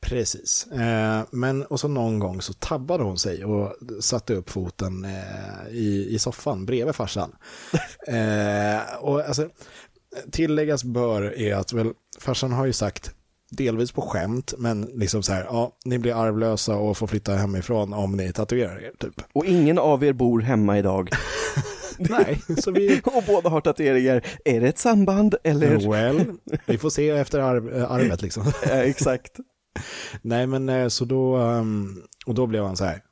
Precis. 0.00 0.66
Eh, 0.66 1.22
men 1.30 1.62
och 1.62 1.80
så 1.80 1.88
någon 1.88 2.18
gång 2.18 2.42
så 2.42 2.52
tabbade 2.52 3.04
hon 3.04 3.18
sig 3.18 3.44
och 3.44 3.76
satte 4.00 4.34
upp 4.34 4.50
foten 4.50 5.04
eh, 5.04 5.68
i, 5.70 6.06
i 6.10 6.18
soffan 6.18 6.66
bredvid 6.66 6.94
farsan. 6.94 7.36
eh, 8.06 8.96
och 9.00 9.20
alltså, 9.20 9.48
tilläggas 10.30 10.84
bör 10.84 11.38
är 11.38 11.54
att 11.54 11.72
väl, 11.72 11.92
farsan 12.18 12.52
har 12.52 12.66
ju 12.66 12.72
sagt 12.72 13.14
delvis 13.56 13.92
på 13.92 14.02
skämt, 14.02 14.54
men 14.58 14.82
liksom 14.82 15.22
så 15.22 15.32
här, 15.32 15.44
ja, 15.44 15.76
ni 15.84 15.98
blir 15.98 16.22
arvlösa 16.24 16.76
och 16.76 16.96
får 16.96 17.06
flytta 17.06 17.34
hemifrån 17.34 17.92
om 17.92 18.16
ni 18.16 18.32
tatuerar 18.32 18.82
er, 18.82 18.92
typ. 18.98 19.22
Och 19.32 19.44
ingen 19.44 19.78
av 19.78 20.04
er 20.04 20.12
bor 20.12 20.40
hemma 20.40 20.78
idag. 20.78 21.10
Nej, 21.98 22.42
så 22.58 22.70
vi, 22.70 23.00
Och 23.04 23.24
båda 23.26 23.48
har 23.48 23.60
tatueringar. 23.60 24.22
Är 24.44 24.60
det 24.60 24.68
ett 24.68 24.78
samband 24.78 25.34
eller? 25.44 25.90
well, 25.90 26.32
vi 26.66 26.78
får 26.78 26.90
se 26.90 27.10
efter 27.10 27.38
arv, 27.38 27.76
eh, 27.76 27.90
arvet 27.90 28.22
liksom. 28.22 28.52
Ja, 28.66 28.72
exakt. 28.72 29.36
Nej, 30.22 30.46
men 30.46 30.68
eh, 30.68 30.88
så 30.88 31.04
då, 31.04 31.36
ehm, 31.36 32.02
och 32.26 32.34
då 32.34 32.46
blev 32.46 32.64
han 32.64 32.76
så 32.76 32.84
här, 32.84 33.02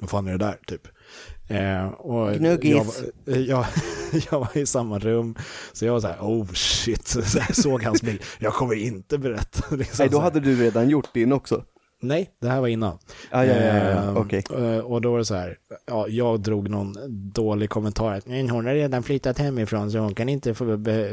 vad 0.00 0.10
fan 0.10 0.26
är 0.26 0.32
det 0.32 0.44
där, 0.44 0.58
typ. 0.66 0.82
Eh, 1.48 1.86
och 1.86 2.32
Gnuggis. 2.34 2.70
jag, 2.74 2.84
var- 2.84 3.38
jag, 3.38 3.66
jag 4.30 4.40
var 4.40 4.58
i 4.58 4.66
samma 4.66 4.98
rum, 4.98 5.34
så 5.72 5.84
jag 5.84 5.92
var 5.92 6.00
så 6.00 6.06
här, 6.06 6.18
oh 6.20 6.46
shit, 6.52 7.08
så 7.08 7.22
såg 7.52 7.82
hans 7.82 8.02
bild, 8.02 8.22
jag 8.38 8.52
kommer 8.54 8.74
inte 8.74 9.18
berätta. 9.18 9.74
Liksom, 9.76 9.96
Nej, 10.04 10.08
då 10.10 10.18
hade 10.20 10.40
du 10.40 10.56
redan 10.56 10.88
gjort 10.88 11.14
din 11.14 11.32
också. 11.32 11.64
Nej, 12.02 12.30
det 12.40 12.48
här 12.48 12.60
var 12.60 12.68
innan. 12.68 12.98
Ah, 13.30 13.44
ja, 13.44 13.54
ja, 13.54 13.76
ja. 13.76 14.08
Ehm, 14.08 14.16
okej. 14.16 14.42
eh, 14.50 14.78
Och 14.78 15.00
då 15.00 15.10
var 15.12 15.18
det 15.18 15.24
så 15.24 15.34
här, 15.34 15.58
ja, 15.86 16.08
jag 16.08 16.40
drog 16.40 16.68
någon 16.70 16.94
dålig 17.32 17.70
kommentar 17.70 18.12
att 18.14 18.26
"Men 18.26 18.50
hon 18.50 18.66
har 18.66 18.74
redan 18.74 19.02
flyttat 19.02 19.38
hemifrån 19.38 19.90
så 19.90 19.98
hon 19.98 20.14
kan 20.14 20.28
inte 20.28 20.54
få 20.54 20.64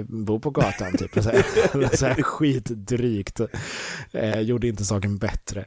bo 0.07 0.39
på 0.39 0.49
gatan. 0.49 0.97
Typ. 0.97 1.17
Och 1.17 1.23
Så 1.23 1.29
här, 1.29 1.95
så 1.97 2.05
här 2.05 2.21
skitdrygt. 2.23 3.39
Eh, 4.11 4.39
gjorde 4.39 4.67
inte 4.67 4.85
saken 4.85 5.17
bättre. 5.17 5.65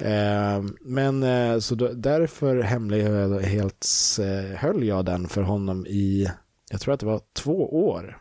Ehm, 0.00 0.76
men 0.80 1.22
eh, 1.22 1.58
så 1.58 1.74
då, 1.74 1.88
därför 1.88 2.56
hemlighöll 2.62 3.32
eh, 3.32 4.54
jag 4.86 5.04
den 5.04 5.28
för 5.28 5.42
honom 5.42 5.86
i, 5.86 6.30
jag 6.70 6.80
tror 6.80 6.94
att 6.94 7.00
det 7.00 7.06
var 7.06 7.20
två 7.36 7.86
år. 7.88 8.19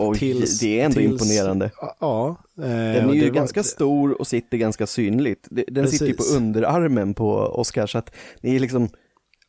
Oj, 0.00 0.18
Tills- 0.18 0.58
det 0.60 0.80
är 0.80 0.84
ändå 0.84 0.94
tills- 1.00 1.12
imponerande. 1.12 1.70
Ja. 2.00 2.36
eh, 2.58 2.62
Den 2.64 2.68
är 3.10 3.12
ju 3.14 3.20
det 3.20 3.26
var- 3.26 3.34
ganska 3.34 3.62
stor 3.62 4.20
och 4.20 4.26
sitter 4.26 4.56
ganska 4.56 4.86
synligt. 4.86 5.48
Den 5.68 5.88
sitter 5.90 6.06
ju 6.06 6.12
på 6.12 6.16
Precis. 6.22 6.36
underarmen 6.36 7.14
på 7.14 7.34
Oscar 7.36 7.86
så 7.86 7.98
att 7.98 8.10
det 8.40 8.56
är 8.56 8.60
liksom, 8.60 8.88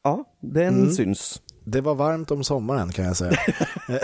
ja, 0.03 0.23
den 0.41 0.73
Mm. 0.81 0.91
syns. 0.91 1.41
Det 1.65 1.81
var 1.81 1.95
varmt 1.95 2.31
om 2.31 2.43
sommaren 2.43 2.91
kan 2.91 3.05
jag 3.05 3.17
säga. 3.17 3.37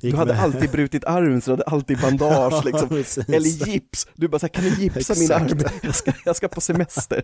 Du 0.00 0.16
hade 0.16 0.36
alltid 0.40 0.70
brutit 0.70 1.04
arm 1.04 1.40
så 1.40 1.46
du 1.50 1.52
hade 1.52 1.64
alltid 1.64 2.00
bandage 2.00 2.64
liksom. 2.64 2.88
precis. 2.88 3.28
Eller 3.28 3.68
gips. 3.68 4.06
Du 4.14 4.28
bara 4.28 4.38
så 4.38 4.46
här, 4.46 4.48
kan 4.52 4.64
du 4.64 4.70
gipsa 4.82 5.14
min 5.18 5.32
arm? 5.32 5.58
Jag 5.82 5.94
ska, 5.94 6.12
jag 6.24 6.36
ska 6.36 6.48
på 6.48 6.60
semester. 6.60 7.22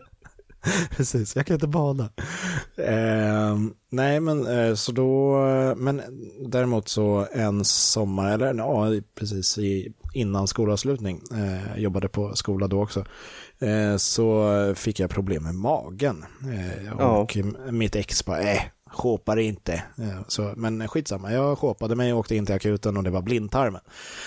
Precis, 0.96 1.36
jag 1.36 1.46
kan 1.46 1.54
inte 1.54 1.66
bada. 1.66 2.08
Ehm, 2.78 3.74
nej, 3.90 4.20
men 4.20 4.46
eh, 4.46 4.74
så 4.74 4.92
då, 4.92 5.36
men 5.76 6.02
däremot 6.46 6.88
så 6.88 7.26
en 7.32 7.64
sommar, 7.64 8.30
eller 8.32 8.54
ja, 8.54 8.86
precis 9.14 9.58
i, 9.58 9.92
innan 10.14 10.46
skolavslutning, 10.48 11.20
eh, 11.34 11.78
jobbade 11.82 12.08
på 12.08 12.34
skola 12.36 12.66
då 12.66 12.82
också, 12.82 13.04
eh, 13.58 13.96
så 13.96 14.48
fick 14.76 15.00
jag 15.00 15.10
problem 15.10 15.42
med 15.42 15.54
magen. 15.54 16.24
Eh, 16.52 16.84
Ja. 16.98 17.04
och 17.18 17.36
mitt 17.70 17.96
ex 17.96 18.24
bara, 18.24 18.40
äh, 18.40 18.62
Sjåpar 18.94 19.36
inte. 19.38 19.72
Eh, 19.72 20.20
Så, 20.28 20.52
men 20.56 20.88
skitsamma, 20.88 21.32
jag 21.32 21.58
sjåpade 21.58 21.96
mig 21.96 22.12
och 22.12 22.18
åkte 22.18 22.36
in 22.36 22.46
till 22.46 22.54
akuten 22.54 22.96
och 22.96 23.02
det 23.04 23.10
var 23.10 23.22
blindtarmen. 23.22 23.80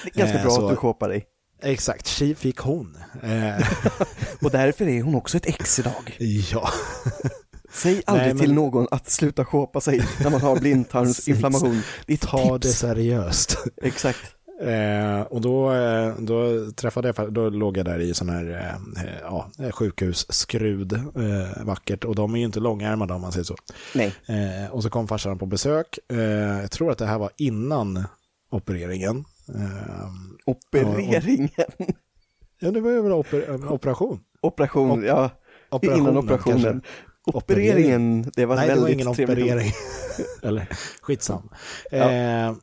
Det 0.03 0.09
är 0.15 0.19
ganska 0.19 0.37
Eh, 0.37 0.43
bra 0.43 0.51
så- 0.51 0.63
att 0.65 0.69
du 0.71 0.75
shoppar 0.75 1.09
dig. 1.09 1.25
Exakt, 1.61 2.07
tji 2.07 2.35
fick 2.35 2.57
hon. 2.59 2.97
Eh, 3.23 3.67
Och 4.41 4.51
därför 4.51 4.87
är 4.87 5.01
hon 5.01 5.15
också 5.15 5.37
ett 5.37 5.45
ex 5.45 5.79
idag. 5.79 6.17
ja, 6.51 6.69
Säg 7.73 8.01
aldrig 8.05 8.25
Nej, 8.27 8.33
men- 8.33 8.43
till 8.43 8.53
någon 8.53 8.87
att 8.91 9.09
sluta 9.09 9.45
shoppa 9.45 9.81
sig 9.81 10.01
när 10.23 10.29
man 10.29 10.41
har 10.41 10.59
blindtarmsinflammation. 10.59 11.81
Det 12.05 12.13
ett 12.13 12.21
ta 12.21 12.53
det 12.57 12.59
tips. 12.67 12.77
seriöst. 12.79 13.57
Exakt. 13.81 14.19
Eh, 14.61 15.21
och 15.21 15.41
då, 15.41 15.73
eh, 15.73 16.15
då 16.19 16.71
träffade 16.71 17.13
jag, 17.17 17.33
då 17.33 17.49
låg 17.49 17.77
jag 17.77 17.85
där 17.85 17.99
i 17.99 18.13
sån 18.13 18.29
här 18.29 18.45
eh, 18.51 19.03
eh, 19.05 19.11
ja, 19.21 19.49
sjukhusskrud, 19.71 20.93
eh, 20.93 21.63
vackert, 21.65 22.03
och 22.03 22.15
de 22.15 22.33
är 22.35 22.39
ju 22.39 22.45
inte 22.45 22.59
långärmade 22.59 23.13
om 23.13 23.21
man 23.21 23.31
säger 23.31 23.43
så. 23.43 23.55
Nej. 23.95 24.13
Eh, 24.25 24.71
och 24.71 24.83
så 24.83 24.89
kom 24.89 25.07
farsan 25.07 25.37
på 25.39 25.45
besök, 25.45 25.99
eh, 26.11 26.19
jag 26.61 26.71
tror 26.71 26.91
att 26.91 26.97
det 26.97 27.05
här 27.05 27.17
var 27.17 27.29
innan 27.37 28.03
opereringen. 28.51 29.25
Eh, 29.49 30.05
Opereringen. 30.45 31.49
ja, 32.59 32.71
det 32.71 32.81
var 32.81 32.91
ju 32.91 33.01
väl 33.01 33.11
oper, 33.11 33.49
en 33.49 33.67
operation. 33.67 34.19
Operation, 34.41 34.91
Op- 34.91 35.05
ja. 35.07 35.29
Operationen, 35.71 36.01
innan 36.09 36.17
operationen. 36.23 36.61
kanske. 36.61 36.81
Opereringen, 37.37 38.31
det 38.35 38.45
var 38.45 38.55
Nej, 38.55 38.67
det 38.67 38.73
väldigt 38.73 38.83
var 38.97 39.01
ingen 39.03 39.13
trevligt. 39.15 39.45
operering. 39.45 39.71
Eller 40.43 40.67
skitsam. 41.01 41.49
Ja. 41.91 42.11
Eh, 42.11 42.55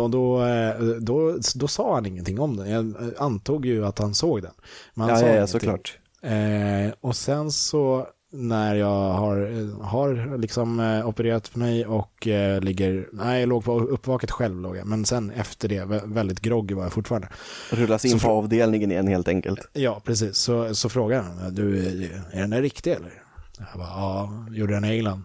och 0.00 0.10
då, 0.10 0.44
eh, 0.44 0.78
då, 0.80 1.38
då 1.54 1.68
sa 1.68 1.94
han 1.94 2.06
ingenting 2.06 2.40
om 2.40 2.56
den. 2.56 2.70
Jag 2.70 2.94
antog 3.18 3.66
ju 3.66 3.86
att 3.86 3.98
han 3.98 4.14
såg 4.14 4.42
den. 4.42 4.52
Men 4.94 5.02
han 5.02 5.10
Ja, 5.10 5.16
sa 5.16 5.22
ja, 5.26 5.28
ja, 5.28 5.34
ingenting. 5.36 5.52
såklart. 5.60 5.98
Eh, 6.22 6.92
och 7.00 7.16
sen 7.16 7.52
så 7.52 8.06
när 8.30 8.74
jag 8.74 9.12
har, 9.12 9.36
har 9.84 10.38
liksom 10.38 10.80
eh, 10.80 11.08
opererat 11.08 11.48
för 11.48 11.58
mig 11.58 11.86
och 11.86 12.26
eh, 12.26 12.60
ligger, 12.60 13.08
nej 13.12 13.40
jag 13.40 13.48
låg 13.48 13.64
på 13.64 13.80
uppvaket 13.80 14.30
själv 14.30 14.60
låg 14.60 14.76
jag, 14.76 14.86
men 14.86 15.04
sen 15.04 15.30
efter 15.30 15.68
det, 15.68 15.84
vä- 15.84 16.14
väldigt 16.14 16.40
groggy 16.40 16.74
var 16.74 16.82
jag 16.82 16.92
fortfarande. 16.92 17.28
Rullas 17.70 18.04
in 18.04 18.20
Så 18.20 18.26
på 18.26 18.32
avdelningen 18.32 18.90
igen 18.92 19.08
helt 19.08 19.28
enkelt. 19.28 19.68
Ja, 19.72 20.00
precis. 20.04 20.36
Så, 20.36 20.74
så 20.74 20.88
frågade 20.88 21.22
han, 21.22 21.54
du, 21.54 21.86
är 22.32 22.40
den 22.40 22.50
där 22.50 22.62
riktig 22.62 22.92
eller? 22.92 23.22
Jag 23.58 23.78
bara, 23.80 23.88
ja, 23.88 24.44
gjorde 24.50 24.74
den 24.74 24.84
i 24.84 24.88
England? 24.90 25.22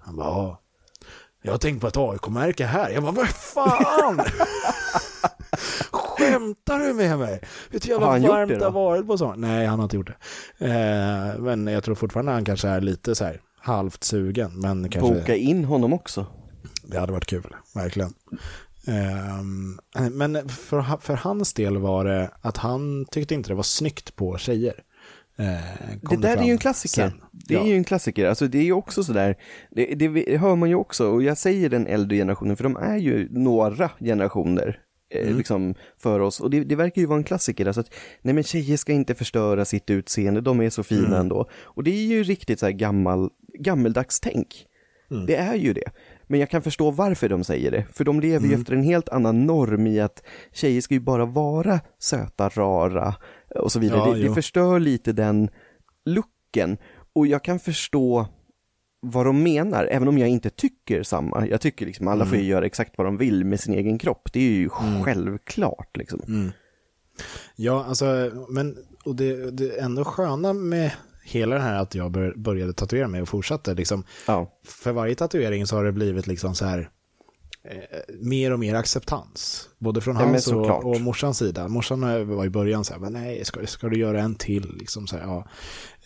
Han 0.00 0.16
bara, 0.16 0.28
ja. 0.28 0.60
Jag 1.42 1.52
har 1.52 1.58
tänkt 1.58 1.80
på 1.80 1.86
ett 1.86 1.96
AIK-märke 1.96 2.64
här. 2.66 2.90
Jag 2.90 3.02
bara, 3.02 3.12
vad 3.12 3.28
fan? 3.28 4.20
Skämtar 6.18 6.78
du 6.78 6.94
med 6.94 7.18
mig? 7.18 7.40
Vet 7.70 7.82
du 7.82 7.88
hur 7.94 8.00
han 8.00 8.12
jävla 8.22 8.26
gjort 8.28 8.36
varmt 8.36 8.48
det 8.48 8.58
det 8.58 8.64
har 8.64 8.70
varit 8.72 9.06
på 9.06 9.18
sånt? 9.18 9.38
Nej, 9.38 9.66
han 9.66 9.78
har 9.78 9.84
inte 9.84 9.96
gjort 9.96 10.10
det. 10.58 10.66
Eh, 10.66 11.38
men 11.42 11.66
jag 11.66 11.84
tror 11.84 11.94
fortfarande 11.94 12.32
han 12.32 12.44
kanske 12.44 12.68
är 12.68 12.80
lite 12.80 13.14
så 13.14 13.24
här 13.24 13.40
halvt 13.58 14.04
sugen. 14.04 14.60
Men 14.60 14.88
kanske, 14.88 15.14
Boka 15.14 15.34
in 15.36 15.64
honom 15.64 15.92
också. 15.92 16.26
det 16.84 16.98
hade 17.00 17.12
varit 17.12 17.26
kul, 17.26 17.56
verkligen. 17.74 18.14
Ehm, 18.86 19.78
men 20.12 20.48
för, 20.48 21.00
för 21.00 21.14
hans 21.14 21.54
del 21.54 21.76
var 21.78 22.04
det 22.04 22.30
att 22.40 22.56
han 22.56 23.04
tyckte 23.10 23.34
inte 23.34 23.48
det 23.50 23.54
var 23.54 23.62
snyggt 23.62 24.16
på 24.16 24.38
tjejer. 24.38 24.74
Eh, 25.36 25.44
Det 26.10 26.16
där 26.16 26.28
är 26.30 26.36
fram 26.36 26.46
ju 26.46 26.52
en 26.52 26.58
klassiker. 26.58 27.08
sen. 27.08 27.20
Det 27.32 27.54
är 27.54 27.58
Ja. 27.58 27.66
ju 27.66 27.76
en 27.76 27.84
klassiker. 27.84 28.26
Alltså 28.28 28.46
det 28.46 28.58
är 28.58 28.62
ju 28.62 28.72
också 28.72 29.04
sådär, 29.04 29.36
det, 29.70 29.86
det 29.94 30.36
hör 30.36 30.56
man 30.56 30.68
ju 30.68 30.74
också, 30.74 31.08
och 31.10 31.22
jag 31.22 31.38
säger 31.38 31.70
den 31.70 31.86
äldre 31.86 32.16
generationen, 32.16 32.56
för 32.56 32.64
de 32.64 32.76
är 32.76 32.96
ju 32.96 33.28
några 33.30 33.90
generationer 34.00 34.78
Mm. 35.22 35.36
liksom 35.38 35.74
för 35.98 36.20
oss. 36.20 36.40
Och 36.40 36.50
det, 36.50 36.64
det 36.64 36.76
verkar 36.76 37.00
ju 37.02 37.06
vara 37.06 37.18
en 37.18 37.24
klassiker, 37.24 37.66
alltså 37.66 37.80
att 37.80 37.94
nej 38.22 38.34
men 38.34 38.44
tjejer 38.44 38.76
ska 38.76 38.92
inte 38.92 39.14
förstöra 39.14 39.64
sitt 39.64 39.90
utseende, 39.90 40.40
de 40.40 40.60
är 40.60 40.70
så 40.70 40.82
fina 40.82 41.06
Mm. 41.06 41.20
ändå. 41.20 41.48
Och 41.62 41.84
det 41.84 41.90
är 41.90 42.06
ju 42.06 42.22
riktigt 42.22 42.60
så 42.60 42.66
här 42.66 42.72
gammal, 42.72 43.30
gammeldags 43.58 44.20
tänk. 44.20 44.66
Mm. 45.10 45.26
Det 45.26 45.36
är 45.36 45.54
ju 45.54 45.72
det. 45.72 45.90
Men 46.26 46.40
jag 46.40 46.50
kan 46.50 46.62
förstå 46.62 46.90
varför 46.90 47.28
de 47.28 47.44
säger 47.44 47.70
det, 47.70 47.86
för 47.92 48.04
de 48.04 48.20
lever 48.20 48.38
Mm. 48.38 48.50
ju 48.50 48.56
efter 48.56 48.72
en 48.72 48.82
helt 48.82 49.08
annan 49.08 49.46
norm 49.46 49.86
i 49.86 50.00
att 50.00 50.22
tjejer 50.52 50.80
ska 50.80 50.94
ju 50.94 51.00
bara 51.00 51.24
vara 51.24 51.80
söta, 51.98 52.48
rara 52.48 53.14
och 53.54 53.72
så 53.72 53.80
vidare. 53.80 53.98
Ja, 54.08 54.14
det, 54.14 54.28
det 54.28 54.34
förstör 54.34 54.80
lite 54.80 55.12
den 55.12 55.48
looken. 56.04 56.76
Och 57.14 57.26
jag 57.26 57.44
kan 57.44 57.58
förstå 57.58 58.26
vad 59.04 59.26
de 59.26 59.42
menar, 59.42 59.88
även 59.90 60.08
om 60.08 60.18
jag 60.18 60.28
inte 60.28 60.50
tycker 60.50 61.02
samma. 61.02 61.46
Jag 61.46 61.60
tycker 61.60 61.86
liksom 61.86 62.08
alla 62.08 62.26
får 62.26 62.38
ju 62.38 62.44
göra 62.44 62.66
exakt 62.66 62.98
vad 62.98 63.06
de 63.06 63.16
vill 63.16 63.44
med 63.44 63.60
sin 63.60 63.74
egen 63.74 63.98
kropp. 63.98 64.32
Det 64.32 64.40
är 64.40 64.50
ju 64.50 64.68
självklart 65.04 65.96
liksom. 65.96 66.20
Mm. 66.28 66.52
Ja, 67.56 67.84
alltså, 67.84 68.30
men 68.48 68.76
och 69.04 69.16
det, 69.16 69.50
det 69.50 69.80
ändå 69.80 70.04
sköna 70.04 70.52
med 70.52 70.90
hela 71.24 71.54
det 71.54 71.62
här 71.62 71.82
att 71.82 71.94
jag 71.94 72.10
bör, 72.10 72.34
började 72.36 72.72
tatuera 72.72 73.08
mig 73.08 73.22
och 73.22 73.28
fortsatte 73.28 73.74
liksom, 73.74 74.04
Ja, 74.26 74.58
för 74.64 74.92
varje 74.92 75.14
tatuering 75.14 75.66
så 75.66 75.76
har 75.76 75.84
det 75.84 75.92
blivit 75.92 76.26
liksom 76.26 76.54
så 76.54 76.64
här 76.64 76.90
eh, 77.64 78.14
mer 78.20 78.52
och 78.52 78.58
mer 78.58 78.74
acceptans. 78.74 79.68
Både 79.78 80.00
från 80.00 80.16
Ja, 80.16 80.22
hans 80.22 80.48
och, 80.48 80.84
och 80.84 81.00
morsans 81.00 81.38
sida. 81.38 81.68
Morsan 81.68 82.28
var 82.36 82.44
i 82.44 82.50
början 82.50 82.84
så 82.84 82.92
här, 82.92 83.00
men 83.00 83.12
nej, 83.12 83.44
ska, 83.44 83.66
ska 83.66 83.88
du 83.88 83.98
göra 83.98 84.20
en 84.20 84.34
till? 84.34 84.76
Liksom 84.78 85.06
så 85.06 85.16
här, 85.16 85.24
ja. 85.24 85.44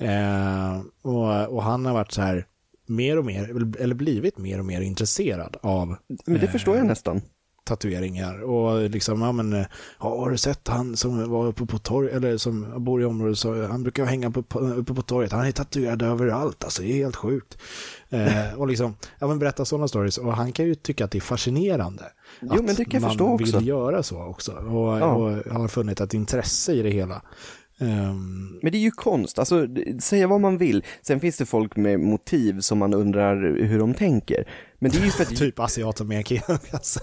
eh, 0.07 0.81
och, 1.03 1.55
och 1.57 1.63
han 1.63 1.87
har 1.87 1.93
varit 1.93 2.13
så 2.13 2.23
här, 2.23 2.47
mer 2.89 3.19
och 3.19 3.25
mer, 3.25 3.75
eller 3.81 3.95
blivit 3.95 4.39
mer 4.39 4.59
och 4.59 4.65
mer 4.65 4.81
intresserad 4.81 5.57
av 5.63 5.97
men 6.27 6.41
det 6.41 6.49
förstår 6.49 6.77
jag 6.77 6.87
nästan. 6.87 7.21
tatueringar 7.65 8.43
och 8.43 8.91
liksom, 8.91 9.23
ja 9.23 9.33
men, 9.33 9.53
eh, 9.53 9.67
ja, 10.01 10.19
har 10.19 10.31
du 10.31 10.37
sett 10.39 10.69
han 10.69 10.97
som 10.97 11.31
var 11.31 11.47
uppe 11.47 11.67
på 11.67 11.79
torg 11.79 12.11
eller 12.11 12.37
som 12.37 12.85
bor 12.85 13.03
i 13.03 13.05
området, 13.05 13.39
så 13.39 13.67
han 13.67 13.83
brukar 13.83 14.05
hänga 14.05 14.31
på, 14.31 14.43
på, 14.43 14.59
uppe 14.61 14.95
på 14.95 15.03
torget, 15.03 15.33
han 15.33 15.47
är 15.47 15.53
tatuerad 15.53 16.03
överallt, 16.03 16.65
alltså 16.65 16.83
det 16.83 16.89
är 16.89 16.95
helt 16.95 17.17
sjukt. 17.17 17.59
Eh, 18.09 18.55
och 18.57 18.69
liksom, 18.69 18.95
ja 19.19 19.27
men 19.27 19.39
berätta 19.39 19.65
sådana 19.65 19.89
stories 19.89 20.19
och 20.19 20.33
han 20.37 20.53
kan 20.53 20.67
ju 20.67 20.75
tycka 20.75 21.05
att 21.05 21.11
det 21.11 21.19
är 21.19 21.21
fascinerande. 21.21 22.05
Jo, 22.43 22.53
att 22.53 22.65
men 22.65 22.75
det 22.75 22.85
kan 22.85 22.93
jag 22.93 23.03
man 23.03 23.11
förstå 23.11 23.37
vill 23.37 23.47
också. 23.49 23.61
göra 23.61 24.03
så 24.03 24.23
också 24.25 24.53
och, 24.53 24.99
Ja. 24.99 25.15
och 25.15 25.31
har 25.61 25.69
funnit 25.69 26.01
ett 26.01 26.15
intresse 26.15 26.73
i 26.73 26.83
det 26.83 26.91
hela. 26.91 27.23
Ehm, 27.81 28.59
Men 28.63 28.73
det 28.73 28.79
är 28.79 28.83
ju 28.83 28.91
konst, 28.91 29.39
alltså 29.39 29.67
säga 30.01 30.27
vad 30.27 30.41
man 30.41 30.59
vill. 30.59 30.85
Sen 31.03 31.21
finns 31.21 31.37
det 31.37 31.47
folk 31.47 31.77
med 31.77 32.01
motiv 32.01 32.61
som 32.61 32.79
man 32.79 32.95
undrar 32.95 33.37
hur 33.65 33.79
de 33.79 33.95
tänker. 33.95 34.49
Men 34.79 34.91
det 34.91 34.99
är 34.99 35.05
ju 35.05 35.11
för 35.11 35.23
att, 35.23 35.37
typ 35.37 35.59
asiater 35.59 36.05
med 36.05 36.27
killar. 36.27 36.61
Alltså. 36.73 37.01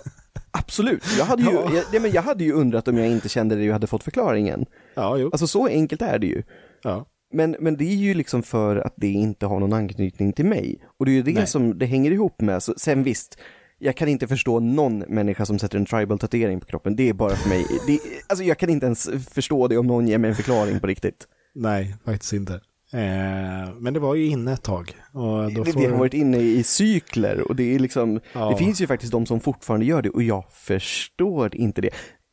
absolut, 0.52 1.04
jag 1.18 1.26
hade 1.26 1.44
ju, 1.44 1.50
Ja. 1.52 1.72
jag, 1.74 1.84
nej, 1.92 2.02
men 2.02 2.12
jag 2.12 2.22
hade 2.22 2.44
ju 2.44 2.54
undrat 2.54 2.88
om 2.88 2.98
jag 2.98 3.08
inte 3.08 3.30
kände 3.30 3.56
det 3.56 3.64
jag 3.64 3.74
hade 3.74 3.88
fått 3.88 4.04
förklaringen. 4.04 4.66
Ja, 4.96 5.18
jo. 5.18 5.30
Alltså 5.32 5.48
så 5.48 5.68
enkelt 5.68 6.02
är 6.02 6.20
det 6.20 6.28
ju. 6.28 6.44
Ja. 6.84 7.06
Men, 7.34 7.56
men 7.60 7.78
det 7.78 7.84
är 7.86 7.96
ju 7.96 8.14
liksom 8.14 8.44
för 8.44 8.76
att 8.78 8.94
det 8.98 9.08
inte 9.08 9.46
har 9.46 9.60
någon 9.60 9.74
anknytning 9.74 10.34
till 10.34 10.46
mig. 10.46 10.80
Och 11.00 11.06
det 11.06 11.12
är 11.12 11.14
ju 11.14 11.22
det 11.24 11.34
Nej. 11.34 11.48
som 11.48 11.80
det 11.80 11.86
hänger 11.86 12.12
ihop 12.12 12.42
med. 12.42 12.64
Så, 12.64 12.74
sen 12.78 13.04
visst, 13.04 13.38
jag 13.80 13.96
kan 13.98 14.08
inte 14.08 14.28
förstå 14.28 14.60
någon 14.60 15.00
människa 15.00 15.46
som 15.46 15.60
sätter 15.60 15.78
en 15.78 15.86
tribal-tatuering 15.86 16.60
på 16.60 16.66
kroppen. 16.66 16.96
Det 16.96 17.10
är 17.10 17.14
bara 17.14 17.36
för 17.36 17.50
mig, 17.50 17.66
det, 17.88 18.00
alltså 18.28 18.44
jag 18.46 18.58
kan 18.58 18.70
inte 18.70 18.86
ens 18.86 19.10
förstå 19.34 19.68
det 19.68 19.78
om 19.78 19.88
någon 19.88 20.08
ger 20.08 20.18
mig 20.18 20.30
en 20.30 20.36
förklaring 20.36 20.80
på 20.80 20.88
riktigt. 20.88 21.28
Nej, 21.56 21.96
faktiskt 22.06 22.34
inte. 22.34 22.54
Eh, 22.94 23.73
men 23.80 23.94
det 23.94 24.00
var 24.00 24.15
ju 24.15 24.26
inne 24.26 24.54
ett 24.54 24.63
tag. 24.63 24.92
Och 25.13 25.54
då 25.54 25.63
Det, 25.63 25.71
får... 25.71 25.82
det 25.82 25.88
har 25.88 25.98
varit 25.98 26.13
inne 26.13 26.38
i 26.38 26.63
cykler 26.63 27.42
och 27.48 27.56
det 27.56 27.76
är 27.76 27.80
liksom, 27.80 28.19
Ja. 28.34 28.50
det 28.50 28.58
finns 28.58 28.82
ju 28.82 28.88
faktiskt 28.88 29.12
de 29.12 29.26
som 29.26 29.40
fortfarande 29.40 29.86
gör 29.86 30.02
det 30.02 30.10
och 30.10 30.23
jag 30.23 30.44
förstår 30.52 31.56
inte 31.56 31.82
det. 31.82 31.90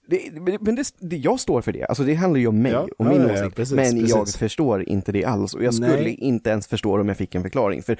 det, 0.08 0.20
men 0.60 0.74
det, 0.74 0.84
det, 1.00 1.16
jag 1.16 1.40
står 1.40 1.60
för 1.62 1.72
det, 1.72 1.84
alltså 1.84 2.02
det 2.04 2.14
handlar 2.14 2.40
ju 2.40 2.46
om 2.46 2.62
mig 2.62 2.72
Ja, 2.72 2.88
och 2.98 3.06
min 3.06 3.20
ja, 3.22 3.32
åsikt. 3.32 3.56
precis, 3.56 3.74
men 3.76 4.06
jag 4.06 4.20
precis. 4.20 4.36
förstår 4.36 4.88
inte 4.88 5.12
det 5.12 5.24
alls 5.24 5.54
och 5.54 5.64
jag 5.64 5.74
skulle 5.74 5.96
Nej. 5.96 6.14
inte 6.14 6.50
ens 6.50 6.66
förstå 6.66 6.96
det 6.96 7.00
om 7.00 7.08
jag 7.08 7.16
fick 7.16 7.34
en 7.34 7.42
förklaring. 7.42 7.82
För 7.82 7.96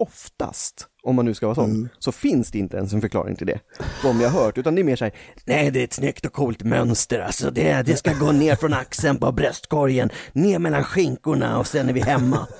oftast, 0.00 0.86
om 1.02 1.16
man 1.16 1.24
nu 1.24 1.34
ska 1.34 1.46
vara 1.46 1.54
sån, 1.54 1.70
Mm. 1.70 1.88
så 1.98 2.12
finns 2.12 2.50
det 2.50 2.58
inte 2.58 2.76
ens 2.76 2.92
en 2.92 3.00
förklaring 3.00 3.36
till 3.36 3.46
det. 3.46 3.60
De 4.02 4.20
jag 4.20 4.30
har 4.30 4.44
hört, 4.44 4.58
utan 4.58 4.74
det 4.74 4.80
är 4.80 4.84
mer 4.84 4.96
så 4.96 5.04
här, 5.04 5.14
nej 5.44 5.70
det 5.70 5.80
är 5.80 5.84
ett 5.84 5.92
snyggt 5.92 6.26
och 6.26 6.32
coolt 6.32 6.62
mönster, 6.62 7.18
alltså 7.20 7.50
det, 7.50 7.82
det 7.82 7.96
ska 7.96 8.12
gå 8.12 8.32
ner 8.32 8.56
från 8.56 8.72
axeln 8.74 9.18
på 9.18 9.32
bröstkorgen, 9.32 10.10
ner 10.32 10.58
mellan 10.58 10.84
skinkorna 10.84 11.58
och 11.58 11.66
sen 11.66 11.88
är 11.88 11.92
vi 11.92 12.00
hemma. 12.00 12.46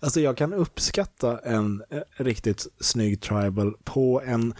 Alltså 0.00 0.20
jag 0.20 0.36
kan 0.36 0.52
uppskatta 0.54 1.38
en 1.38 1.82
eh, 1.90 2.00
riktigt 2.24 2.66
snygg 2.80 3.20
tribal 3.20 3.74
på 3.84 4.22
en, 4.26 4.54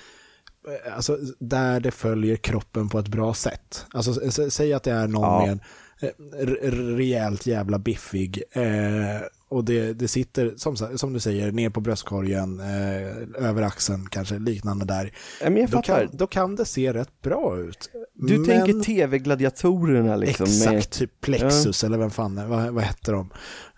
eh, 0.86 0.94
alltså 0.96 1.18
där 1.38 1.80
det 1.80 1.90
följer 1.90 2.36
kroppen 2.36 2.88
på 2.88 2.98
ett 2.98 3.08
bra 3.08 3.34
sätt. 3.34 3.86
Alltså 3.92 4.30
säg 4.50 4.72
att 4.72 4.82
det 4.82 4.92
är 4.92 5.08
någon 5.08 5.22
Ja. 5.22 5.40
med 5.46 5.50
en 5.50 5.60
eh, 6.38 6.70
rejält 6.96 7.46
jävla 7.46 7.78
biffig 7.78 8.42
eh, 8.52 9.20
och 9.54 9.64
det, 9.64 9.92
det 9.92 10.08
sitter, 10.08 10.54
som, 10.56 10.76
som 10.76 11.12
du 11.12 11.20
säger, 11.20 11.52
ner 11.52 11.70
på 11.70 11.80
bröstkorgen, 11.80 12.60
eh, 12.60 13.48
över 13.48 13.62
axeln 13.62 14.06
kanske, 14.10 14.38
liknande 14.38 14.84
där. 14.84 15.12
Ja, 15.42 15.50
men 15.50 15.60
jag 15.62 15.70
Då 15.70 15.76
fattar. 15.76 16.06
kan, 16.06 16.16
då 16.16 16.26
kan 16.26 16.56
det 16.56 16.64
se 16.64 16.92
rätt 16.92 17.22
bra 17.22 17.58
ut. 17.58 17.90
Du 18.14 18.38
Men- 18.38 18.46
tänker 18.46 18.80
tv-gladiatorerna 18.82 20.16
liksom. 20.16 20.46
Exakt, 20.46 20.72
Med, 20.72 20.90
typ 20.90 21.20
Plexus 21.20 21.84
eller 21.84 21.98
vem 21.98 22.10
fan, 22.10 22.48
vad, 22.48 22.68
vad 22.74 22.84
hette 22.84 23.12
de? 23.12 23.30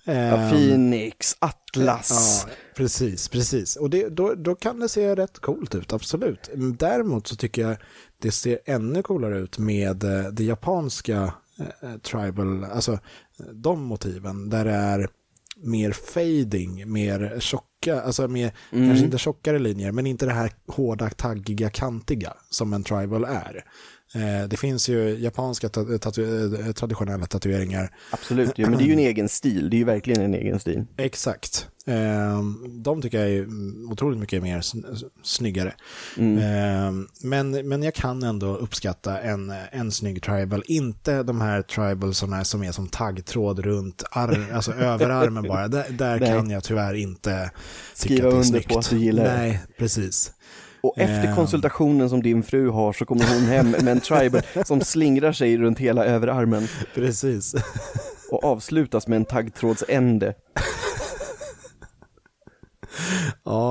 ja, 0.04 0.12
Ehm, 0.12 0.50
Phoenix, 0.50 1.36
Atlas. 1.38 2.44
Ja, 2.46 2.52
precis, 2.76 3.28
precis. 3.28 3.76
Och 3.76 3.90
det, 3.90 4.08
då, 4.08 4.34
då 4.34 4.54
kan 4.54 4.80
det 4.80 4.88
se 4.88 5.14
rätt 5.16 5.38
coolt 5.38 5.74
ut, 5.74 5.92
absolut. 5.92 6.50
Däremot 6.78 7.26
så 7.26 7.36
tycker 7.36 7.62
jag 7.62 7.76
det 8.18 8.30
ser 8.30 8.58
ännu 8.64 9.02
coolare 9.02 9.38
ut 9.38 9.58
med 9.58 10.04
eh, 10.04 10.24
det 10.32 10.44
japanska 10.44 11.32
eh, 11.82 11.96
tribal, 12.02 12.64
alltså 12.64 12.98
de 13.52 13.82
motiven 13.82 14.50
där 14.50 14.64
det 14.64 14.70
är 14.72 15.08
mer 15.64 15.92
fading, 15.92 16.92
mer 16.92 17.36
tjocka, 17.40 18.00
alltså 18.00 18.28
mer, 18.28 18.52
Mm. 18.72 18.88
kanske 18.88 19.04
inte 19.04 19.18
tjockare 19.18 19.58
linjer, 19.58 19.92
men 19.92 20.06
inte 20.06 20.26
det 20.26 20.32
här 20.32 20.50
hårda, 20.68 21.10
taggiga, 21.10 21.70
kantiga 21.70 22.32
som 22.50 22.72
en 22.72 22.82
tribal 22.84 23.24
är. 23.24 23.64
Eh, 24.14 24.48
det 24.48 24.56
finns 24.56 24.88
ju 24.88 25.08
japanska 25.18 25.68
ta- 25.68 25.80
tatu- 25.98 26.66
eh, 26.66 26.72
traditionella 26.72 27.26
tatueringar 27.26 27.94
Absolut, 28.10 28.52
ja, 28.56 28.68
men 28.68 28.78
det 28.78 28.84
är 28.84 28.86
ju 28.86 28.92
en 28.92 28.98
egen 29.08 29.28
stil. 29.28 29.70
Det 29.70 29.76
är 29.76 29.78
ju 29.78 29.84
verkligen 29.84 30.22
en 30.22 30.34
egen 30.34 30.60
stil. 30.60 30.84
Exakt. 30.96 31.68
Ehm, 31.88 32.64
de 32.82 33.02
tycker 33.02 33.18
jag 33.20 33.28
är 33.30 33.46
otroligt 33.92 34.18
mycket 34.18 34.42
mer 34.42 34.58
sn- 34.60 35.04
snyggare. 35.22 35.74
Mm. 36.16 36.38
Ehm, 36.42 37.08
men, 37.22 37.68
men 37.68 37.82
jag 37.82 37.94
kan 37.94 38.22
ändå 38.22 38.56
uppskatta 38.56 39.18
en, 39.20 39.52
en 39.72 39.92
snygg 39.92 40.22
tribal. 40.22 40.62
Inte 40.66 41.22
de 41.22 41.40
här 41.40 41.62
tribal 41.62 42.14
som 42.14 42.32
är 42.32 42.72
som, 42.72 42.88
taggtråd 42.88 43.58
runt 43.58 44.02
ar, 44.10 44.46
alltså 44.54 44.72
överarmen 44.78 45.42
bara. 45.48 45.68
Där, 45.68 45.86
där 45.90 46.18
kan 46.18 46.50
jag 46.50 46.64
tyvärr 46.64 46.94
inte 46.94 47.50
tycka 47.96 48.14
Skriva 48.14 48.28
att 48.28 48.32
det 48.32 48.36
är 48.36 48.40
under 48.40 48.42
snyggt. 48.44 48.68
på 48.68 48.78
att 48.78 48.90
du 48.90 48.98
gillar 48.98 49.24
det. 49.24 49.36
Nej, 49.36 49.60
precis. 49.78 50.32
Och 50.80 50.98
efter 50.98 51.28
Ehm. 51.28 51.36
konsultationen 51.36 52.10
som 52.10 52.22
din 52.22 52.42
fru 52.42 52.68
har 52.70 52.92
så 52.92 53.04
kommer 53.04 53.24
hon 53.34 53.42
hem 53.42 53.70
med 53.70 53.88
en 53.88 54.00
tribal 54.00 54.42
som 54.66 54.80
slingrar 54.80 55.32
sig 55.32 55.56
runt 55.58 55.78
hela 55.78 56.04
överarmen 56.04 56.68
Precis. 56.94 57.54
och 58.30 58.44
avslutas 58.44 59.06
med 59.08 59.16
en 59.16 59.24
taggtrådsände. 59.24 60.34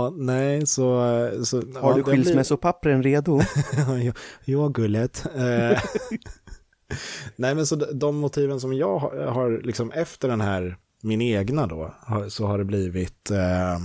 Ja, 0.05 0.13
nej, 0.17 0.67
så... 0.67 0.83
så 1.43 1.57
Har 1.57 1.89
ja, 1.89 1.95
du 1.95 2.01
det 2.01 2.03
blir- 2.03 2.13
skilsmässopappren 2.23 3.03
redo? 3.03 3.41
ja, 4.03 4.13
ja, 4.45 4.67
gullet. 4.67 5.25
Eh, 5.35 5.79
Nej, 7.35 7.55
men 7.55 7.65
så 7.67 7.75
de, 7.75 8.15
motiven 8.17 8.59
som 8.59 8.73
jag 8.73 8.99
har, 8.99 9.25
har 9.25 9.61
liksom 9.63 9.91
efter 9.91 10.27
den 10.27 10.41
här, 10.41 10.77
min 11.03 11.21
egna 11.21 11.67
då, 11.67 11.93
så 12.29 12.45
har 12.45 12.57
det 12.57 12.65
blivit 12.65 13.31
eh, 13.31 13.79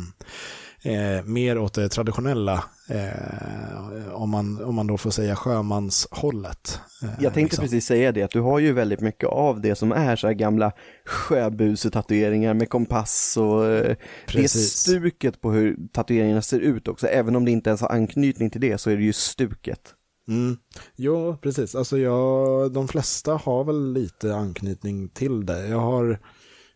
eh, 0.83 1.25
mer 1.25 1.59
åt 1.59 1.75
det 1.75 1.89
traditionella, 1.89 2.65
eh, 2.89 4.13
om, 4.13 4.31
man, 4.31 4.65
om 4.65 4.75
man 4.75 4.87
då 4.87 4.99
får 4.99 5.11
säga 5.11 5.37
sjömanshållet. 5.37 6.81
Eh, 7.03 7.09
Jag 7.21 7.35
tänkte 7.35 7.41
liksom. 7.41 7.63
precis 7.63 7.87
säga 7.87 8.13
det, 8.13 8.23
att 8.23 8.31
du 8.31 8.41
har 8.41 8.59
ju 8.59 8.73
väldigt 8.73 9.01
mycket 9.01 9.29
av 9.29 9.61
det 9.61 9.75
som 9.75 9.93
är 9.93 10.17
så 10.17 10.27
här 10.27 10.35
gamla 10.35 10.73
sjöbusetatueringar 11.07 12.55
med 12.55 12.69
kompass 12.69 13.37
och 13.37 13.67
eh, 13.67 13.83
det 13.83 13.97
Precis. 14.27 14.73
stuket 14.73 15.41
på 15.41 15.51
hur 15.53 15.77
tatueringarna 15.93 16.43
ser 16.43 16.61
ut 16.61 16.89
också. 16.89 17.07
Även 17.07 17.37
om 17.37 17.45
det 17.45 17.51
inte 17.51 17.71
ens 17.71 17.81
har 17.81 17.89
anknytning 17.89 18.51
till 18.51 18.61
det 18.61 18.79
så 18.79 18.91
är 18.91 18.97
det 18.97 19.03
ju 19.03 19.13
stuket. 19.13 19.95
Mm. 20.29 20.57
Jo, 20.97 21.37
precis. 21.43 21.75
Alltså 21.75 21.99
jag, 21.99 22.73
de 22.73 22.89
flesta 22.89 23.33
har 23.35 23.65
väl 23.65 23.93
lite 23.93 24.35
anknytning 24.35 25.09
till 25.09 25.47
det. 25.47 25.69
Jag 25.69 25.79
har, 25.81 26.19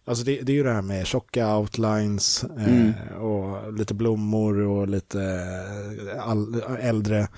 alltså 0.05 0.25
det, 0.25 0.41
det 0.43 0.53
är 0.53 0.57
ju 0.57 0.63
det 0.63 0.73
här 0.73 0.83
med 0.83 1.07
tjocka 1.07 1.57
outlines 1.57 2.45
Mm. 2.59 2.89
eh, 3.11 3.17
och 3.17 3.73
lite 3.73 3.95
blommor 3.95 4.59
och 4.61 4.89
lite 4.89 5.23
eh, 6.15 6.29
all, 6.31 6.63
äldre 6.81 7.29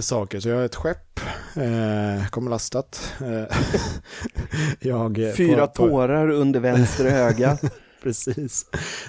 saker. 0.00 0.40
Så 0.40 0.48
jag 0.48 0.56
har 0.56 0.64
ett 0.64 0.74
skepp, 0.74 1.20
eh, 1.54 2.26
kommer 2.30 2.50
lastat. 2.50 3.12
Eh, 3.20 3.56
jag, 4.80 5.18
eh, 5.18 5.32
Fyra 5.32 5.66
på- 5.66 5.72
på- 5.82 5.88
tårar 5.88 6.28
under 6.30 6.60
vänster 6.60 7.04
öga. 7.04 7.58
Precis, 8.02 8.66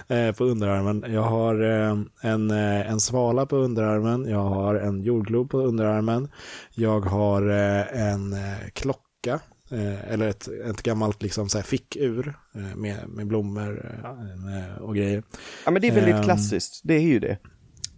eh, 0.08 0.32
på 0.32 0.44
underarmen. 0.44 1.06
Jag 1.14 1.22
har 1.22 1.62
eh, 1.64 1.98
en, 2.22 2.52
eh, 2.52 2.92
en 2.92 3.00
svala 3.00 3.46
på 3.46 3.56
underarmen, 3.56 4.26
jag 4.30 4.44
har 4.44 4.76
en 4.76 5.02
jordglob 5.02 5.50
på 5.50 5.58
underarmen, 5.62 6.30
jag 6.74 7.00
har 7.02 7.50
eh, 7.50 8.02
en 8.12 8.34
eh, 8.34 8.58
klocka, 8.74 9.34
eh, 9.34 9.40
eller 9.72 10.28
ett, 10.28 10.48
ett 10.48 10.84
gammalt 10.84 11.22
liksom, 11.24 11.50
så 11.50 11.58
här, 11.58 11.66
fickur 11.66 12.38
eh, 12.56 12.76
med, 12.76 13.10
med 13.10 13.28
blommor 13.28 14.00
eh, 14.04 14.82
och 14.82 14.96
grejer. 14.96 15.24
Ja 15.66 15.72
men 15.72 15.82
det 15.82 15.88
är 15.88 15.92
väldigt 15.96 16.16
Ehm. 16.16 16.24
klassiskt, 16.24 16.82
det 16.84 16.94
är 16.94 17.02
ju 17.02 17.20
det. 17.20 17.38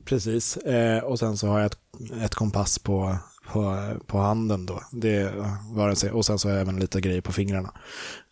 Precis, 0.06 0.58
eh, 0.58 1.04
och 1.04 1.20
sen 1.20 1.38
så 1.38 1.48
har 1.48 1.60
jag 1.60 1.66
ett, 1.66 1.78
ett 2.24 2.36
kompass 2.36 2.80
på, 2.80 3.18
på, 3.48 3.78
på 4.08 4.18
handen 4.18 4.66
då. 4.66 4.82
Det 4.92 5.34
var 5.74 5.90
det, 6.06 6.12
och 6.12 6.26
sen 6.26 6.40
så 6.40 6.48
har 6.48 6.54
jag 6.54 6.62
även 6.62 6.80
lite 6.80 7.02
grejer 7.02 7.22
på 7.22 7.32
fingrarna. 7.32 7.74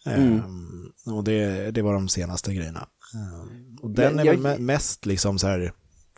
Mm. 0.06 0.36
Eh, 1.08 1.14
och 1.14 1.24
det, 1.24 1.72
det 1.72 1.82
var 1.82 1.94
de 1.94 2.10
senaste 2.10 2.54
grejerna. 2.54 2.88
Eh, 3.14 3.84
och 3.84 3.92
den 3.92 4.16
Men 4.16 4.20
är 4.20 4.26
jag- 4.32 4.38
väl 4.38 4.58
me- 4.58 4.60
mest 4.62 5.06
liksom 5.06 5.40
så 5.40 5.48
här 5.48 5.72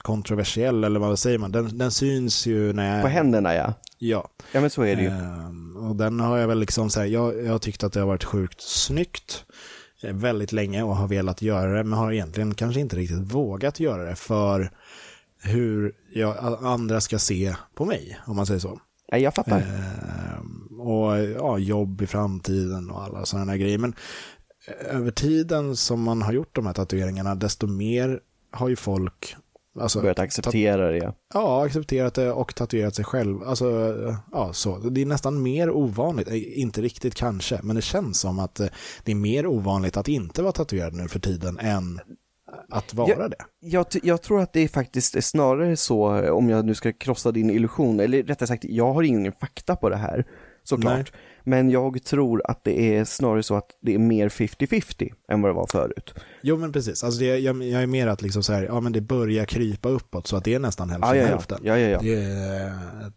kontroversiell, 0.09 0.83
eller 0.83 0.99
vad 0.99 1.19
säger 1.19 1.37
man? 1.37 1.51
Den, 1.51 1.77
den 1.77 1.91
syns 1.91 2.47
ju 2.47 2.73
när 2.73 2.95
jag... 2.95 3.01
På 3.01 3.07
händerna 3.07 3.55
ja. 3.55 3.73
Ja. 3.97 4.29
Ja 4.51 4.61
men 4.61 4.69
så 4.69 4.81
är 4.81 4.95
det 4.95 5.01
ju. 5.01 5.09
Ehm, 5.09 5.77
och 5.77 5.95
den 5.95 6.19
har 6.19 6.37
jag 6.37 6.47
väl 6.47 6.59
liksom 6.59 6.89
så 6.89 6.99
här, 6.99 7.07
jag, 7.07 7.45
jag 7.45 7.51
har 7.51 7.59
tyckt 7.59 7.83
att 7.83 7.93
det 7.93 7.99
har 7.99 8.07
varit 8.07 8.23
sjukt 8.23 8.61
snyggt 8.61 9.45
eh, 10.03 10.13
väldigt 10.13 10.51
länge 10.51 10.83
och 10.83 10.95
har 10.95 11.07
velat 11.07 11.41
göra 11.41 11.77
det, 11.77 11.83
men 11.83 11.99
har 11.99 12.11
egentligen 12.11 12.55
kanske 12.55 12.79
inte 12.79 12.95
riktigt 12.95 13.33
vågat 13.33 13.79
göra 13.79 14.03
det 14.03 14.15
för 14.15 14.71
hur 15.43 15.93
jag, 16.13 16.57
andra 16.63 17.01
ska 17.01 17.19
se 17.19 17.55
på 17.75 17.85
mig, 17.85 18.19
om 18.27 18.35
man 18.35 18.45
säger 18.45 18.59
så. 18.59 18.79
Nej 19.11 19.21
jag 19.21 19.35
fattar. 19.35 19.59
Ehm, 19.59 20.79
och 20.79 21.19
ja, 21.19 21.57
jobb 21.57 22.01
i 22.01 22.07
framtiden 22.07 22.89
och 22.89 23.03
alla 23.03 23.25
sådana 23.25 23.57
grejer. 23.57 23.77
Men 23.77 23.93
eh, 24.67 24.95
över 24.95 25.11
tiden 25.11 25.75
som 25.75 26.03
man 26.03 26.21
har 26.21 26.33
gjort 26.33 26.55
de 26.55 26.65
här 26.65 26.73
tatueringarna, 26.73 27.35
desto 27.35 27.67
mer 27.67 28.19
har 28.51 28.69
ju 28.69 28.75
folk 28.75 29.35
alltså, 29.81 30.01
Börjat 30.01 30.19
acceptera 30.19 30.91
det 30.91 31.13
ja. 31.33 31.65
Accepterat 31.65 32.13
det 32.13 32.31
och 32.31 32.55
tatuerat 32.55 32.95
sig 32.95 33.05
själv. 33.05 33.43
Alltså, 33.43 33.95
ja, 34.31 34.53
så. 34.53 34.77
Det 34.77 35.01
är 35.01 35.05
nästan 35.05 35.41
mer 35.41 35.71
ovanligt, 35.71 36.27
inte 36.31 36.81
riktigt 36.81 37.15
kanske, 37.15 37.59
men 37.63 37.75
det 37.75 37.81
känns 37.81 38.19
som 38.19 38.39
att 38.39 38.59
eh, 38.59 38.67
det 39.03 39.11
är 39.11 39.15
mer 39.15 39.47
ovanligt 39.47 39.97
att 39.97 40.07
inte 40.07 40.41
vara 40.41 40.51
tatuerad 40.51 40.93
nu 40.93 41.07
för 41.07 41.19
tiden 41.19 41.59
än 41.59 41.99
att 42.69 42.93
vara 42.93 43.09
Ja. 43.09 43.27
det. 43.27 43.35
Jag, 43.59 43.85
jag 44.03 44.21
tror 44.21 44.41
att 44.41 44.53
det 44.53 44.59
är 44.59 44.67
faktiskt 44.67 45.15
är 45.15 45.21
snarare 45.21 45.77
så, 45.77 46.15
eh, 46.15 46.31
om 46.31 46.49
jag 46.49 46.65
nu 46.65 46.75
ska 46.75 46.93
krossa 46.93 47.31
din 47.31 47.49
illusion, 47.49 47.99
eller 47.99 48.23
rättare 48.23 48.47
sagt, 48.47 48.63
jag 48.63 48.93
har 48.93 49.03
ingen 49.03 49.31
fakta 49.31 49.75
på 49.75 49.89
det 49.89 49.95
här, 49.95 50.25
såklart. 50.63 51.11
Nej. 51.13 51.21
Men 51.43 51.69
jag 51.69 52.03
tror 52.03 52.41
att 52.45 52.63
det 52.63 52.97
är 52.97 53.03
snarare 53.03 53.43
så 53.43 53.55
att 53.55 53.67
det 53.81 53.93
är 53.93 53.99
mer 53.99 54.29
50-50 54.29 55.13
än 55.31 55.41
vad 55.41 55.51
det 55.51 55.55
var 55.55 55.67
förut. 55.67 56.13
Jo, 56.41 56.57
men 56.57 56.71
precis. 56.71 57.03
Alltså 57.03 57.19
det, 57.19 57.25
jag, 57.37 57.63
jag 57.63 57.83
är 57.83 57.87
mer 57.87 58.07
att 58.07 58.21
liksom 58.21 58.43
så 58.43 58.53
här, 58.53 58.63
ja 58.63 58.79
men 58.81 58.91
det 58.91 59.01
börjar 59.01 59.45
krypa 59.45 59.89
uppåt 59.89 60.27
så 60.27 60.37
att 60.37 60.43
det 60.43 60.53
är 60.53 60.59
nästan 60.59 60.89
hälften 60.89 61.09
Ja, 61.09 61.15
ja, 61.15 61.21
ja. 61.23 61.27
hälften. 61.29 61.59
ja, 61.63 61.77
ja, 61.79 61.87
ja. 61.89 61.99
Det 62.01 62.13
eh, 62.13 62.71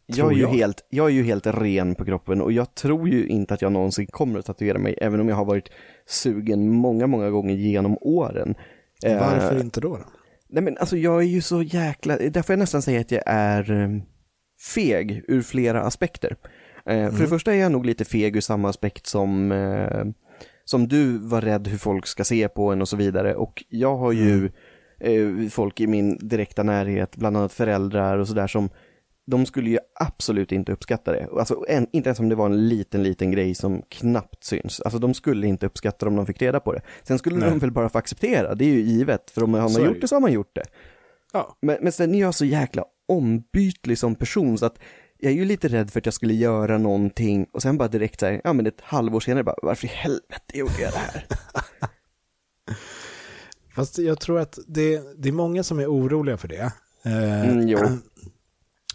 Jag 0.07 0.33
är, 0.33 0.37
ju 0.37 0.43
jag. 0.43 0.49
helt, 0.49 0.87
jag 0.91 1.07
är 1.07 1.11
ju 1.13 1.23
helt 1.23 1.47
ren 1.47 1.95
på 1.95 2.05
kroppen 2.05 2.41
och 2.43 2.53
jag 2.53 2.75
tror 2.75 3.09
ju 3.09 3.27
inte 3.27 3.55
att 3.55 3.63
jag 3.63 3.73
någonsin 3.73 4.07
kommer 4.07 4.39
att 4.39 4.47
tatuera 4.47 4.79
mig, 4.79 4.99
även 5.01 5.21
om 5.21 5.29
jag 5.29 5.37
har 5.37 5.45
varit 5.45 5.69
sugen 6.07 6.69
många, 6.71 7.07
många 7.07 7.31
gånger 7.31 7.55
genom 7.55 7.99
åren. 8.01 8.55
Eh, 9.05 9.19
Varför 9.21 9.61
inte 9.61 9.81
då? 9.81 9.97
då? 9.97 10.05
Nej 10.49 10.63
men 10.63 10.79
alltså 10.79 10.97
jag 10.97 11.19
är 11.23 11.27
ju 11.27 11.41
så 11.41 11.63
jäkla, 11.63 12.17
där 12.17 12.43
får 12.43 12.53
jag 12.53 12.59
nästan 12.59 12.83
säga 12.83 13.01
att 13.01 13.11
jag 13.11 13.23
är 13.27 13.73
eh, 13.73 13.89
feg 14.75 15.25
ur 15.29 15.43
flera 15.43 15.83
aspekter. 15.83 16.37
Eh, 16.87 17.11
För 17.11 17.23
det 17.23 17.29
första 17.29 17.55
är 17.55 17.59
jag 17.59 17.73
nog 17.73 17.87
lite 17.87 18.05
feg 18.05 18.37
ur 18.37 18.41
samma 18.41 18.69
aspekt 18.69 19.07
som, 19.07 19.53
eh, 19.53 20.05
som 20.65 20.89
du 20.89 21.19
var 21.19 21.41
rädd 21.41 21.69
hur 21.69 21.79
folk 21.79 22.07
ska 22.07 22.25
se 22.25 22.49
på 22.49 22.73
en 22.73 22.81
och 22.83 22.89
så 22.89 22.97
vidare. 22.97 23.35
Och 23.35 23.65
jag 23.69 23.97
har 23.97 24.13
ju 24.13 24.51
eh, 25.01 25.49
folk 25.51 25.81
i 25.81 25.87
min 25.87 26.19
direkta 26.29 26.63
närhet, 26.63 27.17
bland 27.17 27.37
annat 27.37 27.53
föräldrar 27.53 28.19
och 28.19 28.29
sådär 28.29 28.47
som 28.47 28.69
de 29.27 29.47
skulle 29.47 29.71
ju 29.71 29.79
absolut 30.01 30.53
inte 30.53 30.73
uppskatta 30.73 31.13
det. 31.13 31.29
Alltså 31.39 31.65
en, 31.69 31.87
inte 31.93 32.09
ens 32.09 32.21
om 32.21 32.29
det 32.29 32.35
var 32.35 32.47
en 32.47 32.69
liten, 32.69 33.03
liten 33.03 33.31
grej 33.31 33.55
som 33.55 33.83
knappt 33.89 34.45
syns. 34.45 34.81
Alltså 34.81 34.99
de 34.99 35.15
skulle 35.15 35.47
inte 35.47 35.67
uppskatta 35.67 36.07
det 36.07 36.11
om 36.11 36.17
de 36.17 36.27
fick 36.27 36.43
reda 36.43 36.61
på 36.61 36.73
det. 36.73 36.83
Sen 37.03 37.19
skulle 37.19 37.37
Nej. 37.37 37.51
de 37.51 37.59
väl 37.59 37.71
bara 37.71 37.89
få 37.89 37.99
acceptera, 37.99 38.55
det 38.55 38.65
är 38.65 38.69
ju 38.69 38.81
givet, 38.81 39.31
för 39.31 39.43
om 39.43 39.55
har 39.55 39.61
man 39.61 39.73
det 39.73 39.89
gjort 39.89 40.01
det 40.01 40.09
så 40.09 40.15
har 40.15 40.21
man 40.21 40.33
gjort 40.33 40.55
det. 40.55 40.65
Ja, 41.33 41.57
Men, 41.63 41.77
men 41.81 41.93
sen 41.93 42.15
är 42.15 42.21
jag 42.21 42.35
så 42.35 42.45
jäkla 42.45 42.85
ombytlig 43.09 43.99
som 43.99 44.15
person 44.15 44.59
så 44.59 44.67
att 44.67 44.79
jag 45.23 45.33
är 45.33 45.37
ju 45.37 45.45
lite 45.45 45.69
rädd 45.69 45.91
för 45.91 46.01
att 46.01 46.07
jag 46.07 46.15
skulle 46.15 46.35
göra 46.35 46.79
någonting 46.79 47.47
och 47.53 47.63
sen 47.63 47.79
bara 47.79 47.89
direkt 47.89 48.21
så 48.21 48.27
här, 48.27 48.41
ja 48.45 48.53
men 48.53 48.67
ett 48.67 48.81
halvår 48.81 49.21
senare 49.21 49.45
bara, 49.45 49.57
varför 49.63 49.87
i 49.87 49.91
helvete 49.91 50.59
gjorde 50.59 50.81
jag 50.81 50.93
det 50.93 50.99
här? 50.99 51.27
fast 53.75 53.99
jag 53.99 54.21
tror 54.21 54.41
att 54.41 54.59
det, 54.67 55.03
det 55.23 55.29
är 55.29 55.33
många 55.33 55.63
som 55.63 55.79
är 55.79 55.87
oroliga 55.87 56.37
för 56.37 56.49
det. 56.49 56.73
Eh, 57.05 57.51
Mm, 57.51 57.69
jo. 57.69 57.79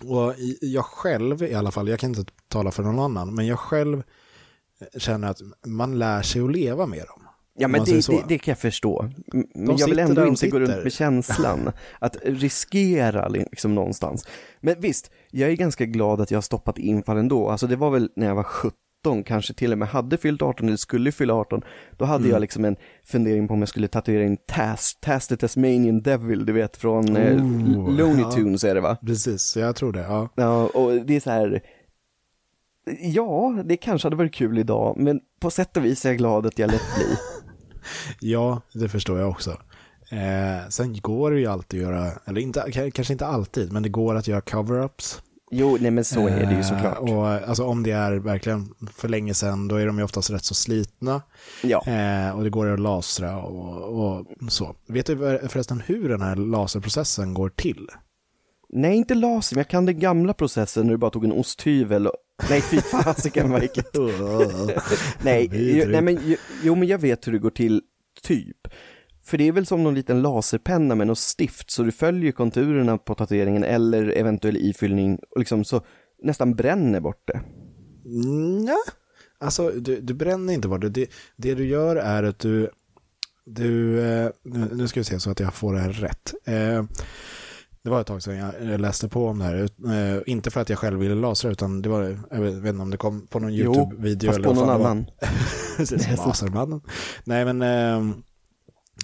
Och 0.04 0.34
jag 0.62 0.86
själv 0.86 1.44
i 1.44 1.54
alla 1.54 1.72
fall, 1.72 1.88
jag 1.88 2.00
kan 2.00 2.10
inte 2.10 2.32
tala 2.48 2.72
för 2.72 2.84
någon 2.84 3.00
annan, 3.00 3.36
men 3.36 3.48
jag 3.48 3.60
själv 3.60 4.04
känner 4.98 5.28
att 5.30 5.42
man 5.66 6.00
lär 6.00 6.22
sig 6.22 6.42
att 6.42 6.52
leva 6.52 6.86
med 6.86 7.06
dem. 7.08 7.27
Ja 7.60 7.68
men 7.68 7.84
det, 7.84 8.08
det, 8.08 8.24
det 8.28 8.38
kan 8.38 8.52
jag 8.52 8.60
förstå. 8.60 9.10
Men 9.34 9.66
De 9.66 9.76
jag 9.78 9.88
vill 9.88 10.00
ändå 10.00 10.28
inte 10.28 10.48
gå 10.48 10.60
runt 10.60 10.84
med 10.84 10.94
känslan 10.94 11.72
att 12.00 12.18
riskera 12.24 13.28
liksom 13.28 13.76
någonstans. 13.76 14.28
Men 14.62 14.76
visst, 14.80 15.12
jag 15.32 15.50
är 15.50 15.56
ganska 15.56 15.86
glad 15.86 16.22
att 16.22 16.32
jag 16.32 16.38
har 16.38 16.42
stoppat 16.42 16.78
infall 16.78 17.18
ändå. 17.18 17.50
Alltså 17.50 17.68
det 17.68 17.76
var 17.76 17.90
väl 17.92 18.10
när 18.16 18.28
jag 18.28 18.36
var 18.36 18.44
17, 18.44 19.24
kanske 19.26 19.54
till 19.54 19.72
och 19.72 19.78
med 19.78 19.88
hade 19.88 20.18
fyllt 20.18 20.42
18 20.42 20.68
eller 20.68 20.78
skulle 20.78 21.12
fylla 21.12 21.34
18. 21.34 21.62
Då 21.98 22.06
hade 22.06 22.24
Mm. 22.24 22.32
jag 22.32 22.42
liksom 22.42 22.66
en 22.66 22.76
fundering 23.06 23.48
på 23.48 23.54
om 23.54 23.60
jag 23.60 23.70
skulle 23.70 23.88
tatuera 23.88 24.24
in 24.24 24.38
Taz, 24.48 24.98
Taz 25.02 25.28
the 25.28 25.38
Tasmanian 25.38 26.02
Devil, 26.02 26.46
du 26.46 26.54
vet 26.54 26.78
från 26.78 27.16
eh, 27.16 27.36
Ooh, 27.36 27.98
Looney 27.98 28.22
ja. 28.22 28.32
Tunes 28.32 28.64
är 28.64 28.76
det 28.76 28.82
va? 28.82 28.98
Precis, 29.06 29.58
jag 29.58 29.76
tror 29.76 29.94
det. 29.94 30.00
Ja. 30.02 30.30
Ja, 30.36 30.66
och 30.68 30.92
det 31.06 31.16
är 31.16 31.20
så 31.20 31.30
här, 31.30 31.62
ja, 33.02 33.62
det 33.66 33.78
kanske 33.78 34.06
hade 34.06 34.16
varit 34.16 34.34
kul 34.34 34.58
idag, 34.58 34.98
men 34.98 35.20
på 35.40 35.50
sätt 35.52 35.78
och 35.78 35.86
vis 35.86 36.06
är 36.06 36.10
jag 36.10 36.18
glad 36.18 36.46
att 36.46 36.60
jag 36.60 36.72
lät 36.72 36.96
bli. 36.96 37.06
ja, 38.20 38.62
det 38.74 38.90
förstår 38.90 39.20
jag 39.20 39.30
också. 39.30 39.52
Eh, 40.10 40.70
sen 40.70 40.98
går 41.02 41.32
det 41.32 41.40
ju 41.40 41.46
alltid 41.46 41.80
att 41.80 41.92
göra, 41.92 42.12
eller 42.26 42.42
inte, 42.42 42.72
kanske 42.72 43.14
inte 43.14 43.26
alltid, 43.26 43.72
men 43.72 43.84
det 43.84 43.90
går 43.90 44.16
att 44.16 44.28
göra 44.28 44.42
cover-ups. 44.42 45.22
Jo, 45.52 45.78
nej 45.82 45.92
men 45.92 46.06
så 46.06 46.28
är 46.28 46.46
det 46.46 46.52
ju 46.52 46.58
Eh, 46.58 46.62
såklart. 46.62 46.98
Och, 47.00 47.28
alltså 47.28 47.64
om 47.64 47.84
det 47.84 47.92
är 47.92 48.14
verkligen 48.14 48.74
för 48.94 49.08
länge 49.08 49.34
sedan, 49.34 49.68
då 49.68 49.76
är 49.76 49.86
de 49.86 49.98
ju 49.98 50.04
oftast 50.04 50.30
rätt 50.30 50.46
så 50.46 50.54
slitna. 50.54 51.22
Ja. 51.64 51.84
Eh, 51.88 52.38
och 52.38 52.44
det 52.44 52.50
går 52.50 52.68
att 52.68 52.80
lasra 52.80 53.38
och, 53.38 54.18
och 54.18 54.26
så. 54.50 54.76
Vet 54.88 55.06
du 55.06 55.18
förresten 55.50 55.84
hur 55.86 56.10
den 56.10 56.22
här 56.22 56.36
laserprocessen 56.36 57.34
går 57.34 57.50
till? 57.50 57.88
Nej, 58.70 58.98
inte 58.98 59.16
laser, 59.16 59.56
men 59.56 59.60
jag 59.60 59.70
kan 59.70 59.86
den 59.86 60.00
gamla 60.00 60.34
processen 60.34 60.86
när 60.86 60.94
du 60.94 60.98
bara 60.98 61.12
tog 61.12 61.26
en 61.26 61.32
osthyvel. 61.32 62.10
Nej, 62.50 62.62
fy 62.62 62.82
fasiken 62.82 63.56
äckligt. 63.56 63.98
Nej, 65.22 65.50
ju, 65.54 65.86
nej 65.86 66.02
men, 66.02 66.16
ju, 66.28 66.38
jo 66.64 66.76
men 66.76 66.88
jag 66.88 66.98
vet 66.98 67.28
hur 67.28 67.32
det 67.32 67.40
går 67.40 67.50
till, 67.50 67.82
typ. 68.22 68.68
För 69.24 69.38
det 69.38 69.48
är 69.48 69.52
väl 69.52 69.66
som 69.66 69.84
någon 69.84 69.96
liten 69.96 70.22
laserpenna 70.22 70.96
med 70.96 71.08
något 71.08 71.20
stift, 71.20 71.72
så 71.72 71.84
du 71.84 71.92
följer 71.92 72.32
konturerna 72.32 72.98
på 72.98 73.16
tatueringen 73.16 73.64
eller 73.64 74.10
eventuell 74.10 74.58
ifyllning 74.58 75.20
och 75.32 75.40
liksom 75.40 75.66
så 75.66 75.82
nästan 76.24 76.56
bränner 76.56 77.00
bort 77.00 77.28
det. 77.28 77.42
Nja, 78.06 78.78
alltså 79.40 79.70
du, 79.70 80.02
du 80.02 80.14
bränner 80.14 80.54
inte 80.54 80.68
bort 80.68 80.82
det. 80.82 80.90
det. 80.90 81.10
Det 81.36 81.56
du 81.56 81.66
gör 81.66 81.96
är 81.96 82.24
att 82.24 82.40
du, 82.40 82.70
du 83.46 84.00
eh, 84.02 84.30
nu 84.44 84.70
nu 84.74 84.88
ska 84.88 85.00
vi 85.00 85.04
se 85.04 85.20
så 85.20 85.32
att 85.32 85.40
jag 85.40 85.54
får 85.54 85.74
det 85.74 85.80
här 85.80 85.92
rätt. 85.92 86.34
Eh, 86.46 86.84
det 87.88 87.92
var 87.92 88.02
ett 88.02 88.08
tag 88.08 88.24
sedan 88.24 88.54
jag 88.70 88.82
läste 88.82 89.10
på 89.10 89.28
om 89.28 89.40
det 89.40 89.46
här. 89.46 89.70
Eh, 90.16 90.22
inte 90.26 90.52
för 90.52 90.62
att 90.62 90.70
jag 90.70 90.80
själv 90.80 91.00
ville 91.00 91.16
lasra, 91.16 91.52
utan 91.52 91.82
det 91.82 91.90
var, 91.90 92.20
jag 92.32 92.42
vet 92.42 92.66
inte 92.66 92.82
om 92.82 92.92
det 92.92 92.98
kom 92.98 93.28
på 93.28 93.40
någon 93.40 93.54
Jo, 93.54 93.74
YouTube-video. 93.74 94.32
fast 94.32 94.44
på 94.44 94.54
någon 94.54 94.70
annan. 94.70 95.06
Lasermannen. 96.18 96.82
Nej, 97.24 97.54
men 97.54 97.62
eh, 97.62 98.16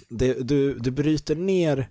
det, 0.08 0.48
du, 0.48 0.78
du 0.78 0.90
bryter 0.90 1.36
ner 1.36 1.88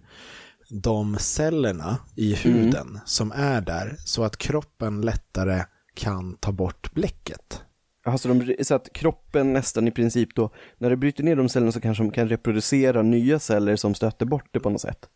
de 0.69 1.17
cellerna 1.19 1.97
i 2.15 2.35
huden 2.35 2.99
som 3.05 3.31
är 3.31 3.61
där 3.61 3.95
så 4.05 4.23
att 4.23 4.37
kroppen 4.37 5.01
lättare 5.01 5.63
kan 5.93 6.35
ta 6.35 6.51
bort 6.51 6.93
bläcket. 6.93 7.61
Alltså 8.05 8.33
de, 8.33 8.55
så 8.63 8.75
att 8.75 8.93
kroppen 8.93 9.53
nästan 9.53 9.87
i 9.87 9.91
princip 9.91 10.35
då, 10.35 10.49
när 10.77 10.89
du 10.89 10.95
bryter 10.95 11.23
ner 11.23 11.35
de 11.35 11.49
cellerna 11.49 11.71
så 11.71 11.81
kanske 11.81 12.03
de 12.03 12.11
kan 12.11 12.29
reproducera 12.29 13.01
nya 13.01 13.39
celler 13.39 13.75
som 13.75 13.95
stöter 13.95 14.25
bort 14.25 14.47
det 14.51 14.59
på 14.59 14.69
något 14.69 14.81
sätt. 14.81 15.09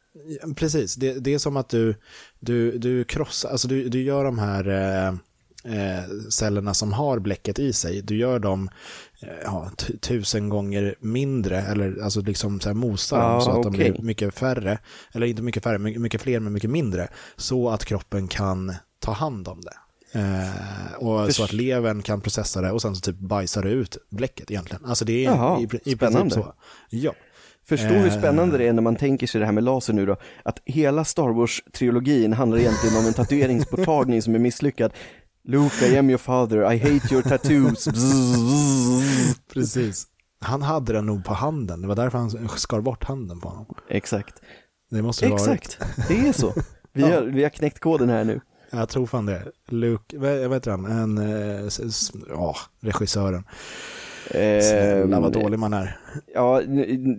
Precis, 0.56 0.96
det, 0.96 1.14
det 1.14 1.34
är 1.34 1.38
som 1.40 1.58
att 1.58 1.70
du, 1.70 1.96
du, 2.40 2.78
du 2.78 3.04
krossar, 3.04 3.50
alltså 3.50 3.68
du, 3.68 3.90
du 3.90 4.02
gör 4.02 4.24
de 4.24 4.40
här 4.40 4.68
eh, 4.68 5.08
eh, 5.76 6.04
cellerna 6.30 6.74
som 6.74 6.94
har 6.94 7.20
bläcket 7.20 7.60
i 7.60 7.74
sig, 7.74 8.02
du 8.02 8.18
gör 8.18 8.40
dem 8.40 8.70
eh, 9.22 9.28
ja, 9.44 9.72
tu- 9.78 9.98
tusen 9.98 10.50
gånger 10.50 10.96
mindre, 11.00 11.62
eller 11.62 12.04
alltså 12.04 12.22
liksom 12.22 12.60
så 12.60 12.70
här 12.70 12.74
mosar 12.74 13.20
dem 13.22 13.32
Ja, 13.32 13.42
så 13.42 13.50
att 13.52 13.64
de 13.64 13.76
okej. 13.76 13.92
blir 13.92 14.02
mycket 14.02 14.34
färre, 14.34 14.80
eller 15.12 15.28
inte 15.28 15.42
mycket 15.42 15.64
färre, 15.64 15.78
mycket, 15.78 16.02
mycket 16.02 16.22
fler 16.22 16.40
men 16.40 16.54
mycket 16.54 16.70
mindre, 16.70 17.08
så 17.36 17.70
att 17.70 17.86
kroppen 17.86 18.28
kan 18.28 18.74
ta 19.00 19.12
hand 19.12 19.48
om 19.48 19.62
det. 19.62 19.74
Eh, 20.12 20.94
och 20.98 21.26
Förs- 21.26 21.36
så 21.36 21.44
att 21.44 21.54
levern 21.54 22.02
kan 22.02 22.22
processa 22.22 22.62
det 22.62 22.72
och 22.72 22.82
sen 22.82 22.96
så 22.96 23.02
typ 23.02 23.20
bajsar 23.20 23.64
det 23.64 23.70
ut 23.70 23.98
bläcket 24.10 24.52
egentligen. 24.52 24.86
Alltså 24.86 25.06
det 25.06 25.14
är 25.26 25.30
Jaha, 25.32 25.60
i, 25.60 25.64
i 25.64 25.96
princip 25.96 26.32
så. 26.34 26.54
Ja. 26.90 27.14
Förstå 27.70 27.88
hur 27.88 28.08
Eh. 28.08 28.18
spännande 28.18 28.58
det 28.58 28.68
är 28.68 28.74
när 28.74 28.82
man 28.82 28.96
tänker 28.96 29.28
sig 29.28 29.40
det 29.40 29.46
här 29.46 29.54
med 29.54 29.64
laser 29.64 29.94
nu 29.94 30.06
då, 30.06 30.16
att 30.46 30.60
hela 30.66 31.06
Star 31.06 31.30
Wars-trilogin 31.30 32.34
handlar 32.34 32.58
egentligen 32.58 32.98
om 32.98 33.06
en 33.06 33.14
tatueringsborttagning 33.14 34.22
som 34.22 34.36
är 34.36 34.40
misslyckad. 34.40 34.92
Luke, 35.44 35.88
I 35.88 35.98
am 35.98 36.10
your 36.10 36.18
father, 36.18 36.74
I 36.74 36.78
hate 36.78 37.14
your 37.14 37.22
tattoos. 37.24 37.88
Precis. 39.54 40.08
Han 40.42 40.62
hade 40.62 40.94
den 40.94 41.06
nog 41.06 41.26
på 41.26 41.34
handen, 41.34 41.82
det 41.82 41.88
var 41.88 41.96
därför 41.96 42.18
han 42.18 42.50
skar 42.50 42.82
bort 42.82 43.04
handen 43.04 43.40
på 43.40 43.50
honom. 43.50 43.66
Exakt, 43.90 44.36
Det 44.92 45.02
måste 45.02 45.28
det 45.28 45.34
exakt, 45.34 45.80
det 46.08 46.28
är 46.28 46.34
så. 46.34 46.54
Vi 46.94 47.02
har, 47.04 47.22
vi 47.22 47.44
har 47.44 47.50
knäckt 47.50 47.80
koden 47.80 48.10
här 48.10 48.24
nu. 48.24 48.42
Jag 48.72 48.90
tror 48.90 49.06
fan 49.06 49.26
det. 49.26 49.52
Luke, 49.68 50.18
vad, 50.18 50.54
heter 50.54 50.72
han? 50.72 50.86
En, 50.86 51.18
eh, 51.18 51.70
ja, 52.30 52.56
regissören. 52.82 53.44
Snälla 54.32 55.20
vad 55.20 55.36
Eh, 55.36 55.42
dålig 55.42 55.60
man 55.60 55.74
är. 55.74 56.00
Ja, 56.34 56.62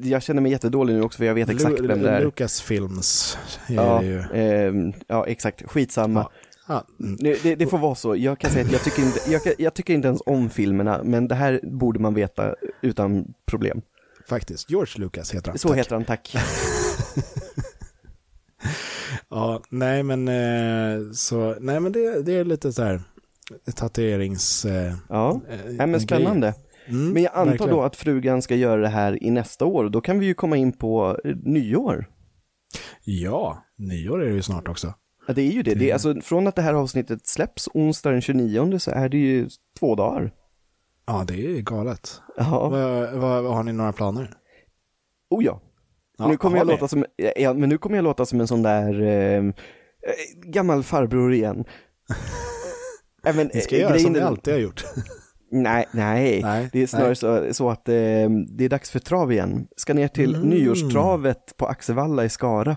jag 0.03 0.23
känner 0.23 0.43
mig 0.43 0.53
jättedålig 0.53 0.95
nu 0.95 1.03
också 1.03 1.17
för 1.19 1.25
jag 1.25 1.35
vet 1.35 1.49
exakt 1.49 1.81
Lu- 1.81 1.87
vem 1.89 2.03
det 2.03 2.11
är. 2.11 2.21
Lucas 2.21 2.61
Films 2.61 3.39
är 3.69 3.75
Ja, 3.75 4.03
ju. 4.03 4.23
ehm, 4.35 4.93
ja, 5.07 5.27
exakt, 5.27 5.63
skitsamma. 5.71 6.21
Ja. 6.21 6.31
Ja, 6.69 6.85
mm. 7.01 7.17
Det, 7.21 7.55
det, 7.55 7.67
får 7.67 7.79
vara 7.79 7.95
så. 7.95 8.17
Jag 8.17 8.39
kan 8.39 8.51
säga 8.51 8.65
att 8.65 8.73
jag 8.73 8.85
tycker, 8.85 9.03
inte, 9.03 9.21
jag, 9.31 9.41
jag 9.59 9.75
tycker 9.75 9.95
inte 9.95 10.09
ens 10.09 10.23
om 10.27 10.51
filmerna, 10.51 11.01
men 11.05 11.29
det 11.29 11.35
här 11.35 11.61
borde 11.63 11.99
man 11.99 12.15
veta 12.15 12.55
utan 12.83 13.35
problem. 13.47 13.83
Faktiskt, 14.29 14.71
George 14.71 14.93
Lucas 15.05 15.35
heter 15.35 15.51
han. 15.51 15.59
Så 15.59 15.69
Tack. 15.69 15.79
heter 15.79 15.95
han, 15.95 16.05
tack. 16.05 16.37
Ja, 19.31 19.63
nej 19.71 20.03
men, 20.03 20.29
eh, 20.29 21.11
så, 21.13 21.57
nej, 21.61 21.81
men 21.81 21.93
det, 21.93 22.23
det 22.23 22.33
är 22.33 22.45
lite 22.45 22.73
så 22.73 22.83
här 22.83 23.01
tatuerings... 23.75 24.65
Eh, 24.65 24.95
Ja, 25.09 25.41
Nej, 25.71 25.87
men 25.87 26.01
spännande. 26.01 26.55
Mm, 26.89 27.13
Men 27.13 27.23
jag 27.23 27.33
antar 27.35 27.51
verkligen. 27.51 27.73
då 27.73 27.83
att 27.83 27.97
frugan 27.97 28.43
ska 28.43 28.55
göra 28.55 28.81
det 28.81 28.89
här 28.89 29.23
i 29.23 29.31
nästa 29.31 29.65
år, 29.65 29.89
då 29.89 30.01
kan 30.01 30.19
vi 30.19 30.27
ju 30.27 30.35
komma 30.35 30.57
in 30.57 30.73
på 30.73 31.19
eh, 31.25 31.37
nyår. 31.45 32.07
Ja, 33.05 33.65
nyår 33.79 34.23
är 34.23 34.29
det 34.29 34.35
ju 34.35 34.43
snart 34.43 34.69
också. 34.69 34.95
Ja, 35.27 35.35
det 35.35 35.43
är 35.43 35.51
ju 35.53 35.63
det. 35.63 35.75
det 35.75 35.91
är, 35.91 35.93
alltså, 35.93 36.21
från 36.21 36.47
att 36.47 36.57
det 36.57 36.63
här 36.63 36.75
avsnittet 36.75 37.27
släpps 37.27 37.69
onsdag 37.75 38.11
den 38.11 38.21
29 38.21 38.79
så 38.79 38.91
är 38.91 39.09
det 39.09 39.19
ju 39.19 39.49
två 39.79 39.95
dagar. 39.95 40.33
Ja, 41.07 41.25
det 41.29 41.47
är 41.47 41.61
galet. 41.63 42.21
Ja, 42.37 42.69
Vad, 42.69 43.13
vad, 43.13 43.55
har 43.55 43.63
ni 43.63 43.73
några 43.73 43.93
planer? 43.93 44.31
oh 45.31 45.45
ja. 45.45 45.61
Ja, 46.19 46.29
nu 46.29 46.37
kommer 46.37 46.57
jag 46.59 46.67
låta 46.67 46.89
som, 46.89 47.05
ja, 47.37 47.55
men 47.55 47.69
nu 47.69 47.79
kommer 47.79 47.97
jag 47.97 48.03
låta 48.03 48.27
som 48.27 48.41
en 48.41 48.49
sån 48.49 48.63
där 48.63 49.03
eh, 49.03 49.37
eh, 49.39 49.53
gammal 50.47 50.83
farbror 50.83 51.33
igen. 51.33 51.65
Även, 53.25 53.51
Ni 53.55 53.61
ska 53.61 53.77
eh, 53.77 53.83
göra 53.83 53.99
som 53.99 54.13
ni 54.13 54.21
alltid 54.21 54.55
har 54.55 54.61
gjort. 54.61 54.85
Nej, 55.51 55.87
nej, 55.93 56.43
Nej, 56.43 56.69
det 56.73 56.83
är 56.83 56.87
snarare 56.87 57.15
så, 57.15 57.55
så 57.55 57.71
att 57.71 57.89
eh, 57.89 57.95
det 58.49 58.65
är 58.65 58.69
dags 58.69 58.91
för 58.91 58.99
trav 58.99 59.33
igen. 59.33 59.67
Ska 59.77 59.95
ner 59.95 60.09
till 60.09 60.35
Mm. 60.35 60.49
nyårstravet 60.49 61.57
på 61.57 61.67
Axevalla 61.67 62.25
i 62.25 62.29
Skara 62.29 62.77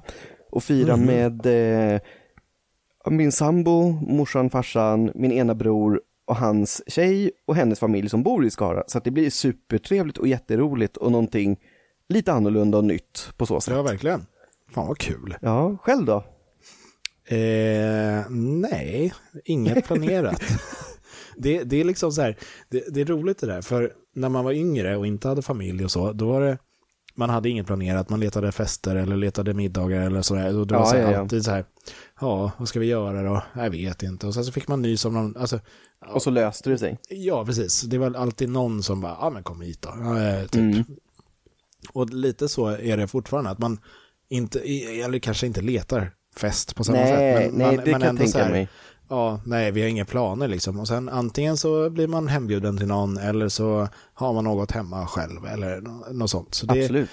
och 0.51 0.63
fira 0.63 0.95
Mhm. 0.97 1.05
med 1.05 1.45
eh, 1.95 2.01
min 3.09 3.32
sambo, 3.32 3.91
morsan, 3.91 4.49
farsan, 4.49 5.11
min 5.15 5.32
ena 5.32 5.55
bror 5.55 6.01
och 6.28 6.36
hans 6.36 6.82
tjej 6.88 7.32
och 7.47 7.55
hennes 7.55 7.80
familj 7.80 8.09
som 8.09 8.24
bor 8.24 8.45
i 8.45 8.49
Skara. 8.49 8.84
Så 8.88 8.97
att 8.97 9.03
det 9.03 9.11
blir 9.11 9.30
supertrevligt 9.30 10.17
och 10.17 10.28
jätteroligt 10.28 10.97
och 10.97 11.11
någonting 11.11 11.59
lite 12.09 12.34
annorlunda 12.34 12.78
och 12.78 12.86
nytt 12.86 13.30
på 13.38 13.45
så 13.45 13.61
sätt. 13.61 13.74
Ja, 13.74 13.82
verkligen. 13.82 14.26
Fan 14.72 14.88
vad 14.88 14.97
kul. 14.97 15.36
Ja, 15.41 15.78
själv 15.82 16.05
då? 16.05 16.24
Eh, 17.36 18.30
nej, 18.30 19.13
inget 19.45 19.86
planerat. 19.88 20.41
det, 21.38 21.64
det 21.64 21.78
är 21.82 21.84
liksom 21.84 22.12
så 22.12 22.22
här, 22.22 22.38
det, 22.70 22.84
det 22.94 23.02
är 23.02 23.06
roligt 23.06 23.38
det 23.38 23.48
där, 23.48 23.62
för 23.62 23.94
när 24.16 24.30
man 24.30 24.46
var 24.46 24.52
yngre 24.52 24.98
och 24.98 25.08
inte 25.08 25.28
hade 25.28 25.42
familj 25.42 25.86
och 25.86 25.92
så, 25.92 26.14
då 26.14 26.28
var 26.32 26.42
det, 26.42 26.58
man 27.16 27.30
hade 27.30 27.50
inget 27.50 27.66
planerat, 27.66 28.10
man 28.10 28.20
letade 28.20 28.52
fester 28.52 28.96
eller 28.96 29.16
letade 29.18 29.54
middagar 29.54 30.02
eller 30.02 30.22
sådär. 30.22 30.58
Och 30.60 30.68
det 30.68 30.74
var 30.74 30.82
Ja, 30.82 30.86
så 30.86 30.96
här, 30.96 31.04
ja, 31.04 31.12
ja. 31.12 31.20
alltid 31.20 31.46
så 31.46 31.52
här, 31.52 31.66
ja, 32.22 32.52
vad 32.58 32.68
ska 32.68 32.80
vi 32.80 32.86
göra 32.86 33.24
då? 33.24 33.44
Jag 33.54 33.70
vet 33.70 34.04
inte. 34.04 34.28
Och 34.28 34.34
sen 34.34 34.46
så 34.46 34.52
fick 34.52 34.68
man 34.68 34.82
nys 34.82 35.06
om 35.06 35.14
någon, 35.14 35.38
alltså, 35.38 35.60
Och 36.14 36.22
så 36.22 36.30
löste 36.30 36.70
det 36.70 36.78
sig. 36.78 37.00
ja 37.10 37.46
precis. 37.46 37.82
Det 37.82 37.98
var 37.98 38.14
alltid 38.16 38.50
någon 38.50 38.84
som 38.84 39.02
bara, 39.02 39.18
ja 39.22 39.30
men 39.30 39.44
kom 39.44 39.62
hit 39.62 39.82
då. 39.82 39.90
Eh, 40.18 40.42
typ. 40.42 40.56
Mm. 40.56 40.84
Och 41.94 42.10
lite 42.10 42.50
så 42.50 42.68
är 42.68 42.98
det 42.98 43.08
fortfarande, 43.08 43.50
att 43.50 43.60
man 43.60 43.80
inte, 44.30 44.60
eller 45.06 45.20
kanske 45.20 45.48
inte 45.48 45.62
letar 45.62 46.12
fest 46.36 46.76
på 46.76 46.84
samma 46.84 46.98
Nej, 46.98 47.44
sätt. 47.46 47.54
nej, 47.56 47.80
det 47.86 47.92
kan 47.92 48.02
jag 48.02 48.18
tänka 48.18 48.44
här, 48.44 48.52
mig. 48.52 48.70
Ja, 49.12 49.39
nej, 49.45 49.72
vi 49.72 49.82
har 49.82 49.88
inga 49.88 50.05
planer 50.05 50.47
liksom. 50.47 50.80
Och 50.80 50.88
sen 50.88 51.09
antingen 51.09 51.57
så 51.57 51.89
blir 51.89 52.07
man 52.07 52.28
hembjuden 52.28 52.78
till 52.78 52.88
någon 52.88 53.18
eller 53.18 53.49
så 53.49 53.88
har 54.14 54.34
man 54.34 54.43
något 54.43 54.72
hemma 54.72 55.07
själv 55.07 55.45
eller 55.45 55.82
nå- 55.82 56.05
något 56.12 56.30
sånt. 56.30 56.53
Så 56.55 56.66
det, 56.66 56.82
Absolut. 56.82 57.09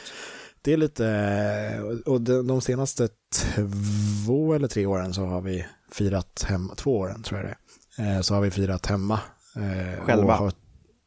det 0.62 0.72
är 0.72 0.76
lite, 0.76 2.02
och 2.06 2.20
de, 2.20 2.60
senaste 2.60 3.08
två 4.26 4.54
eller 4.54 4.68
tre 4.68 4.86
åren 4.86 5.14
så 5.14 5.24
har 5.26 5.40
vi 5.40 5.66
firat 5.92 6.42
hemma, 6.48 6.74
två 6.74 6.98
åren 6.98 7.22
tror 7.22 7.40
jag 7.40 7.48
det 7.96 8.02
är, 8.02 8.16
eh, 8.16 8.20
så 8.20 8.34
har 8.34 8.40
vi 8.40 8.50
firat 8.50 8.86
hemma. 8.86 9.20
eh, 9.56 10.04
Själva? 10.04 10.34
har- 10.36 10.52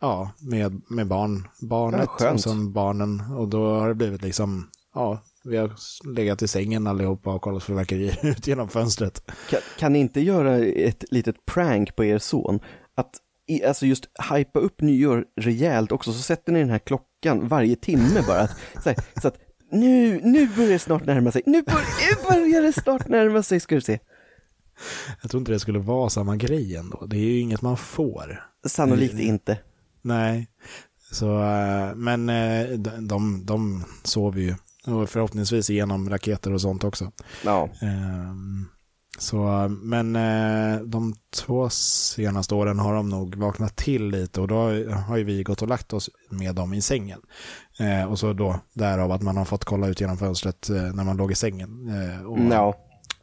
Ja, 0.04 0.32
med, 0.40 0.82
med 0.88 1.08
barn, 1.08 1.48
barnet 1.62 2.10
Ja, 2.20 2.32
och 2.32 2.40
sen 2.40 2.74
barnen. 2.74 3.22
Och 3.38 3.48
då 3.48 3.80
har 3.80 3.88
det 3.88 3.96
blivit 3.96 4.22
liksom, 4.22 4.68
ja, 4.96 5.20
vi 5.44 5.58
har 5.58 5.72
legat 6.16 6.42
i 6.42 6.48
sängen 6.48 6.88
allihopa 6.88 7.34
och 7.34 7.42
kollat 7.42 7.64
fyrverkerier 7.64 8.20
ut 8.26 8.48
genom 8.48 8.70
fönstret. 8.70 9.32
Kan, 9.50 9.60
kan 9.80 9.94
ni 9.94 10.00
inte 10.00 10.22
göra 10.22 10.58
ett 10.58 11.04
litet 11.12 11.46
prank 11.46 11.96
på 11.96 12.06
er 12.06 12.18
son? 12.20 12.60
Att 12.96 13.12
i, 13.48 13.64
alltså 13.64 13.86
just 13.86 14.06
hypa 14.34 14.60
upp 14.60 14.82
nyår 14.82 15.26
rejält 15.42 15.92
också, 15.92 16.14
så 16.14 16.22
sätter 16.22 16.52
ni 16.54 16.60
den 16.60 16.70
här 16.70 16.80
klockan 16.80 17.48
varje 17.48 17.76
timme 17.76 18.24
bara. 18.28 18.40
Att, 18.40 18.58
så, 18.84 18.90
här, 18.90 18.98
så 19.22 19.28
att 19.28 19.38
nu, 19.72 20.22
nu 20.24 20.48
börjar 20.48 20.70
det 20.70 20.80
snart 20.80 21.06
närma 21.06 21.32
sig, 21.32 21.42
nu 21.46 21.62
börjar 21.62 22.62
det 22.62 22.74
snart 22.74 23.08
närma 23.08 23.44
sig 23.44 23.60
ska 23.60 23.76
du 23.76 23.82
se. 23.82 24.00
Jag 25.22 25.32
tror 25.32 25.42
inte 25.42 25.52
det 25.52 25.60
skulle 25.60 25.80
vara 25.80 26.10
samma 26.10 26.36
grej 26.36 26.76
ändå. 26.76 27.06
Det 27.06 27.18
är 27.18 27.22
ju 27.22 27.40
inget 27.40 27.62
man 27.62 27.78
får. 27.78 28.44
Sannolikt 28.68 29.14
Mm. 29.14 29.26
inte. 29.28 29.58
Nej, 30.02 30.48
så, 31.12 31.44
eh, 31.44 31.96
men 31.96 32.30
eh, 32.30 32.70
de, 32.70 33.08
de, 33.08 33.46
de 33.46 33.84
sover 34.04 34.42
ju. 34.42 34.56
Och 34.88 35.10
förhoppningsvis 35.10 35.70
igenom 35.70 36.10
raketer 36.10 36.54
och 36.54 36.62
sånt 36.62 36.84
också. 36.84 37.12
Ja, 37.46 37.70
Ehm, 37.82 38.66
Så, 39.18 39.68
men 39.70 40.16
eh, 40.16 40.80
de 40.82 41.14
två 41.36 41.70
senaste 41.70 42.56
åren 42.56 42.80
har 42.80 42.94
de 42.94 43.10
nog 43.10 43.36
vaknat 43.36 43.76
till 43.76 44.08
lite 44.08 44.42
och 44.42 44.48
då 44.48 44.56
har 45.08 45.18
ju 45.18 45.24
vi 45.24 45.44
gått 45.44 45.62
och 45.62 45.68
lagt 45.68 45.94
oss 45.94 46.10
med 46.30 46.56
dem 46.56 46.74
i 46.74 46.82
sängen. 46.82 47.22
Eh, 47.80 48.12
och 48.12 48.20
så 48.20 48.34
då 48.34 48.60
därav 48.74 49.12
att 49.12 49.22
man 49.22 49.38
har 49.38 49.46
fått 49.46 49.66
kolla 49.66 49.88
ut 49.88 50.02
genom 50.02 50.18
fönstret 50.18 50.70
eh, 50.70 50.76
när 50.76 51.04
man 51.04 51.18
låg 51.18 51.32
i 51.32 51.36
sängen 51.36 51.70
och, 52.28 52.40
ja. 52.40 52.76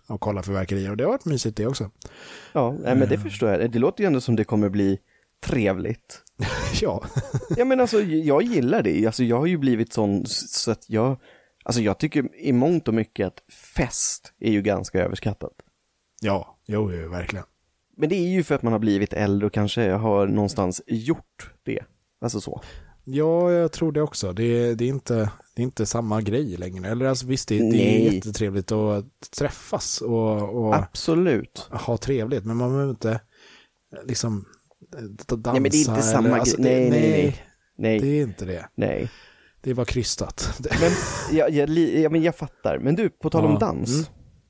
och 0.09 0.20
kolla 0.20 0.42
fyrverkerier. 0.42 0.90
Och 0.90 0.96
det 0.96 1.04
har 1.04 1.11
varit 1.11 1.24
mysigt 1.24 1.56
det 1.56 1.66
också. 1.66 1.90
Ja, 2.52 2.76
men 2.84 3.09
det 3.09 3.18
förstår 3.18 3.50
jag. 3.50 3.70
Det 3.72 3.78
låter 3.78 4.02
ju 4.02 4.06
ändå 4.06 4.20
som 4.20 4.36
det 4.36 4.44
kommer 4.44 4.68
bli 4.68 4.98
trevligt. 5.44 6.22
ja, 6.80 7.04
Ja 7.56 7.64
men 7.64 7.80
alltså 7.80 8.00
jag 8.00 8.42
gillar 8.42 8.82
det, 8.82 9.06
alltså 9.06 9.24
jag 9.24 9.38
har 9.38 9.46
ju 9.46 9.59
blivit 9.59 9.92
sån 9.92 10.26
så 10.26 10.70
att 10.70 10.90
jag, 10.90 11.20
alltså 11.68 11.82
jag 11.82 11.98
tycker 11.98 12.36
i 12.36 12.52
mångt 12.52 12.88
och 12.88 12.94
mycket 12.94 13.26
att 13.26 13.42
fest 13.76 14.32
är 14.40 14.50
ju 14.52 14.62
ganska 14.62 15.04
överskattat. 15.04 15.52
ja, 16.20 16.58
jo, 16.66 16.92
jo 16.92 17.10
verkligen. 17.10 17.44
Men 17.96 18.08
det 18.08 18.14
är 18.16 18.28
ju 18.28 18.42
för 18.44 18.54
att 18.54 18.62
man 18.62 18.72
har 18.72 18.80
blivit 18.80 19.12
äldre 19.12 19.46
och 19.46 19.52
kanske 19.52 19.90
har 19.90 20.26
någonstans 20.26 20.82
gjort 20.86 21.50
det. 21.62 21.84
Alltså 22.20 22.40
så. 22.40 22.62
Ja, 23.04 23.52
jag 23.52 23.72
tror 23.72 23.92
det 23.92 24.02
också. 24.02 24.32
Det 24.32 24.44
är, 24.44 24.74
det 24.74 24.84
är, 24.84 24.88
inte, 24.88 25.30
det 25.54 25.62
är 25.62 25.64
inte 25.64 25.86
samma 25.86 26.20
grej 26.22 26.56
längre. 26.56 26.88
Eller 26.88 27.06
alltså 27.06 27.26
visst, 27.26 27.48
det, 27.48 27.58
det 27.58 27.64
är 27.64 27.70
Nej. 27.70 28.14
jättetrevligt 28.14 28.72
att 28.72 29.30
träffas 29.38 30.00
och, 30.00 30.64
och 30.64 30.74
Absolut. 30.74 31.68
ha 31.70 31.96
trevligt. 31.96 32.44
Men 32.44 32.56
man 32.56 32.70
behöver 32.70 32.90
inte 32.90 33.20
liksom 34.06 34.44
dansa. 35.28 35.52
Nej 35.52 35.60
men 35.60 35.70
det 35.70 35.76
är 35.76 35.88
inte 35.88 36.02
samma 36.02 36.28
eller, 36.28 36.38
alltså, 36.38 36.62
grej. 36.62 36.90
Nej, 36.90 37.00
det, 37.00 37.08
nej, 37.08 37.22
nej. 37.22 37.42
Nej, 37.78 38.00
Det 38.00 38.06
är 38.06 38.22
inte 38.22 38.44
det. 38.44 38.68
nej. 38.74 39.10
Det 39.61 39.74
var 39.74 39.84
krystat. 39.84 40.61
Men 40.80 40.90
jag, 41.38 41.50
jag, 41.50 41.68
li- 41.68 42.02
ja, 42.02 42.11
men 42.11 42.22
jag 42.22 42.36
fattar. 42.36 42.78
Men 42.78 42.94
du, 42.94 43.09
på 43.09 43.30
tal 43.30 43.44
om 43.44 43.52
Ja. 43.52 43.59
dans. 43.59 43.90
Mm. 43.94 44.04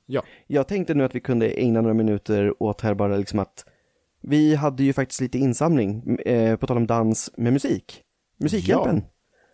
Ja. 0.05 0.23
Jag 0.47 0.67
tänkte 0.67 0.93
nu 0.93 1.03
att 1.03 1.15
vi 1.15 1.19
kunde 1.21 1.47
ägna 1.49 1.81
några 1.81 1.93
minuter 1.93 2.63
åt 2.63 2.81
här 2.81 2.93
bara 2.93 3.17
liksom 3.17 3.39
att 3.39 3.65
vi 4.21 4.55
hade 4.55 4.83
ju 4.83 4.93
faktiskt 4.93 5.21
lite 5.21 5.37
insamling, 5.37 6.17
eh, 6.25 6.55
på 6.55 6.67
tal 6.67 6.77
om 6.77 6.87
dans 6.87 7.31
med 7.37 7.53
musik. 7.53 8.01
Musikhjälpen. 8.39 9.03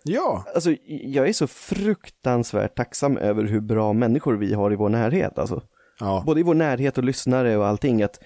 Ja, 0.03 0.45
Alltså, 0.55 0.75
jag 0.87 1.27
är 1.29 1.33
så 1.33 1.47
fruktansvärt 1.47 2.75
tacksam 2.75 3.17
över 3.17 3.43
hur 3.43 3.59
bra 3.61 3.93
människor 3.93 4.33
vi 4.33 4.53
har 4.53 4.73
i 4.73 4.75
vår 4.75 4.89
närhet. 4.89 5.39
Alltså. 5.39 5.61
ja. 5.99 6.23
Både 6.25 6.39
i 6.39 6.43
vår 6.43 6.53
närhet 6.53 6.97
och 6.97 7.03
lyssnare 7.03 7.57
och 7.57 7.67
allting. 7.67 8.03
Att 8.03 8.19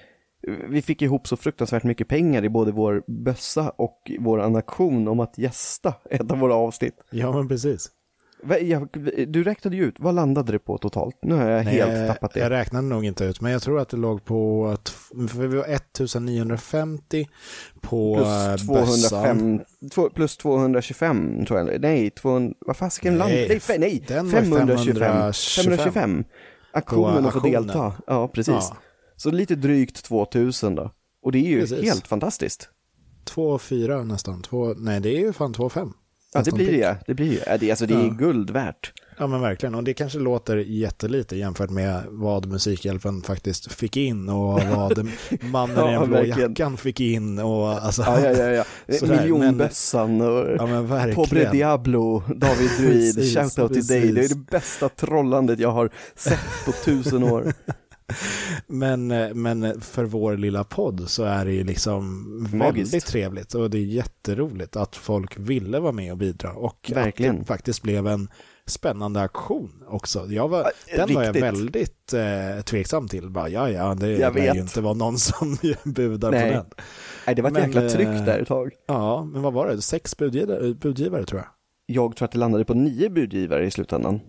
vi 0.70 0.82
fick 0.82 1.02
ihop 1.02 1.28
så 1.28 1.38
fruktansvärt 1.38 1.84
mycket 1.84 2.08
pengar 2.08 2.46
i 2.46 2.50
både 2.50 2.72
vår 2.72 3.04
bössa 3.08 3.70
och 3.70 4.12
vår 4.20 4.58
aktion 4.58 5.08
om 5.08 5.20
att 5.20 5.38
gästa 5.38 5.94
ett 6.10 6.32
av 6.32 6.40
våra 6.40 6.56
avsnitt. 6.56 6.96
ja 7.12 7.32
men 7.32 7.48
precis. 7.48 7.92
Du 9.28 9.44
räknade 9.44 9.76
ju 9.78 9.86
ut, 9.86 9.96
vad 10.00 10.16
landade 10.16 10.52
det 10.52 10.60
på 10.60 10.78
totalt? 10.78 11.16
Nu 11.22 11.36
har 11.36 11.50
jag 11.50 11.64
helt 11.64 11.98
jag, 11.98 12.08
tappat 12.08 12.34
det. 12.34 12.40
Jag 12.40 12.50
räknade 12.50 12.88
nog 12.88 13.06
inte 13.06 13.26
ut, 13.26 13.42
men 13.42 13.52
jag 13.52 13.62
tror 13.62 13.80
att 13.80 13.90
det 13.90 13.98
låg 13.98 14.26
på, 14.26 14.68
att- 14.68 14.96
vi 15.38 15.48
var 15.48 15.66
1950 15.66 17.28
på 17.82 18.16
eh, 18.16 18.56
Plus 18.56 18.68
bössan. 18.68 19.10
205, 19.10 19.62
två, 19.94 20.10
plus 20.10 20.38
225 20.38 21.46
tror 21.46 21.60
jag. 21.60 21.82
Nej, 21.82 22.10
200, 22.10 22.54
vad 22.60 22.78
fasiken 22.78 23.14
Nej, 23.14 23.20
landade 23.20 23.60
nej, 23.68 23.80
nej, 23.80 24.04
var 24.24 24.32
525. 24.32 24.32
525. 24.32 25.34
525. 25.66 26.24
Aktionen 26.72 27.26
att 27.26 27.34
få 27.34 27.40
delta. 27.40 27.94
Ja, 28.08 28.28
precis. 28.28 28.54
Ja. 28.54 28.78
Så 29.22 29.32
lite 29.32 29.56
drygt 29.56 30.04
2000 30.04 30.76
då. 30.76 30.92
Och 31.24 31.32
det 31.32 31.38
är 31.40 31.50
ju 31.50 31.60
Precis. 31.62 31.84
helt 31.84 32.08
fantastiskt. 32.08 32.70
2,4 33.36 34.04
nästan. 34.04 34.42
Två, 34.42 34.74
nej, 34.78 35.00
det 35.00 35.10
är 35.10 35.20
ju 35.20 35.34
fan 35.34 35.54
2,5. 35.54 35.92
Ja, 36.34 36.42
det 36.42 36.52
blir 36.52 36.72
det. 36.72 36.98
Det 37.08 37.14
blir 37.14 37.32
ju. 37.32 37.58
Det, 37.60 37.70
alltså 37.72 37.86
det 37.86 37.94
är 37.94 38.04
Ja. 38.04 38.10
guld 38.10 38.50
värt. 38.50 38.94
Ja, 39.18 39.28
men 39.28 39.42
verkligen. 39.42 39.76
Och 39.76 39.84
det 39.84 39.94
kanske 39.94 40.20
låter 40.20 40.58
jättelite 40.58 41.36
jämfört 41.36 41.70
med 41.70 42.04
vad 42.10 42.46
Musikhjälpen 42.46 43.22
faktiskt 43.22 43.72
fick 43.74 43.98
in 43.98 44.30
och 44.30 44.62
vad 44.76 45.08
mannen 45.42 45.90
i 45.90 45.92
den 45.92 46.10
blå 46.10 46.24
jackan 46.24 46.78
fick 46.78 47.00
in 47.00 47.40
och 47.40 47.68
alltså. 47.70 48.02
Ja, 48.02 48.20
ja, 48.22 48.32
ja. 48.32 48.64
ja. 48.88 49.08
Miljonbössan 49.22 50.22
och 50.22 50.46
Ja, 50.58 50.66
men 50.66 50.88
verkligen. 50.88 51.16
Pobre 51.16 51.52
Diablo, 51.52 52.24
David 52.36 52.70
Druid, 52.80 53.34
shoutout 53.34 53.74
till 53.74 53.86
dig. 53.88 54.12
Det 54.12 54.26
är 54.26 54.30
det 54.30 54.36
bästa 54.52 54.90
trollandet 54.90 55.60
jag 55.60 55.72
har 55.72 55.90
sett 56.16 56.66
på 56.66 56.72
tusen 56.72 57.24
år. 57.24 57.54
Men, 58.68 59.12
eh, 59.12 59.34
men 59.34 59.82
för 59.82 60.04
vår 60.04 60.38
lilla 60.38 60.64
podd 60.64 61.10
så 61.10 61.24
är 61.24 61.46
det 61.46 61.52
ju 61.52 61.64
liksom 61.64 62.26
Magiskt. 62.54 62.94
väldigt 62.94 63.06
trevligt 63.06 63.54
och 63.54 63.70
det 63.70 63.78
är 63.78 63.84
jätteroligt 63.86 64.76
att 64.76 64.96
folk 64.96 65.38
ville 65.38 65.80
vara 65.80 65.92
med 65.92 66.12
och 66.12 66.18
bidra 66.18 66.54
och 66.54 66.92
Verkligen. 66.94 67.34
att 67.36 67.40
det 67.42 67.46
faktiskt 67.48 67.82
blev 67.82 68.08
en 68.08 68.30
spännande 68.66 69.22
aktion 69.22 69.84
också. 69.88 70.26
Jag 70.30 70.48
var, 70.48 70.72
den 70.96 71.14
var 71.14 71.24
jag 71.24 71.30
riktigt. 71.30 71.44
väldigt 71.44 72.14
eh, 72.14 72.62
tveksam 72.64 73.08
till. 73.08 73.30
Bara, 73.30 73.50
ja, 73.50 73.70
ja, 73.70 73.96
det 73.96 74.08
Jag 74.12 74.36
lär 74.36 74.54
ju 74.54 74.62
inte 74.62 74.82
vara 74.82 74.94
någon 74.94 75.18
som 75.18 75.58
budar 75.84 76.32
Nej. 76.32 76.50
på 76.50 76.56
den. 76.58 76.66
Nej, 77.28 77.36
det 77.36 77.42
var 77.42 77.50
ett 77.50 77.54
Men, 77.54 77.64
jäkla 77.64 77.90
tryck 77.90 78.08
eh, 78.08 78.26
där 78.26 78.40
ett 78.40 78.48
tag. 78.48 78.72
Ja, 78.88 79.24
men 79.34 79.42
vad 79.42 79.54
var 79.54 79.68
det? 79.68 79.82
Sex 79.82 80.18
budgivare, 80.18 80.74
budgivare 80.74 81.26
tror 81.26 81.42
jag. 81.42 81.50
Jag 81.86 82.16
tror 82.16 82.26
att 82.26 82.32
det 82.32 82.38
landade 82.40 82.66
på 82.66 82.74
nio 82.74 83.10
budgivare 83.10 83.66
i 83.66 83.72
slutändan. 83.72 84.20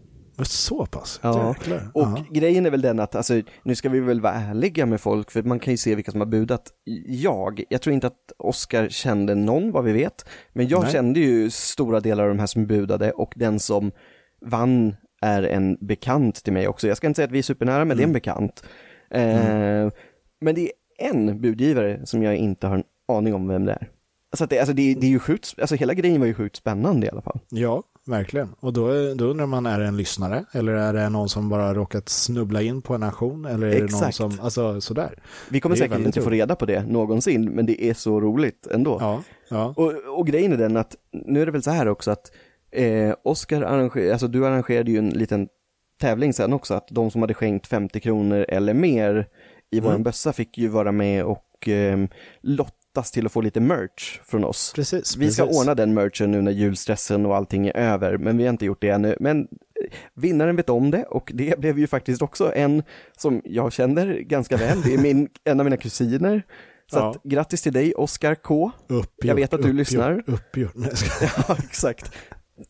Så 0.44 0.86
pass? 0.86 1.20
Ja, 1.22 1.48
Jäklar. 1.48 1.90
Och 1.94 2.02
Ja. 2.02 2.24
grejen 2.30 2.66
är 2.66 2.70
väl 2.70 2.80
den 2.80 3.00
att, 3.00 3.14
alltså, 3.14 3.42
nu 3.62 3.74
ska 3.74 3.88
vi 3.88 4.00
väl 4.00 4.20
vara 4.20 4.32
ärliga 4.32 4.86
med 4.86 5.00
folk, 5.00 5.30
för 5.30 5.42
man 5.42 5.58
kan 5.58 5.72
ju 5.72 5.76
se 5.76 5.94
vilka 5.94 6.10
som 6.10 6.20
har 6.20 6.26
budat. 6.28 6.62
Jag, 7.06 7.62
jag 7.68 7.82
tror 7.82 7.94
inte 7.94 8.06
att 8.06 8.32
Oscar 8.38 8.88
kände 8.88 9.34
någon 9.34 9.72
vad 9.72 9.84
vi 9.84 9.92
vet, 9.92 10.24
men 10.52 10.68
jag 10.68 10.82
Nej. 10.82 10.92
kände 10.92 11.20
ju 11.20 11.50
stora 11.50 12.00
delar 12.00 12.22
av 12.24 12.28
de 12.28 12.38
här 12.38 12.46
som 12.46 12.66
budade 12.66 13.10
och 13.12 13.32
den 13.36 13.60
som 13.60 13.92
vann 14.46 14.94
är 15.22 15.42
en 15.42 15.76
bekant 15.80 16.44
till 16.44 16.52
mig 16.52 16.68
också. 16.68 16.88
Jag 16.88 16.96
ska 16.96 17.06
inte 17.06 17.16
säga 17.16 17.26
att 17.26 17.32
vi 17.32 17.38
är 17.38 17.42
supernära, 17.42 17.84
men 17.84 17.96
det 17.96 18.02
är 18.02 18.06
en 18.06 18.12
bekant. 18.12 18.64
Eh, 19.10 19.90
Men 20.40 20.54
det 20.54 20.60
är 20.60 20.70
en 21.10 21.40
budgivare 21.40 22.00
som 22.06 22.22
jag 22.22 22.36
inte 22.36 22.66
har 22.66 22.74
en 22.74 22.84
aning 23.08 23.34
om 23.34 23.48
vem 23.48 23.64
det 23.64 23.72
är. 23.72 23.88
Alltså, 24.32 24.44
att 24.44 24.50
det, 24.50 24.58
alltså 24.58 24.72
det, 24.74 24.94
det 24.94 25.06
är 25.06 25.10
ju 25.10 25.18
sjukt, 25.18 25.54
alltså 25.60 25.74
hela 25.76 25.94
grejen 25.94 26.20
var 26.20 26.26
ju 26.26 26.34
sjukt 26.34 26.56
spännande 26.56 27.06
i 27.06 27.10
alla 27.10 27.22
fall. 27.22 27.38
Ja, 27.48 27.82
verkligen. 28.06 28.48
Och 28.60 28.72
då, 28.72 29.14
då 29.14 29.24
undrar 29.24 29.46
man, 29.46 29.66
är 29.66 29.80
det 29.80 29.86
en 29.86 29.96
lyssnare? 29.96 30.44
Eller 30.52 30.72
är 30.72 30.92
det 30.92 31.08
någon 31.08 31.28
som 31.28 31.48
bara 31.48 31.74
råkat 31.74 32.08
snubbla 32.08 32.62
in 32.62 32.82
på 32.82 32.94
en 32.94 33.02
auktion? 33.02 33.44
Eller 33.44 33.66
är 33.66 33.70
det 33.70 33.78
någon 33.78 33.84
Exakt. 33.84 34.16
som, 34.16 34.38
alltså 34.42 34.80
sådär. 34.80 35.22
Vi 35.48 35.60
kommer 35.60 35.76
säkert 35.76 35.98
inte 35.98 36.22
få 36.22 36.30
reda 36.30 36.56
på 36.56 36.66
det 36.66 36.82
någonsin, 36.82 37.44
men 37.50 37.66
det 37.66 37.84
är 37.84 37.94
så 37.94 38.20
roligt 38.20 38.66
ändå. 38.66 38.96
Ja, 39.00 39.22
ja. 39.48 39.74
Och, 39.76 40.18
och 40.18 40.26
grejen 40.26 40.52
är 40.52 40.56
den 40.56 40.76
att, 40.76 40.96
nu 41.26 41.42
är 41.42 41.46
det 41.46 41.52
väl 41.52 41.62
så 41.62 41.70
här 41.70 41.88
också 41.88 42.10
att 42.10 42.32
eh, 42.70 43.14
Oscar 43.24 43.62
arrangerade, 43.62 44.12
alltså 44.12 44.28
du 44.28 44.46
arrangerade 44.46 44.90
ju 44.90 44.98
en 44.98 45.10
liten 45.10 45.48
tävling 46.00 46.32
sen 46.32 46.52
också, 46.52 46.74
att 46.74 46.88
de 46.90 47.10
som 47.10 47.20
hade 47.20 47.34
skänkt 47.34 47.66
50 47.66 48.00
kronor 48.00 48.46
eller 48.48 48.74
mer 48.74 49.26
i 49.72 49.78
Mm. 49.78 50.02
bössa 50.02 50.32
fick 50.32 50.58
ju 50.58 50.68
vara 50.68 50.92
med 50.92 51.24
och 51.24 51.68
eh, 51.68 51.98
lotta 52.40 52.74
brottas 52.94 53.10
till 53.10 53.26
att 53.26 53.32
få 53.32 53.40
lite 53.40 53.60
merch 53.60 54.20
från 54.24 54.44
oss. 54.44 54.72
Precis. 54.74 55.16
Vi 55.16 55.30
ska 55.30 55.42
precis. 55.44 55.60
ordna 55.60 55.74
den 55.74 55.94
merchen 55.94 56.30
nu 56.30 56.42
när 56.42 56.52
julstressen 56.52 57.26
och 57.26 57.36
allting 57.36 57.66
är 57.66 57.76
över, 57.76 58.18
men 58.18 58.36
vi 58.36 58.44
har 58.44 58.50
inte 58.50 58.64
gjort 58.66 58.80
det 58.80 58.88
ännu. 58.88 59.16
Men 59.20 59.40
eh, 59.40 59.46
vinnaren 60.14 60.56
vet 60.56 60.68
om 60.68 60.90
det 60.90 61.04
och 61.04 61.30
det 61.34 61.58
blev 61.58 61.78
ju 61.78 61.86
faktiskt 61.86 62.22
också 62.22 62.52
en 62.54 62.82
som 63.16 63.42
jag 63.44 63.72
känner 63.72 64.06
ganska 64.18 64.56
väl. 64.56 64.82
Det 64.82 64.94
är 64.94 64.98
min, 65.02 65.28
en 65.44 65.60
av 65.60 65.64
mina 65.66 65.76
kusiner. 65.76 66.42
Så 66.90 66.98
Ja. 66.98 67.10
att, 67.10 67.22
grattis 67.22 67.62
till 67.62 67.72
dig, 67.72 67.94
Oskar 67.94 68.34
K. 68.34 68.70
Uppgjort, 68.88 69.24
Jag 69.24 69.34
vet 69.34 69.44
att 69.54 69.62
du 69.62 69.68
uppgjort, 69.68 69.76
lyssnar. 69.76 70.22
Uppgjort. 70.26 70.72
Nej, 70.74 70.88
jag 70.88 70.98
ska- 70.98 71.26
Ja, 71.48 71.56
exakt. 71.64 72.12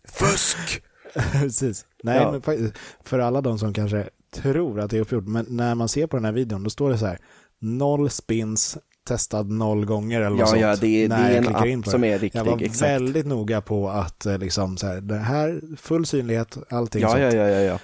Fusk! 0.09 0.83
Precis. 1.33 1.85
Nej, 2.03 2.16
Ja. 2.16 2.33
men 2.33 2.43
faktiskt, 2.43 2.75
för 3.05 3.18
alla 3.18 3.41
de 3.41 3.59
som 3.59 3.73
kanske 3.75 4.09
tror 4.35 4.81
att 4.81 4.91
det 4.91 4.97
är 4.97 5.01
uppgjort, 5.01 5.27
men 5.27 5.47
när 5.49 5.75
man 5.75 5.89
ser 5.89 6.07
på 6.07 6.16
den 6.16 6.25
här 6.25 6.33
videon, 6.33 6.64
då 6.64 6.71
står 6.71 6.91
det 6.91 6.99
så 6.99 7.07
här, 7.07 7.18
noll 7.59 8.11
spins, 8.11 8.79
testad 9.15 9.51
noll 9.51 9.85
gånger 9.87 10.21
eller 10.21 10.37
Ja, 10.37 10.41
något 10.41 10.49
sånt. 10.49 10.61
ja, 10.61 10.77
det, 10.77 10.87
är- 11.05 11.09
det 11.09 11.15
när 11.17 11.29
jag 11.35 11.45
är 11.47 11.67
en 11.73 11.79
app 11.79 11.87
som 11.87 12.05
är 12.05 12.19
riktig, 12.19 12.39
Jag 12.39 12.45
var 12.45 12.63
exakt. 12.63 12.83
väldigt 12.83 13.27
noga 13.27 13.61
på 13.61 13.89
att 13.89 14.27
eh, 14.27 14.39
liksom 14.39 14.77
så 14.77 14.87
här, 14.87 15.01
det 15.01 15.17
här, 15.17 15.61
full 15.77 16.07
synlighet, 16.07 16.59
allting 16.71 17.03
Ja, 17.03 17.09
sånt. 17.09 17.21
ja, 17.23 17.33
ja, 17.35 17.49
ja, 17.49 17.61
ja. 17.61 17.79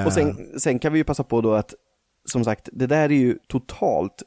Eh, 0.00 0.06
Och 0.06 0.12
sen, 0.12 0.36
sen 0.60 0.78
kan 0.78 0.92
vi 0.92 0.98
ju 0.98 1.04
passa 1.04 1.24
på 1.24 1.40
då 1.40 1.54
att, 1.54 1.74
som 2.30 2.44
sagt, 2.44 2.68
det 2.72 2.86
där 2.86 3.04
är 3.04 3.08
ju 3.16 3.38
totalt 3.48 4.22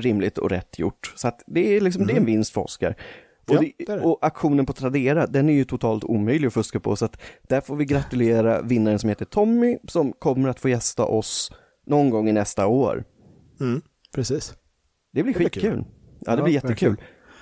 rimligt 0.00 0.38
och 0.38 0.50
rätt 0.50 0.78
gjort. 0.78 1.12
Så 1.16 1.28
att 1.28 1.40
det 1.46 1.76
är 1.76 1.80
liksom, 1.80 2.06
det 2.06 2.12
är 2.12 2.16
en 2.16 2.24
vinst 2.26 2.52
för 2.52 2.60
Oskar. 2.60 2.96
Och, 3.48 3.54
Mm. 3.54 3.64
Ja, 3.78 3.84
det, 3.86 3.92
är 3.92 3.96
det. 3.96 4.02
och 4.02 4.18
aktionen 4.22 4.66
på 4.66 4.72
Tradera, 4.72 5.26
den 5.26 5.48
är 5.48 5.52
ju 5.52 5.64
totalt 5.64 6.04
omöjlig 6.04 6.46
att 6.46 6.54
fuska 6.54 6.80
på, 6.80 6.96
så 6.96 7.04
att 7.04 7.20
där 7.48 7.60
får 7.60 7.76
vi 7.76 7.84
gratulera 7.84 8.62
vinnaren 8.62 8.98
som 8.98 9.08
heter 9.08 9.24
Tommy, 9.24 9.78
som 9.88 10.12
kommer 10.12 10.48
att 10.48 10.60
få 10.60 10.68
gästa 10.68 11.04
oss 11.04 11.52
någon 11.86 12.10
gång 12.10 12.28
i 12.28 12.32
nästa 12.32 12.66
år. 12.66 13.04
mm, 13.60 13.82
precis. 14.14 14.54
Det 15.14 15.22
blir 15.22 15.34
skitkul. 15.34 15.62
kul. 15.62 15.84
Ja, 16.20 16.36
det 16.36 16.42
blir 16.42 16.54
jättekul. 16.54 16.96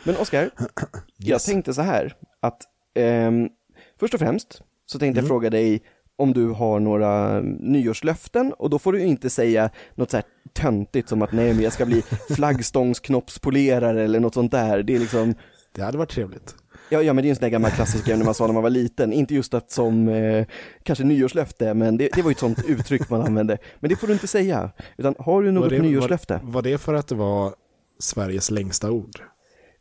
Men 0.04 0.16
Oskar, 0.16 0.50
jag 1.16 1.28
Yes. 1.28 1.44
tänkte 1.44 1.74
så 1.74 1.82
här, 1.82 2.14
att 2.40 2.62
ehm, 2.94 3.48
först 4.00 4.14
och 4.14 4.20
främst 4.20 4.62
så 4.86 4.98
tänkte 4.98 5.18
Mm. 5.20 5.24
jag 5.24 5.28
fråga 5.28 5.50
dig 5.50 5.82
om 6.16 6.32
du 6.32 6.48
har 6.48 6.80
några 6.80 7.40
nyårslöften 7.40 8.52
och 8.52 8.70
då 8.70 8.78
får 8.78 8.92
du 8.92 9.00
inte 9.00 9.30
säga 9.30 9.70
något 9.94 10.10
så 10.10 10.16
här 10.16 10.24
töntigt 10.52 11.08
som 11.08 11.22
att 11.22 11.32
nej 11.32 11.54
men 11.54 11.62
jag 11.64 11.72
ska 11.72 11.86
bli 11.86 12.02
flaggstångsknoppspolerare 12.30 14.02
eller 14.04 14.20
något 14.20 14.34
sånt 14.34 14.52
där. 14.52 14.82
Det 14.82 14.94
är 14.94 14.98
liksom, 14.98 15.34
Det 15.74 15.82
hade 15.82 15.98
varit 15.98 16.10
trevligt. 16.10 16.54
ja, 16.90 17.02
ja 17.02 17.12
men 17.12 17.22
det 17.22 17.28
är 17.28 17.30
en 17.30 17.36
sån 17.36 17.42
där 17.42 17.48
gammal 17.50 17.70
klassiker 17.70 18.16
när 18.16 18.24
man 18.24 18.34
sa 18.34 18.46
när 18.46 18.54
man 18.54 18.62
var 18.62 18.70
liten, 18.70 19.12
inte 19.12 19.34
just 19.34 19.54
att 19.54 19.70
som 19.70 20.08
eh, 20.08 20.46
kanske 20.82 21.04
nyårslöfte, 21.04 21.74
men 21.74 21.96
det, 21.96 22.08
det 22.14 22.22
var 22.22 22.30
ju 22.30 22.32
ett 22.32 22.38
sånt 22.38 22.64
uttryck 22.68 23.10
man 23.10 23.22
använde. 23.22 23.58
Men 23.80 23.88
det 23.90 23.96
får 23.96 24.06
du 24.06 24.12
inte 24.12 24.26
säga, 24.26 24.70
utan 24.96 25.14
har 25.18 25.42
du 25.42 25.52
något 25.52 25.62
Var 25.62 25.70
det, 25.70 25.78
nyårslöfte? 25.82 26.40
Var, 26.42 26.52
var 26.52 26.62
det 26.62 26.78
för 26.78 26.94
att 26.94 27.08
det 27.08 27.14
var 27.14 27.54
Sveriges 27.98 28.50
längsta 28.50 28.90
ord? 28.90 29.20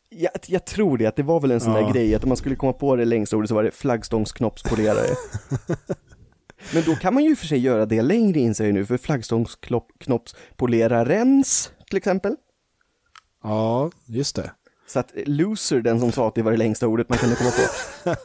Jag, 0.09 0.31
jag 0.47 0.65
tror 0.65 0.97
det, 0.97 1.05
att 1.05 1.15
det 1.15 1.23
var 1.23 1.39
väl 1.39 1.51
en 1.51 1.59
sån 1.59 1.73
Ja. 1.73 1.81
där 1.81 1.93
grej, 1.93 2.15
att 2.15 2.23
om 2.23 2.29
man 2.29 2.37
skulle 2.37 2.55
komma 2.55 2.73
på 2.73 2.95
det 2.95 3.05
längsta 3.05 3.37
ordet 3.37 3.49
så 3.49 3.55
var 3.55 3.63
det 3.63 3.71
flaggstångsknoppspolerare. 3.71 5.15
Men 6.73 6.83
då 6.85 6.95
kan 6.95 7.13
man 7.13 7.23
ju 7.23 7.35
för 7.35 7.47
sig 7.47 7.59
göra 7.59 7.85
det 7.85 8.01
längre 8.01 8.39
inser 8.39 8.65
jag 8.65 8.73
nu, 8.73 8.85
för 8.85 8.97
flaggstångsknoppspolerarens 8.97 11.71
till 11.87 11.97
exempel. 11.97 12.35
Ja, 13.43 13.91
just 14.05 14.35
det. 14.35 14.51
Så 14.87 14.99
att 14.99 15.11
loser, 15.25 15.81
den 15.81 15.99
som 15.99 16.11
sa 16.11 16.27
att 16.27 16.35
det 16.35 16.41
var 16.41 16.51
det 16.51 16.57
längsta 16.57 16.87
ordet 16.87 17.09
man 17.09 17.17
kunde 17.17 17.35
komma 17.35 17.51
på. 17.51 17.61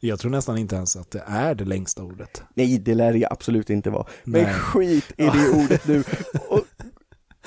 Jag 0.00 0.18
tror 0.18 0.30
nästan 0.30 0.58
inte 0.58 0.76
ens 0.76 0.96
att 0.96 1.10
det 1.10 1.22
är 1.26 1.54
det 1.54 1.64
längsta 1.64 2.02
ordet. 2.02 2.42
Nej, 2.54 2.78
det 2.78 2.94
lär 2.94 3.12
det 3.12 3.26
absolut 3.30 3.70
inte 3.70 3.90
vara. 3.90 4.06
Men 4.24 4.42
Nej. 4.42 4.54
skit 4.54 5.12
i 5.16 5.24
det 5.24 5.48
ordet 5.64 5.86
nu. 5.86 6.04
Och, 6.48 6.60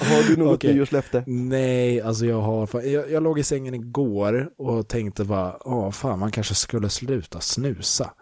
har 0.06 0.24
du 0.24 0.38
något 0.38 0.56
Okej. 0.56 0.74
nyårslöfte? 0.74 1.24
Nej, 1.28 2.02
alltså 2.02 2.26
jag 2.26 2.42
har, 2.42 2.82
jag, 2.84 3.12
jag 3.12 3.24
låg 3.24 3.40
i 3.40 3.44
sängen 3.44 3.74
igår 3.74 4.50
och 4.58 4.88
tänkte 4.88 5.24
bara, 5.24 5.68
åh 5.68 5.92
fan 5.92 6.20
man 6.20 6.32
kanske 6.32 6.56
skulle 6.56 6.90
sluta 6.90 7.40
snusa. 7.40 8.14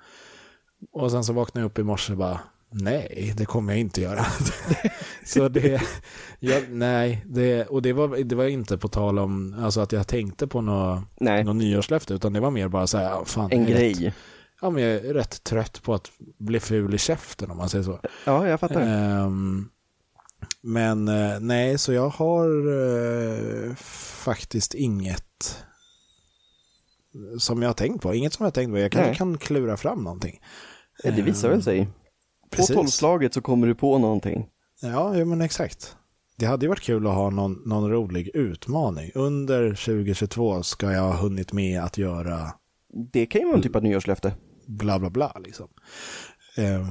Och 0.91 1.11
sen 1.11 1.23
så 1.23 1.33
vaknade 1.33 1.63
jag 1.63 1.69
upp 1.69 1.79
i 1.79 1.83
morse 1.83 2.13
och 2.13 2.17
bara, 2.19 2.39
nej 2.71 3.33
det 3.37 3.45
kommer 3.45 3.73
jag 3.73 3.79
inte 3.79 4.01
göra. 4.01 4.25
så 5.25 5.49
det, 5.49 5.81
jag, 6.39 6.69
nej, 6.69 7.25
det, 7.25 7.65
och 7.65 7.81
det 7.81 7.93
var, 7.93 8.23
det 8.23 8.35
var 8.35 8.45
inte 8.45 8.77
på 8.77 8.87
tal 8.87 9.19
om, 9.19 9.55
alltså 9.63 9.81
att 9.81 9.91
jag 9.91 10.07
tänkte 10.07 10.47
på 10.47 10.61
något, 10.61 11.03
något 11.19 11.55
nyårslöfte, 11.55 12.13
utan 12.13 12.33
det 12.33 12.39
var 12.39 12.51
mer 12.51 12.67
bara 12.67 12.87
så 12.87 12.97
här, 12.97 13.03
ja, 13.09 13.25
fan, 13.25 13.51
en 13.51 13.65
grej. 13.65 14.13
ja 14.61 14.69
men 14.69 14.83
jag 14.83 14.91
är 14.91 15.13
rätt 15.13 15.43
trött 15.43 15.83
på 15.83 15.93
att 15.93 16.11
bli 16.37 16.59
ful 16.59 16.93
i 16.93 16.97
käften 16.97 17.51
om 17.51 17.57
man 17.57 17.69
säger 17.69 17.83
så. 17.83 17.99
Ja, 18.25 18.47
jag 18.47 18.59
fattar. 18.59 18.81
Ehm, 18.81 19.69
men 20.61 21.07
eh, 21.07 21.39
nej, 21.39 21.77
så 21.77 21.93
jag 21.93 22.09
har 22.09 22.47
eh, 22.47 23.75
faktiskt 24.23 24.73
inget 24.73 25.55
som 27.39 27.61
jag 27.61 27.69
har 27.69 27.73
tänkt 27.73 28.01
på. 28.01 28.13
Inget 28.13 28.33
som 28.33 28.43
jag 28.43 28.47
har 28.47 28.51
tänkt 28.51 28.71
på. 28.71 28.79
Jag 28.79 28.91
kanske 28.91 29.15
kan 29.15 29.37
klura 29.37 29.77
fram 29.77 30.03
någonting. 30.03 30.41
Ja, 31.03 31.11
det 31.11 31.21
visar 31.21 31.49
väl 31.49 31.63
sig. 31.63 31.87
På 32.49 32.63
tolvslaget 32.63 33.33
så 33.33 33.41
kommer 33.41 33.67
du 33.67 33.75
på 33.75 33.97
någonting. 33.97 34.47
Ja, 34.81 35.13
jo, 35.15 35.25
men 35.25 35.41
exakt. 35.41 35.95
Det 36.35 36.45
hade 36.45 36.65
ju 36.65 36.69
varit 36.69 36.81
kul 36.81 37.07
att 37.07 37.13
ha 37.13 37.29
någon, 37.29 37.61
någon 37.65 37.91
rolig 37.91 38.29
utmaning. 38.33 39.11
Under 39.15 39.69
2022 39.69 40.63
ska 40.63 40.91
jag 40.91 41.01
ha 41.01 41.15
hunnit 41.15 41.53
med 41.53 41.81
att 41.81 41.97
göra 41.97 42.53
Det 43.11 43.25
kan 43.25 43.41
ju 43.41 43.47
vara 43.47 43.57
en 43.57 43.63
typ 43.63 43.75
av 43.75 43.83
nyårslöfte. 43.83 44.33
bla 44.67 44.99
bla 44.99 45.09
bla 45.09 45.37
liksom. 45.45 45.67
Ehm, 46.57 46.85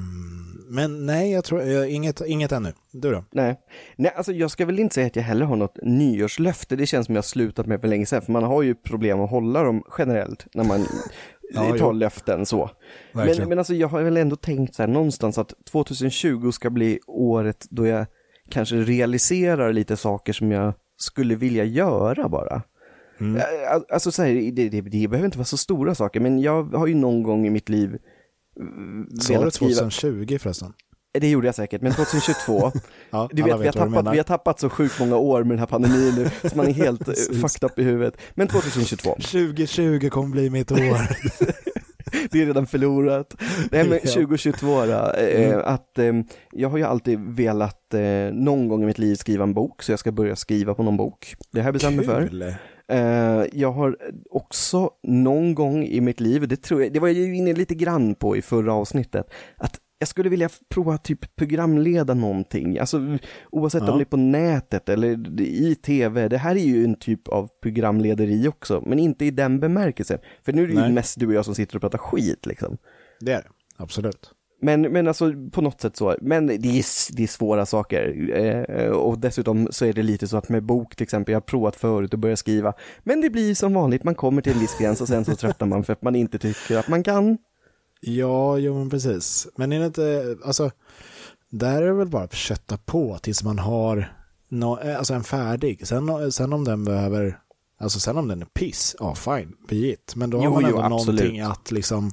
men 0.70 1.06
nej, 1.06 1.32
jag 1.32 1.44
tror 1.44 1.62
jag, 1.62 1.90
inget, 1.90 2.20
inget 2.26 2.52
ännu. 2.52 2.72
Du 2.92 3.10
då? 3.12 3.24
Nej. 3.32 3.60
Nej, 3.96 4.12
alltså 4.16 4.32
jag 4.32 4.50
ska 4.50 4.66
väl 4.66 4.78
inte 4.78 4.94
säga 4.94 5.06
att 5.06 5.16
jag 5.16 5.22
heller 5.22 5.46
har 5.46 5.56
något 5.56 5.78
nyårslöfte. 5.82 6.76
Det 6.76 6.86
känns 6.86 7.06
som 7.06 7.14
jag 7.14 7.22
har 7.22 7.26
slutat 7.26 7.66
med 7.66 7.80
för 7.80 7.88
länge 7.88 8.06
sedan, 8.06 8.22
för 8.22 8.32
man 8.32 8.42
har 8.42 8.62
ju 8.62 8.74
problem 8.74 9.20
att 9.20 9.30
hålla 9.30 9.62
dem 9.62 9.82
generellt 9.98 10.46
när 10.54 10.64
man 10.64 10.86
Ja, 11.54 11.60
tar 11.68 11.76
jo. 11.78 11.92
löften 11.92 12.46
så. 12.46 12.70
Men, 13.12 13.26
Verkligen. 13.26 13.48
men 13.48 13.58
alltså 13.58 13.74
jag 13.74 13.88
har 13.88 14.02
väl 14.02 14.16
ändå 14.16 14.36
tänkt 14.36 14.74
så 14.74 14.82
här 14.82 14.88
någonstans 14.88 15.38
att 15.38 15.52
2020 15.72 16.50
ska 16.50 16.70
bli 16.70 16.98
året 17.06 17.66
då 17.70 17.86
jag 17.86 18.06
kanske 18.50 18.76
realiserar 18.76 19.72
lite 19.72 19.96
saker 19.96 20.32
som 20.32 20.52
jag 20.52 20.72
skulle 20.96 21.34
vilja 21.34 21.64
göra 21.64 22.28
bara. 22.28 22.62
Mm. 23.20 23.36
Ä- 23.36 23.42
Alltså 23.92 24.10
så 24.12 24.22
här, 24.22 24.34
det, 24.52 24.68
det, 24.68 24.80
det 24.80 25.08
behöver 25.08 25.24
inte 25.26 25.38
vara 25.38 25.44
så 25.44 25.56
stora 25.56 25.94
saker, 25.94 26.20
men 26.20 26.38
jag 26.38 26.62
har 26.74 26.86
ju 26.86 26.94
någon 26.94 27.22
gång 27.22 27.46
i 27.46 27.50
mitt 27.50 27.68
liv 27.68 27.98
Sa 29.20 29.32
du 29.32 29.38
velat 29.38 29.54
skriva, 29.54 29.74
2020 29.74 30.38
förresten? 30.40 30.72
det 31.20 31.30
gjorde 31.30 31.46
jag 31.48 31.54
säkert, 31.54 31.82
men 31.82 31.92
2022 31.92 32.72
Ja, 33.10 33.28
du 33.32 33.42
alla 33.42 33.56
vet, 33.56 33.62
vi 33.76 33.78
har, 33.80 33.86
tappat, 33.86 34.14
vi 34.14 34.16
har 34.18 34.24
tappat 34.24 34.60
så 34.60 34.70
sjukt 34.70 35.00
många 35.00 35.16
år 35.16 35.38
med 35.44 35.50
den 35.50 35.58
här 35.58 35.66
pandemin 35.66 36.14
nu, 36.14 36.48
så 36.48 36.56
man 36.56 36.66
är 36.66 36.72
helt 36.72 37.08
eh, 37.08 37.14
fucked 37.14 37.70
up 37.70 37.78
i 37.78 37.82
huvudet. 37.82 38.16
Men 38.34 38.48
2022, 38.48 39.14
2020 39.14 40.08
kommer 40.10 40.28
bli 40.28 40.50
mitt 40.50 40.72
år. 40.72 40.78
det 42.30 42.42
är 42.42 42.46
redan 42.46 42.66
förlorat. 42.66 43.34
Nej 43.70 43.88
men 43.88 43.92
Ja. 44.04 44.12
2022 44.12 44.84
då, 44.86 45.12
eh, 45.12 45.50
Mm. 45.50 45.60
att 45.64 45.98
eh, 45.98 46.12
jag 46.52 46.68
har 46.68 46.78
ju 46.78 46.84
alltid 46.84 47.20
velat 47.20 47.94
eh, 47.94 48.00
någon 48.32 48.68
gång 48.68 48.82
i 48.82 48.86
mitt 48.86 48.98
liv 48.98 49.14
skriva 49.14 49.44
en 49.44 49.54
bok, 49.54 49.82
så 49.82 49.92
jag 49.92 49.98
ska 49.98 50.12
börja 50.12 50.36
skriva 50.36 50.74
på 50.74 50.82
någon 50.82 50.96
bok. 50.96 51.34
Det 51.52 51.72
bestämt 51.72 51.96
mig 51.96 52.06
för. 52.06 52.56
Eh, 52.92 53.44
jag 53.52 53.72
har 53.72 53.96
också 54.30 54.90
någon 55.02 55.54
gång 55.54 55.84
i 55.84 56.00
mitt 56.00 56.20
liv, 56.20 56.48
det 56.48 56.56
tror 56.56 56.82
jag, 56.82 56.92
det 56.92 57.00
var 57.00 57.08
jag 57.08 57.16
ju 57.16 57.36
inne 57.36 57.52
lite 57.52 57.74
grann 57.74 58.14
på 58.14 58.36
i 58.36 58.42
förra 58.42 58.74
avsnittet, 58.74 59.30
att 59.56 59.80
jag 59.98 60.08
skulle 60.08 60.28
vilja 60.28 60.48
prova 60.68 60.98
typ 60.98 61.36
programleda 61.36 62.14
någonting, 62.14 62.78
alltså 62.78 63.18
oavsett 63.50 63.82
Ja. 63.82 63.92
om 63.92 63.98
det 63.98 64.02
är 64.02 64.06
på 64.06 64.16
nätet 64.16 64.88
eller 64.88 65.40
i 65.40 65.74
tv, 65.74 66.28
det 66.28 66.38
här 66.38 66.54
är 66.56 66.60
ju 66.60 66.84
en 66.84 66.94
typ 66.94 67.28
av 67.28 67.48
programlederi 67.62 68.48
också, 68.48 68.82
men 68.86 68.98
inte 68.98 69.24
i 69.24 69.30
den 69.30 69.60
bemärkelsen. 69.60 70.18
För 70.42 70.52
nu 70.52 70.62
är 70.62 70.66
det 70.66 70.72
ju 70.72 70.80
Nej. 70.80 70.92
mest 70.92 71.20
du 71.20 71.26
och 71.26 71.32
jag 71.32 71.44
som 71.44 71.54
sitter 71.54 71.76
och 71.76 71.80
pratar 71.80 71.98
skit 71.98 72.46
liksom. 72.46 72.76
Det 73.20 73.32
är 73.32 73.42
det, 73.42 73.48
absolut. 73.76 74.30
Men, 74.60 74.82
men 74.82 75.08
alltså 75.08 75.32
på 75.52 75.60
något 75.60 75.80
sätt 75.80 75.96
så, 75.96 76.16
men 76.20 76.46
det 76.46 76.54
är, 76.54 77.14
det 77.16 77.22
är 77.22 77.26
svåra 77.26 77.66
saker. 77.66 78.30
Eh, 78.70 78.90
och 78.90 79.18
dessutom 79.18 79.68
så 79.70 79.84
är 79.84 79.92
det 79.92 80.02
lite 80.02 80.28
så 80.28 80.36
att 80.36 80.48
med 80.48 80.62
bok 80.62 80.96
till 80.96 81.04
exempel, 81.04 81.32
jag 81.32 81.36
har 81.36 81.46
provat 81.46 81.76
förut 81.76 82.14
att 82.14 82.20
börja 82.20 82.36
skriva, 82.36 82.72
men 83.02 83.20
det 83.20 83.30
blir 83.30 83.54
som 83.54 83.74
vanligt, 83.74 84.04
man 84.04 84.14
kommer 84.14 84.42
till 84.42 84.52
en 84.52 84.60
viss 84.60 84.78
gräns 84.78 85.00
och 85.00 85.08
sen 85.08 85.24
så 85.24 85.34
tröttnar 85.34 85.66
man 85.68 85.84
för 85.84 85.92
att 85.92 86.02
man 86.02 86.16
inte 86.16 86.38
tycker 86.38 86.78
att 86.78 86.88
man 86.88 87.02
kan. 87.02 87.38
Ja, 88.00 88.58
jo 88.58 88.74
men 88.78 88.90
precis. 88.90 89.48
Men 89.56 89.72
är 89.72 89.80
det 89.80 89.86
inte, 89.86 90.36
alltså, 90.44 90.70
där 91.50 91.82
är 91.82 91.86
det 91.86 91.92
väl 91.92 92.08
bara 92.08 92.22
att 92.22 92.34
kötta 92.34 92.76
på 92.76 93.18
tills 93.18 93.44
man 93.44 93.58
har 93.58 94.12
nå 94.48 94.76
alltså 94.98 95.14
en 95.14 95.24
färdig. 95.24 95.86
Sen, 95.86 96.32
sen 96.32 96.52
om 96.52 96.64
den 96.64 96.84
behöver, 96.84 97.38
alltså 97.80 98.00
sen 98.00 98.16
om 98.16 98.28
den 98.28 98.42
är 98.42 98.46
piss, 98.46 98.96
ja 98.98 99.14
fine, 99.14 99.56
be 99.68 99.76
it. 99.76 100.12
Men 100.16 100.30
då 100.30 100.40
Jo, 100.44 100.50
har 100.50 100.60
man 100.60 100.70
jo, 100.70 100.78
ändå 100.78 100.96
absolut. 100.96 101.20
någonting 101.20 101.40
att 101.40 101.70
liksom 101.70 102.10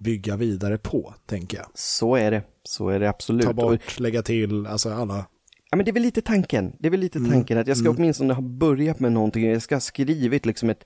bygga 0.00 0.36
vidare 0.36 0.78
på, 0.78 1.14
tänker 1.26 1.56
jag. 1.58 1.66
Så 1.74 2.16
är 2.16 2.30
det, 2.30 2.42
så 2.62 2.88
är 2.88 3.00
det 3.00 3.08
absolut. 3.08 3.42
Ta 3.44 3.48
Och, 3.50 3.54
bort, 3.56 3.98
lägga 4.00 4.22
till, 4.22 4.66
alltså 4.66 4.90
alla. 4.90 5.26
ja 5.70 5.76
men 5.76 5.84
det 5.84 5.90
är 5.90 5.92
väl 5.92 6.02
lite 6.02 6.22
tanken, 6.22 6.72
det 6.78 6.86
är 6.86 6.90
väl 6.90 7.00
lite 7.00 7.18
Mm, 7.18 7.30
tanken 7.30 7.58
att 7.58 7.66
jag 7.66 7.76
ska 7.76 7.86
mm. 7.88 7.96
åtminstone 7.98 8.34
ha 8.34 8.42
börjat 8.42 9.00
med 9.00 9.12
någonting, 9.12 9.50
jag 9.50 9.62
ska 9.62 9.74
ha 9.74 9.80
skrivit 9.80 10.46
liksom 10.46 10.70
ett 10.70 10.84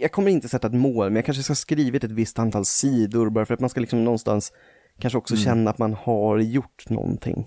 jag 0.00 0.12
kommer 0.12 0.30
inte 0.30 0.48
sätta 0.48 0.66
ett 0.66 0.74
mål, 0.74 1.06
men 1.06 1.16
jag 1.16 1.24
kanske 1.24 1.42
ska 1.42 1.50
ha 1.50 1.56
skrivit 1.56 2.04
ett 2.04 2.10
visst 2.12 2.38
antal 2.38 2.64
sidor 2.64 3.30
bara 3.30 3.46
för 3.46 3.54
att 3.54 3.60
man 3.60 3.70
ska 3.70 3.80
liksom 3.80 4.04
någonstans 4.04 4.52
kanske 4.98 5.18
också 5.18 5.34
Mm. 5.34 5.44
känna 5.44 5.70
att 5.70 5.78
man 5.78 5.94
har 5.94 6.38
gjort 6.38 6.88
någonting. 6.90 7.46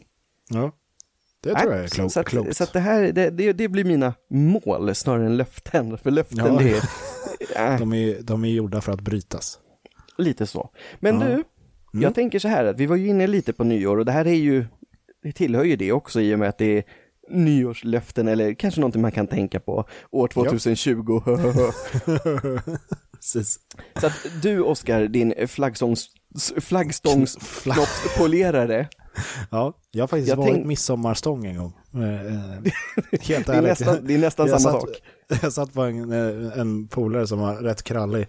Ja. 0.50 0.72
Det 1.44 1.56
tror 1.56 1.74
jag 1.74 1.84
är 1.84 1.88
klokt. 1.88 2.14
Så, 2.14 2.20
att, 2.20 2.26
klokt. 2.28 2.58
så 2.58 2.64
att 2.64 2.74
det 2.74 2.80
här, 2.80 3.12
det, 3.12 3.30
det, 3.30 3.54
det 3.54 3.68
blir 3.68 3.84
mina 3.86 4.14
mål 4.30 4.96
snarare 4.96 5.26
än 5.26 5.38
löften. 5.38 5.98
För 5.98 6.12
löften 6.12 6.38
Ja. 6.46 6.60
det 6.60 6.70
är, 7.56 7.72
äh, 7.74 7.80
De 7.80 7.94
är, 7.94 8.22
de 8.22 8.44
är 8.46 8.50
gjorda 8.50 8.82
för 8.82 8.92
att 8.92 9.02
brytas. 9.02 9.60
Lite 10.18 10.46
så. 10.48 10.70
Men 11.00 11.20
Ja. 11.20 11.26
du, 11.28 11.44
jag 11.94 12.02
Mm. 12.04 12.14
tänker 12.14 12.40
så 12.40 12.48
här 12.48 12.66
att 12.66 12.80
vi 12.80 12.86
var 12.86 12.96
ju 12.96 13.08
inne 13.08 13.28
lite 13.28 13.54
på 13.54 13.64
nyår 13.64 13.98
och 13.98 14.06
det 14.06 14.12
här 14.12 14.28
är 14.28 14.34
ju, 14.34 14.66
det 15.24 15.32
tillhör 15.32 15.64
ju 15.64 15.76
det 15.76 15.92
också 15.92 16.22
i 16.22 16.36
och 16.36 16.40
med 16.40 16.50
att 16.50 16.58
det 16.58 16.78
är 16.78 16.84
nyårslöften 17.30 18.28
eller 18.28 18.54
kanske 18.54 18.82
någonting 18.82 19.02
man 19.02 19.12
kan 19.12 19.28
tänka 19.28 19.60
på 19.60 19.86
år 20.12 20.28
2020. 20.28 21.22
Precis. 23.14 23.60
så 24.02 24.08
att 24.08 24.14
du 24.42 24.60
Oskar, 24.62 25.08
din 25.08 25.34
flaggstångs, 25.48 26.08
flaggstångsknoppspolerare, 26.62 28.88
Ja, 29.52 29.74
jag 29.92 30.04
har 30.04 30.08
faktiskt 30.08 30.30
Jag 30.30 30.36
varit 30.36 30.54
tänk- 30.54 30.66
midsommarstång 30.66 31.46
en 31.46 31.58
gång. 31.58 31.74
Eh, 31.94 32.26
eh, 32.26 32.32
Helt 33.22 33.28
det 33.48 33.54
är 33.54 33.58
ärligt. 33.58 33.64
nästan, 33.70 33.98
det 34.08 34.14
är 34.14 34.18
nästan 34.18 34.48
Jag 34.48 34.62
samma 34.62 34.74
satt- 34.74 34.82
sak. 34.90 34.98
Jag 35.42 35.54
satt 35.54 35.74
på 35.74 35.82
en, 35.82 36.12
eh, 36.12 36.60
en 36.60 36.88
polare 36.88 37.28
som 37.28 37.40
var 37.40 37.56
rätt 37.56 37.84
krallig 37.84 38.28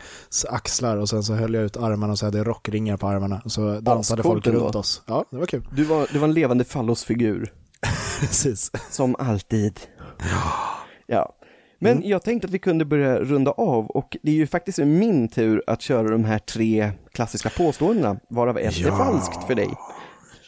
axlar 0.49 0.97
och 0.97 1.09
sen 1.09 1.23
så 1.23 1.35
höll 1.35 1.55
jag 1.55 1.65
ut 1.65 1.77
armarna 1.77 2.13
och 2.13 2.19
så 2.19 2.25
hade 2.27 2.39
jag 2.39 2.47
rockringar 2.47 2.97
på 2.97 3.07
armarna. 3.09 3.43
Så 3.47 3.81
dansade 3.81 4.21
Ascoolt 4.21 4.45
folk 4.45 4.57
runt 4.63 4.75
oss. 4.75 5.03
Ja, 5.07 5.25
det 5.31 5.37
var 5.37 5.47
kul. 5.47 5.69
Du 5.73 5.85
var, 5.85 6.07
du 6.13 6.19
var 6.19 6.29
en 6.29 6.35
levande 6.35 6.65
fallosfigur. 6.65 7.53
Precis. 8.21 8.71
Som 8.91 9.17
alltid. 9.19 9.81
Ja. 11.07 11.35
Men 11.79 11.93
Mm. 11.97 12.09
jag 12.09 12.23
tänkte 12.23 12.47
att 12.47 12.53
vi 12.55 12.59
kunde 12.59 12.85
börja 12.85 13.19
runda 13.21 13.51
av 13.51 13.87
och 13.87 14.17
det 14.23 14.31
är 14.31 14.35
ju 14.35 14.47
faktiskt 14.47 14.79
min 14.79 15.29
tur 15.29 15.63
att 15.67 15.83
köra 15.83 16.09
de 16.09 16.25
här 16.25 16.39
tre 16.39 16.93
klassiska 17.13 17.51
påståendena, 17.57 18.17
varav 18.31 18.59
ett 18.59 18.79
är 18.79 18.87
Ja. 18.87 18.97
falskt 18.97 19.45
för 19.47 19.55
dig. 19.55 19.69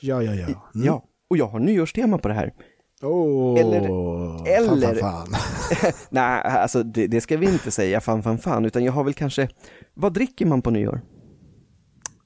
Ja, 0.00 0.22
ja, 0.22 0.34
ja. 0.34 0.44
Mm. 0.74 0.86
Ja, 0.86 1.04
och 1.30 1.36
jag 1.36 1.46
har 1.46 1.58
nyårstema 1.58 2.18
på 2.18 2.28
det 2.28 2.34
här. 2.34 2.52
Oh, 3.02 3.60
Eller- 3.60 3.80
Fan, 4.68 4.82
eller- 4.82 5.00
fan, 5.00 5.26
fan. 5.26 5.92
Nej, 6.10 6.42
alltså 6.42 6.82
det, 6.82 7.06
det 7.06 7.20
ska 7.20 7.36
vi 7.36 7.46
inte 7.46 7.70
säga 7.70 8.00
fan, 8.00 8.22
fan, 8.22 8.38
fan, 8.38 8.64
utan 8.64 8.84
jag 8.84 8.92
har 8.92 9.04
väl 9.04 9.14
kanske, 9.14 9.48
vad 9.94 10.12
dricker 10.12 10.46
man 10.46 10.62
på 10.62 10.70
nyår? 10.70 11.00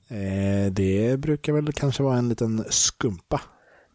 Eh, 0.08 0.72
det 0.72 1.20
brukar 1.20 1.52
väl 1.52 1.72
kanske 1.72 2.02
vara 2.02 2.18
en 2.18 2.28
liten 2.28 2.64
skumpa. 2.70 3.40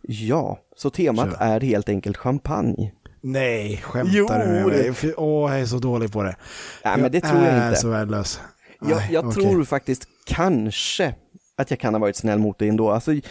Ja, 0.02 0.60
så 0.76 0.90
temat 0.90 1.30
Kör. 1.32 1.38
är 1.40 1.60
helt 1.62 1.90
enkelt 1.90 2.18
champagne. 2.18 2.92
Nej, 3.22 3.78
skämtar 3.78 4.40
du 4.40 4.52
med 4.52 4.66
mig? 4.68 5.14
Åh, 5.18 5.52
jag 5.52 5.62
är 5.62 5.66
så 5.66 5.78
dålig 5.78 6.12
på 6.12 6.24
det. 6.24 6.36
Nej, 6.86 6.98
men 6.98 7.12
det 7.12 7.22
tror 7.22 7.40
jag 7.44 7.54
är 7.54 7.68
inte. 7.68 7.80
så 7.80 7.90
värdelös. 7.90 8.40
Jag, 8.90 9.02
jag 9.12 9.28
okej. 9.28 9.44
tror 9.44 9.64
faktiskt 9.64 10.08
kanske 10.26 11.16
att 11.58 11.70
jag 11.72 11.80
kan 11.80 11.94
ha 11.94 12.00
varit 12.00 12.16
snäll 12.16 12.40
mot 12.40 12.60
dig 12.60 12.70
ändå. 12.70 12.92
Alltså, 12.92 13.12
vi, 13.12 13.22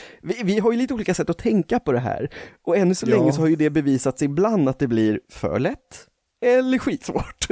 vi 0.45 0.59
har 0.59 0.73
ju 0.73 0.79
lite 0.79 0.95
olika 0.95 1.15
sätt 1.15 1.31
att 1.31 1.39
tänka 1.39 1.81
på 1.81 1.93
det 1.93 1.99
här. 1.99 2.29
Och 2.65 2.77
ännu 2.77 2.95
så 2.95 3.07
Ja. 3.11 3.17
länge 3.17 3.33
så 3.33 3.41
har 3.41 3.49
ju 3.49 3.57
det 3.57 3.71
bevisats 3.71 4.23
ibland 4.23 4.69
att 4.69 4.79
det 4.79 4.87
blir 4.89 5.21
för 5.33 5.59
lätt 5.59 6.07
eller 6.45 6.79
skitsvårt. 6.79 7.47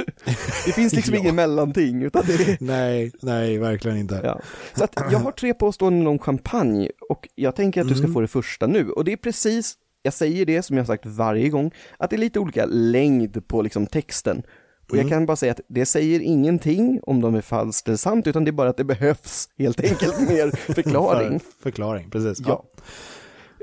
Det 0.65 0.71
finns 0.71 0.93
liksom 0.95 1.13
Ja. 1.13 1.19
ingen 1.19 1.35
mellanting, 1.35 2.03
utan 2.03 2.23
det 2.27 2.33
är... 2.33 2.57
Nej, 2.59 3.11
nej, 3.21 3.57
verkligen 3.57 3.97
inte. 3.97 4.21
Ja. 4.23 4.39
Så 4.73 4.83
att 4.83 4.95
jag 5.11 5.19
har 5.19 5.31
tre 5.31 5.53
påståenden 5.53 6.07
om 6.07 6.19
champagne 6.19 6.89
och 7.09 7.27
jag 7.35 7.55
tänker 7.55 7.81
att 7.81 7.87
du 7.87 7.93
ska 7.95 8.03
Mm. 8.03 8.13
få 8.13 8.21
det 8.21 8.27
första 8.27 8.67
nu. 8.67 8.89
Och 8.89 9.03
det 9.05 9.11
är 9.13 9.17
precis, 9.17 9.75
jag 10.01 10.13
säger 10.13 10.45
det 10.45 10.61
som 10.63 10.77
jag 10.77 10.83
har 10.83 10.87
sagt 10.87 11.05
varje 11.05 11.49
gång, 11.49 11.71
att 11.97 12.09
det 12.09 12.15
är 12.15 12.17
lite 12.17 12.39
olika 12.39 12.65
längd 12.65 13.47
på 13.47 13.61
liksom 13.61 13.87
texten. 13.87 14.43
Och 14.89 14.97
jag 14.97 15.05
Mm. 15.05 15.09
kan 15.09 15.25
bara 15.25 15.35
säga 15.35 15.51
att 15.51 15.59
det 15.67 15.85
säger 15.85 16.19
ingenting 16.19 16.99
om 17.03 17.21
de 17.21 17.35
är 17.35 17.41
falskt 17.41 17.87
eller 17.87 17.97
sant, 17.97 18.27
utan 18.27 18.45
det 18.45 18.49
är 18.49 18.53
bara 18.53 18.69
att 18.69 18.77
det 18.77 18.83
behövs 18.83 19.49
helt 19.57 19.79
enkelt 19.83 20.19
mer 20.29 20.73
förklaring. 20.73 21.39
För, 21.39 21.61
förklaring, 21.63 22.09
precis. 22.09 22.45
Ja. 22.47 22.63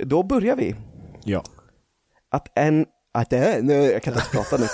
Då 0.02 0.22
börjar 0.22 0.56
vi. 0.56 0.74
ja. 1.24 1.44
Att 2.32 2.58
en, 2.58 2.86
att 3.12 3.30
det 3.30 3.38
är, 3.38 3.62
nej, 3.62 3.76
jag 3.92 4.02
kan 4.02 4.14
inte 4.14 4.26
prata 4.32 4.56
nu. 4.56 4.66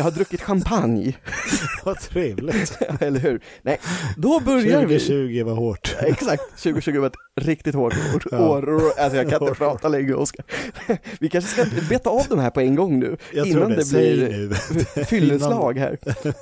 Jag 0.00 0.04
har 0.04 0.10
druckit 0.10 0.42
champagne, 0.42 1.12
Vad 1.84 2.00
trevligt. 2.00 2.78
eller 3.00 3.20
hur? 3.20 3.42
Nej, 3.62 3.80
då 4.16 4.40
börjar 4.40 4.86
vi. 4.86 4.98
2020 4.98 5.42
var 5.44 5.54
hårt. 5.54 5.96
Exakt, 6.00 6.42
2020 6.62 6.98
var 6.98 7.06
ett 7.06 7.12
riktigt 7.40 7.74
hårt 7.74 7.92
år. 8.14 8.22
Ja. 8.30 8.48
år 8.48 8.82
alltså 8.98 9.16
jag 9.16 9.30
kan 9.30 9.42
inte 9.42 9.54
prata 9.54 9.88
längre 9.88 10.14
Oskar. 10.14 10.44
Vi 11.20 11.28
kanske 11.28 11.50
ska 11.50 11.64
beta 11.88 12.10
av 12.10 12.26
de 12.28 12.38
här 12.38 12.50
på 12.50 12.60
en 12.60 12.74
gång 12.74 12.98
nu, 12.98 13.16
Jag 13.32 13.46
innan 13.46 13.70
det. 13.70 13.76
det 13.76 13.90
blir 13.90 14.54
fylleslag 15.04 15.78
här. 15.78 15.98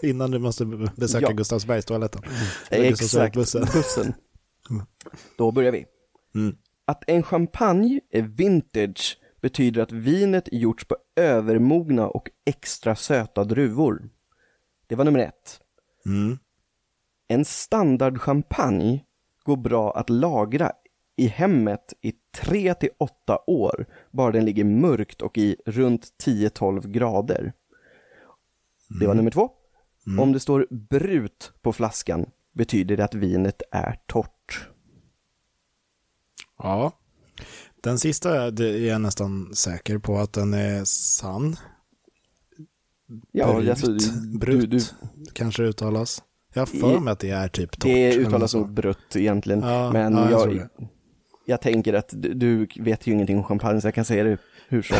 Innan 0.06 0.30
du 0.30 0.38
måste 0.38 0.64
besöka 0.96 1.26
Ja. 1.26 1.32
Gustavsbergstoaletten. 1.32 2.22
Eller 2.70 2.84
Exakt, 2.84 3.00
Gustavsbergsbussen. 3.00 3.62
bussen. 3.72 4.14
Då 5.38 5.52
börjar 5.52 5.72
vi. 5.72 5.84
Mm. 6.34 6.56
Att 6.86 7.02
en 7.06 7.22
champagne 7.22 8.00
är 8.12 8.22
vintage 8.22 9.16
betyder 9.40 9.82
att 9.82 9.92
vinet 9.92 10.48
gjorts 10.52 10.84
på 10.84 10.96
övermogna 11.16 12.08
och 12.08 12.30
extra 12.44 12.96
söta 12.96 13.44
druvor. 13.44 14.10
Det 14.86 14.94
var 14.94 15.04
nummer 15.04 15.20
ett. 15.20 15.60
Mm. 16.06 16.38
En 17.28 17.44
standard 17.44 18.20
champagne 18.20 19.04
går 19.44 19.56
bra 19.56 19.96
att 19.96 20.10
lagra 20.10 20.72
i 21.16 21.26
hemmet 21.26 21.94
i 22.00 22.12
3 22.36 22.74
till 22.74 22.90
8 22.98 23.38
år, 23.46 23.86
bara 24.10 24.32
den 24.32 24.44
ligger 24.44 24.64
mörkt 24.64 25.22
och 25.22 25.38
i 25.38 25.56
runt 25.66 26.08
10-12 26.24 26.88
grader. 26.88 27.52
Det 29.00 29.06
var 29.06 29.14
nummer 29.14 29.30
två. 29.30 29.50
Om 30.18 30.32
det 30.32 30.40
står 30.40 30.66
brut 30.70 31.52
på 31.62 31.72
flaskan 31.72 32.26
betyder 32.52 32.96
det 32.96 33.04
att 33.04 33.14
vinet 33.14 33.62
är 33.70 34.00
torrt. 34.06 34.68
Ja. 36.58 36.92
Den 37.82 37.98
sista 37.98 38.44
är 38.44 38.86
jag 38.86 39.00
nästan 39.00 39.54
säker 39.54 39.98
på 39.98 40.18
att 40.18 40.32
den 40.32 40.54
är 40.54 40.84
sann. 40.84 41.56
Ja, 43.32 43.52
Brut. 43.54 43.70
alltså, 43.70 43.86
Brut 44.38 44.70
du, 44.70 44.78
du, 44.78 44.84
kanske 45.32 45.62
det 45.62 45.68
uttalas. 45.68 46.22
Jag 46.54 46.60
har 46.60 46.66
för 46.66 47.00
mig 47.00 47.12
att 47.12 47.18
det 47.18 47.30
är 47.30 47.48
typ 47.48 47.70
torrt. 47.70 47.82
det 47.82 48.16
uttalas 48.16 48.54
nog 48.54 48.72
brutt 48.72 49.16
egentligen, 49.16 49.60
Ja, 49.60 49.92
men 49.92 50.12
ja, 50.12 50.30
jag 50.30 50.54
jag, 50.54 50.68
jag, 51.46 51.60
tänker 51.60 51.94
att 51.94 52.08
du, 52.16 52.34
du 52.34 52.68
vet 52.76 53.06
ju 53.06 53.12
ingenting 53.12 53.36
om 53.36 53.44
champagne 53.44 53.80
så 53.80 53.86
jag 53.86 53.94
kan 53.94 54.04
säga 54.04 54.24
det 54.24 54.38
hur 54.68 54.82
som. 54.82 54.96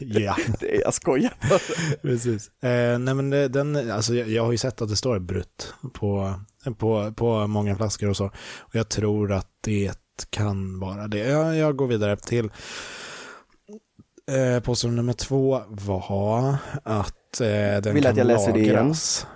Ja, 0.00 0.36
jag 0.84 0.94
skojar 0.94 1.32
bara. 1.50 1.58
precis. 2.02 2.50
Eh, 2.62 2.98
nej 2.98 3.14
men 3.14 3.30
den, 3.30 3.90
alltså 3.90 4.14
jag, 4.14 4.28
jag 4.28 4.44
har 4.44 4.52
ju 4.52 4.58
sett 4.58 4.82
att 4.82 4.88
det 4.88 4.96
står 4.96 5.18
brutt 5.18 5.74
på, 5.92 6.34
på, 6.78 7.12
på 7.12 7.46
många 7.46 7.76
flaskor 7.76 8.08
och 8.08 8.16
så. 8.16 8.26
Och 8.58 8.74
jag 8.74 8.88
tror 8.88 9.32
att 9.32 9.48
det 9.60 10.01
kan 10.30 10.80
vara 10.80 11.08
det. 11.08 11.18
Jag, 11.18 11.56
jag 11.56 11.76
går 11.76 11.86
vidare 11.86 12.16
till 12.16 12.50
eh, 14.30 14.60
påstående 14.62 14.96
nummer 14.96 15.12
två 15.12 15.60
var 15.68 16.56
att 16.82 17.40
eh, 17.40 17.46
den 17.82 17.94
Vill 17.94 18.02
kan 18.02 18.12
att 18.12 18.18
jag 18.18 18.26
läser 18.26 18.52
det 18.52 18.58
igen? 18.60 18.74
lagras. 18.74 19.26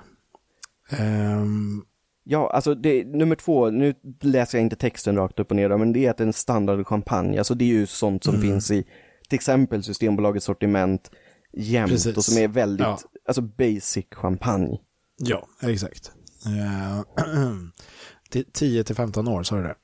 Ehm, 0.90 1.82
Ja, 2.28 2.50
alltså 2.50 2.74
det, 2.74 3.04
nummer 3.04 3.36
två, 3.36 3.70
nu 3.70 3.94
läser 4.22 4.58
jag 4.58 4.62
inte 4.64 4.76
texten 4.76 5.16
rakt 5.16 5.38
upp 5.38 5.50
och 5.50 5.56
ner 5.56 5.76
men 5.76 5.92
det 5.92 6.06
är 6.06 6.10
att 6.10 6.20
en 6.20 6.32
standard 6.32 6.86
champagne, 6.86 7.38
alltså 7.38 7.54
det 7.54 7.64
är 7.64 7.68
ju 7.68 7.86
sånt 7.86 8.24
som 8.24 8.34
Mm. 8.34 8.46
finns 8.46 8.70
i 8.70 8.82
till 9.28 9.34
exempel 9.36 9.82
Systembolagets 9.82 10.46
sortiment 10.46 11.10
jämt 11.52 11.90
Precis. 11.92 12.16
och 12.16 12.24
som 12.24 12.38
är 12.42 12.48
väldigt, 12.48 12.86
Ja. 12.86 12.98
alltså 13.28 13.42
basic 13.42 14.06
champagne. 14.10 14.78
ja, 15.16 15.48
exakt. 15.62 16.12
Eh, 16.46 17.24
till 18.30 18.44
10 18.52 18.84
till 18.84 18.96
15 18.96 19.28
år, 19.28 19.42
sa 19.42 19.56
du 19.56 19.62
det? 19.62 19.74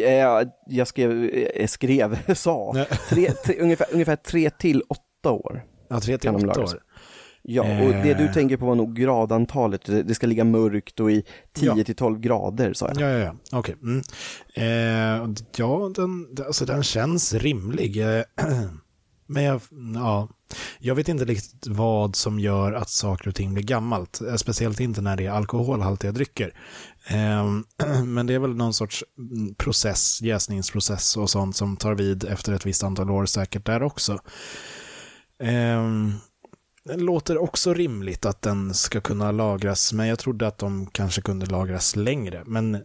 Jag, 0.00 0.50
jag 0.66 0.86
skrev, 0.88 1.30
jag 1.56 1.70
skrev, 1.70 2.34
sa, 2.34 2.86
tre, 3.08 3.30
tre, 3.44 3.56
ungefär, 3.60 3.86
ungefär 3.92 4.16
tre 4.16 4.50
till 4.50 4.82
åtta 4.88 5.30
år. 5.30 5.62
Ja, 5.88 6.00
3 6.00 6.18
till 6.18 6.28
Kan 6.30 6.34
de 6.34 6.38
8 6.38 6.46
lagras? 6.46 6.74
år. 6.74 6.80
Ja, 7.42 7.62
och 7.62 7.88
det 7.90 8.14
du 8.14 8.24
Eh. 8.24 8.32
tänker 8.32 8.56
på 8.56 8.66
var 8.66 8.74
nog 8.74 8.96
gradantalet, 8.96 9.84
det 9.86 10.14
ska 10.14 10.26
ligga 10.26 10.44
mörkt 10.44 11.00
och 11.00 11.10
i 11.10 11.24
10 11.52 11.72
Ja. 11.76 11.84
till 11.84 11.94
12 11.96 12.20
grader 12.20 12.72
sa 12.72 12.88
jag. 12.88 13.00
Ja, 13.00 13.08
ja, 13.18 13.18
ja. 13.50 13.58
Okej. 13.58 13.74
Mm. 13.82 14.02
Eh, 14.54 15.34
ja, 15.56 15.90
den, 15.96 16.26
alltså, 16.46 16.64
den 16.64 16.82
känns 16.82 17.34
rimlig. 17.34 17.96
Eh, 18.18 18.22
Men 19.26 19.42
jag, 19.44 19.60
ja, 19.94 20.28
jag 20.78 20.94
vet 20.94 21.08
inte 21.08 21.24
riktigt 21.24 21.66
vad 21.66 22.16
som 22.16 22.40
gör 22.40 22.72
att 22.72 22.90
saker 22.90 23.28
och 23.28 23.34
ting 23.34 23.54
blir 23.54 23.64
gammalt. 23.64 24.20
Eh, 24.20 24.34
speciellt 24.34 24.80
inte 24.80 25.00
när 25.00 25.16
det 25.16 25.26
är 25.26 25.30
alkoholhaltiga 25.30 26.12
drycker. 26.12 26.54
Ehm, 27.06 27.64
men 28.04 28.26
det 28.26 28.34
är 28.34 28.38
väl 28.38 28.56
någon 28.56 28.74
sorts 28.74 29.04
mm, 29.18 29.54
process, 29.54 30.22
jäsningsprocess 30.22 31.16
och 31.16 31.30
sånt 31.30 31.56
som 31.56 31.76
tar 31.76 31.94
vid 31.94 32.24
efter 32.24 32.52
ett 32.52 32.66
visst 32.66 32.82
antal 32.82 33.10
år 33.10 33.26
säkert 33.26 33.66
där 33.66 33.82
också. 33.82 34.18
Ehm, 35.42 36.12
det 36.84 36.96
låter 36.96 37.38
också 37.38 37.74
rimligt 37.74 38.26
att 38.26 38.42
den 38.42 38.74
ska 38.74 39.00
kunna 39.00 39.32
lagras, 39.32 39.92
men 39.92 40.06
jag 40.06 40.18
trodde 40.18 40.46
att 40.46 40.58
de 40.58 40.86
kanske 40.86 41.22
kunde 41.22 41.46
lagras 41.46 41.96
längre. 41.96 42.42
Men 42.46 42.82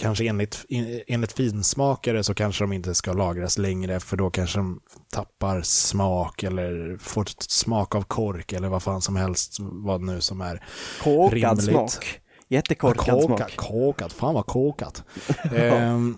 kanske 0.00 0.26
enligt, 0.26 0.64
enligt 1.06 1.32
finsmakare 1.32 2.24
så 2.24 2.34
kanske 2.34 2.64
de 2.64 2.72
inte 2.72 2.94
ska 2.94 3.12
lagras 3.12 3.58
längre, 3.58 4.00
för 4.00 4.16
då 4.16 4.30
kanske 4.30 4.58
de 4.58 4.80
tappar 5.12 5.62
smak 5.62 6.42
eller 6.42 6.96
får 7.00 7.26
smak 7.48 7.94
av 7.94 8.02
kork 8.02 8.52
eller 8.52 8.68
vad 8.68 8.82
fan 8.82 9.02
som 9.02 9.16
helst, 9.16 9.56
vad 9.60 10.00
nu 10.02 10.20
som 10.20 10.40
är. 10.40 10.64
Kåkad 11.02 11.34
rimligt. 11.58 11.64
smak. 11.64 12.20
Jättekorkad 12.48 13.06
Kåkat, 13.20 13.24
smak. 13.52 13.56
kåkat, 13.56 14.12
fan 14.12 14.34
vad 14.34 14.46
kåkat. 14.46 15.04
Ehm, 15.56 16.16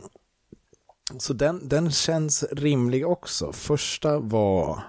Så 1.18 1.32
den, 1.32 1.68
den 1.68 1.90
känns 1.90 2.44
rimlig 2.52 3.06
också. 3.06 3.52
Första 3.52 4.18
var... 4.18 4.82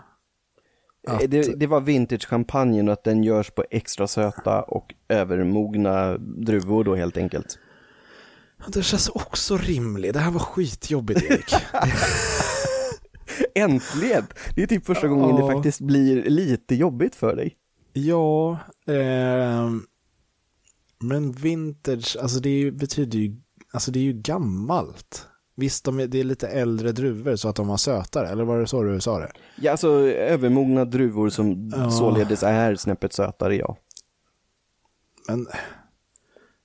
Eh, 1.08 1.16
Att- 1.16 1.32
Det, 1.32 1.60
det 1.60 1.68
var 1.68 1.82
vintage-champagnen 1.82 2.88
och 2.88 2.94
att 2.94 3.04
den 3.04 3.24
görs 3.24 3.52
på 3.52 3.64
extra 3.72 4.08
söta 4.08 4.62
och 4.62 4.94
övermogna 5.10 6.18
druvor 6.18 6.84
då 6.84 6.96
helt 6.96 7.18
enkelt. 7.18 7.60
Den 8.68 8.84
känns 8.84 9.10
också 9.10 9.58
rimlig. 9.58 10.14
Det 10.14 10.20
här 10.20 10.32
var 10.32 10.40
skitjobbigt 10.40 11.22
Erik. 11.24 11.54
Äntligen! 13.56 14.26
Det 14.56 14.64
är 14.64 14.68
typ 14.68 14.86
första 14.86 15.08
gången 15.08 15.36
det 15.36 15.42
Ja. 15.42 15.52
faktiskt 15.52 15.80
blir 15.82 16.24
lite 16.30 16.76
jobbigt 16.76 17.16
för 17.16 17.36
dig. 17.36 17.56
ja, 17.94 18.60
ehm, 18.88 19.84
men 21.00 21.32
vintage, 21.32 22.18
alltså 22.22 22.40
det 22.40 22.50
ju, 22.50 22.72
betyder 22.72 23.20
ju, 23.20 23.36
alltså 23.74 23.92
det 23.92 24.00
är 24.00 24.04
ju 24.04 24.14
gammalt. 24.14 25.28
Visst, 25.56 25.86
de 25.86 26.00
är, 26.00 26.08
det 26.08 26.20
är 26.20 26.24
lite 26.24 26.48
äldre 26.48 26.92
druvor 26.92 27.36
så 27.36 27.50
att 27.50 27.56
de 27.56 27.68
var 27.68 27.78
sötare, 27.78 28.28
eller 28.30 28.44
var 28.44 28.60
det 28.60 28.68
så 28.68 28.84
du 28.84 29.02
sa 29.02 29.20
det? 29.20 29.32
Ja, 29.56 29.72
alltså 29.72 29.90
övermogna 30.10 30.86
druvor 30.86 31.30
som 31.30 31.72
Ja. 31.76 31.92
således 31.92 32.44
är 32.44 32.76
snäppet 32.76 33.14
sötare, 33.14 33.56
ja. 33.56 33.78
Men 35.28 35.48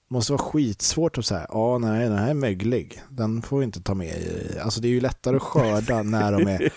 måste 0.08 0.32
vara 0.32 0.42
skitsvårt 0.42 1.18
att 1.18 1.26
säga, 1.26 1.46
ja 1.48 1.78
nej 1.78 2.08
den 2.08 2.18
här 2.18 2.30
är 2.30 2.34
möglig, 2.34 3.02
den 3.10 3.42
får 3.42 3.58
vi 3.58 3.64
inte 3.64 3.82
ta 3.82 3.94
med 3.94 4.16
i. 4.16 4.58
Alltså 4.62 4.80
det 4.80 4.88
är 4.88 4.90
ju 4.90 5.00
lättare 5.00 5.36
att 5.36 5.42
skörda 5.42 6.02
när 6.02 6.32
de 6.32 6.46
är, 6.48 6.72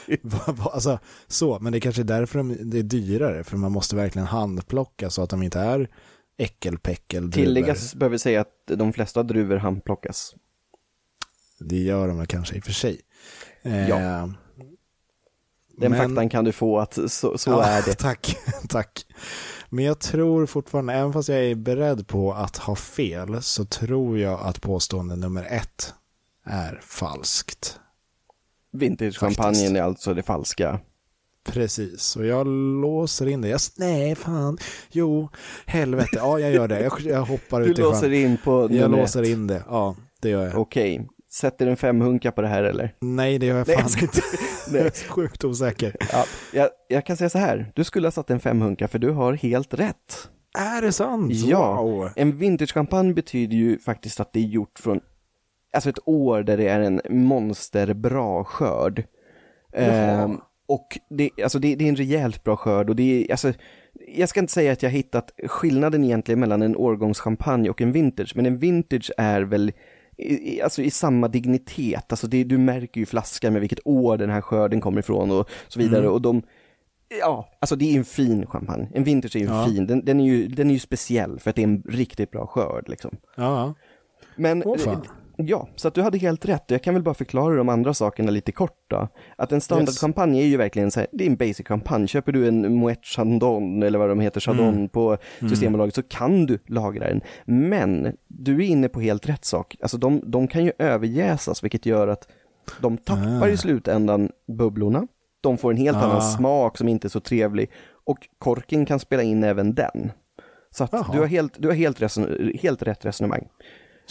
alltså 0.73 0.99
så, 1.27 1.59
men 1.59 1.71
det 1.71 1.77
är 1.77 1.79
kanske 1.79 2.01
är 2.01 2.03
därför 2.03 2.37
de, 2.37 2.57
det 2.71 2.79
är 2.79 2.83
dyrare, 2.83 3.43
för 3.43 3.57
man 3.57 3.71
måste 3.71 3.95
verkligen 3.95 4.27
handplocka 4.27 5.09
så 5.09 5.21
att 5.23 5.29
de 5.29 5.43
inte 5.43 5.59
är 5.59 5.89
äckelpäckel 6.37 7.31
Tilläggas 7.31 7.95
behöver 7.95 8.17
säga 8.17 8.41
att 8.41 8.53
de 8.67 8.93
flesta 8.93 9.23
druvor 9.23 9.55
handplockas. 9.57 10.35
Det 11.59 11.79
gör 11.79 12.07
de 12.07 12.27
kanske 12.27 12.55
i 12.55 12.59
och 12.59 12.63
för 12.63 12.71
sig. 12.71 13.01
Eh, 13.61 13.89
Ja. 13.89 14.29
Den 15.77 15.91
men- 15.91 15.99
faktan 16.09 16.29
kan 16.29 16.45
du 16.45 16.51
få 16.51 16.79
att 16.79 16.93
så, 17.11 17.37
så 17.37 17.49
Ja, 17.49 17.63
är 17.65 17.81
det. 17.85 17.93
Tack, 17.97 18.37
tack. 18.69 19.05
Men 19.73 19.85
jag 19.85 19.99
tror 19.99 20.45
fortfarande, 20.45 20.93
även 20.93 21.13
fast 21.13 21.29
jag 21.29 21.45
är 21.45 21.55
beredd 21.55 22.07
på 22.07 22.33
att 22.33 22.57
ha 22.57 22.75
fel, 22.75 23.41
så 23.41 23.65
tror 23.65 24.19
jag 24.19 24.39
att 24.41 24.61
påstående 24.61 25.15
nummer 25.15 25.43
ett 25.49 25.93
är 26.45 26.79
falskt. 26.83 27.79
Vintage-champagnen 28.73 29.75
är 29.75 29.81
alltså 29.81 30.13
det 30.13 30.23
falska. 30.23 30.79
Precis, 31.43 32.15
och 32.15 32.25
jag 32.25 32.47
låser 32.81 33.27
in 33.27 33.41
det. 33.41 33.47
Jag, 33.47 33.59
nej, 33.77 34.15
fan. 34.15 34.57
Jo, 34.91 35.29
helvete. 35.65 36.09
Ja, 36.13 36.39
jag 36.39 36.51
gör 36.51 36.67
det. 36.67 36.81
Jag, 36.83 36.99
jag 37.01 37.21
hoppar 37.25 37.61
Du 37.61 37.67
ut 37.71 37.79
i 37.79 37.81
låser 37.81 38.01
sjön. 38.01 38.13
in 38.13 38.37
på 38.43 38.61
Jag 38.61 38.71
nummer 38.71 38.97
låser 38.97 39.21
ett. 39.21 39.27
in 39.27 39.47
det. 39.47 39.63
Ja, 39.67 39.95
det 40.21 40.29
gör 40.29 40.45
jag. 40.47 40.57
Okej, 40.59 41.07
sätter 41.33 41.67
en 41.67 41.77
femhunka 41.77 42.31
på 42.31 42.41
det 42.41 42.47
här 42.47 42.63
eller? 42.63 42.95
Nej, 42.99 43.39
det 43.39 43.45
gör 43.45 43.57
jag 43.57 43.67
Nej, 43.67 43.77
fan 43.77 43.89
jag 43.95 44.03
inte. 44.03 44.21
Nej. 44.71 44.91
Sjukt 45.09 45.43
osäker. 45.43 45.95
Ja, 46.11 46.25
jag, 46.53 46.69
jag 46.87 47.05
kan 47.05 47.17
säga 47.17 47.29
så 47.29 47.37
här, 47.37 47.71
du 47.75 47.83
skulle 47.83 48.07
ha 48.07 48.11
satt 48.11 48.29
en 48.29 48.39
femhunka 48.39 48.87
för 48.87 48.99
du 48.99 49.09
har 49.09 49.33
helt 49.33 49.73
rätt. 49.73 50.29
Är 50.57 50.81
det 50.81 50.91
sant? 50.91 51.33
Ja. 51.33 51.81
Wow. 51.81 52.09
En 52.15 52.37
vintagekampanj 52.37 53.13
betyder 53.13 53.55
ju 53.55 53.79
faktiskt 53.79 54.19
att 54.19 54.33
det 54.33 54.39
är 54.39 54.43
gjort 54.43 54.79
från, 54.79 54.99
alltså 55.73 55.89
ett 55.89 55.99
år 56.07 56.43
där 56.43 56.57
det 56.57 56.67
är 56.67 56.79
en 56.79 57.01
monsterbra 57.09 58.43
skörd. 58.43 59.03
Ehm, 59.73 60.37
och 60.67 60.99
det, 61.09 61.29
alltså 61.43 61.59
det, 61.59 61.75
det 61.75 61.85
är 61.85 61.89
en 61.89 61.95
rejält 61.95 62.43
bra 62.43 62.57
skörd 62.57 62.89
och 62.89 62.95
det 62.95 63.03
är, 63.03 63.31
alltså, 63.31 63.53
jag 64.07 64.29
ska 64.29 64.39
inte 64.39 64.53
säga 64.53 64.71
att 64.71 64.83
jag 64.83 64.89
hittat 64.89 65.31
skillnaden 65.47 66.03
egentligen 66.03 66.39
mellan 66.39 66.61
en 66.61 66.75
årgångschampagne 66.75 67.69
och 67.69 67.81
en 67.81 67.91
vintage, 67.91 68.35
men 68.35 68.45
en 68.45 68.57
vintage 68.57 69.11
är 69.17 69.41
väl 69.41 69.71
i, 70.17 70.55
i- 70.57 70.61
alltså 70.61 70.81
i 70.81 70.91
samma 70.91 71.27
dignitet, 71.27 72.11
alltså 72.11 72.27
det, 72.27 72.43
du 72.43 72.57
märker 72.57 72.99
ju 72.99 73.05
flaskan 73.05 73.53
med 73.53 73.59
vilket 73.61 73.79
år 73.87 74.17
den 74.17 74.29
här 74.29 74.41
skörden 74.41 74.81
kommer 74.81 74.99
ifrån 74.99 75.31
och 75.31 75.49
så 75.67 75.79
vidare 75.79 76.01
Mm. 76.01 76.11
och 76.13 76.21
de, 76.21 76.41
ja, 77.19 77.49
alltså 77.59 77.75
det 77.75 77.85
är 77.93 77.97
en 77.97 78.05
fin 78.05 78.45
champagne, 78.47 78.87
en 78.93 79.03
vintage 79.03 79.35
är 79.35 79.39
ju 79.39 79.45
Ja. 79.45 79.65
fin, 79.65 79.87
den, 79.87 80.05
den, 80.05 80.19
är 80.19 80.25
ju, 80.25 80.47
den 80.47 80.69
är 80.69 80.73
ju 80.73 80.79
speciell 80.79 81.39
för 81.39 81.49
att 81.49 81.55
det 81.55 81.61
är 81.61 81.67
en 81.67 81.83
riktigt 81.89 82.31
bra 82.31 82.47
skörd 82.47 82.89
liksom. 82.89 83.17
Ja, 83.35 83.73
Men, 84.35 84.63
fan. 84.79 85.05
Ja, 85.37 85.67
så 85.75 85.87
att 85.87 85.93
du 85.93 86.01
hade 86.01 86.17
helt 86.17 86.45
rätt. 86.45 86.63
Jag 86.67 86.83
kan 86.83 86.93
väl 86.93 87.03
bara 87.03 87.13
förklara 87.13 87.55
de 87.55 87.69
andra 87.69 87.93
sakerna 87.93 88.31
lite 88.31 88.51
kort 88.51 88.77
då. 88.87 89.07
Att 89.35 89.51
en 89.51 89.61
standardchampagne 89.61 90.41
är 90.41 90.45
ju 90.45 90.57
verkligen 90.57 90.91
så 90.91 90.99
här, 90.99 91.07
det 91.11 91.23
är 91.23 91.27
en 91.29 91.35
basic 91.35 91.67
champagne. 91.67 92.07
Köper 92.07 92.31
du 92.31 92.47
en 92.47 92.73
Moet 92.73 93.05
Chandon 93.05 93.83
eller 93.83 93.99
vad 93.99 94.09
de 94.09 94.19
heter, 94.19 94.39
Chardon 94.41 94.67
Mm. 94.73 94.89
på 94.89 95.17
Systembolaget 95.39 95.95
så 95.95 96.03
kan 96.03 96.45
du 96.45 96.59
lagra 96.67 97.07
den. 97.07 97.21
Men 97.45 98.13
du 98.27 98.55
är 98.55 98.67
inne 98.67 98.89
på 98.89 99.01
helt 99.01 99.29
rätt 99.29 99.45
sak. 99.45 99.75
Alltså 99.81 99.97
de, 99.97 100.21
de 100.31 100.47
kan 100.47 100.65
ju 100.65 100.71
överjäsas 100.79 101.63
vilket 101.63 101.85
gör 101.85 102.07
att 102.07 102.27
de 102.81 102.97
tappar 102.97 103.41
Ah. 103.41 103.49
i 103.49 103.57
slutändan 103.57 104.29
bubblorna. 104.57 105.07
De 105.41 105.57
får 105.57 105.71
en 105.71 105.77
helt 105.77 105.97
Ah. 105.97 106.01
annan 106.01 106.21
smak 106.21 106.77
som 106.77 106.87
inte 106.87 107.07
är 107.07 107.09
så 107.09 107.19
trevlig 107.19 107.71
och 108.05 108.17
korken 108.39 108.85
kan 108.85 108.99
spela 108.99 109.23
in 109.23 109.43
även 109.43 109.73
den. 109.75 110.11
Så 110.73 110.83
att 110.83 110.91
du 111.13 111.19
har, 111.19 111.25
helt, 111.25 111.53
du 111.61 111.67
har 111.67 111.75
helt, 111.75 111.99
reson- 112.01 112.57
helt 112.61 112.83
rätt 112.83 113.05
resonemang. 113.05 113.47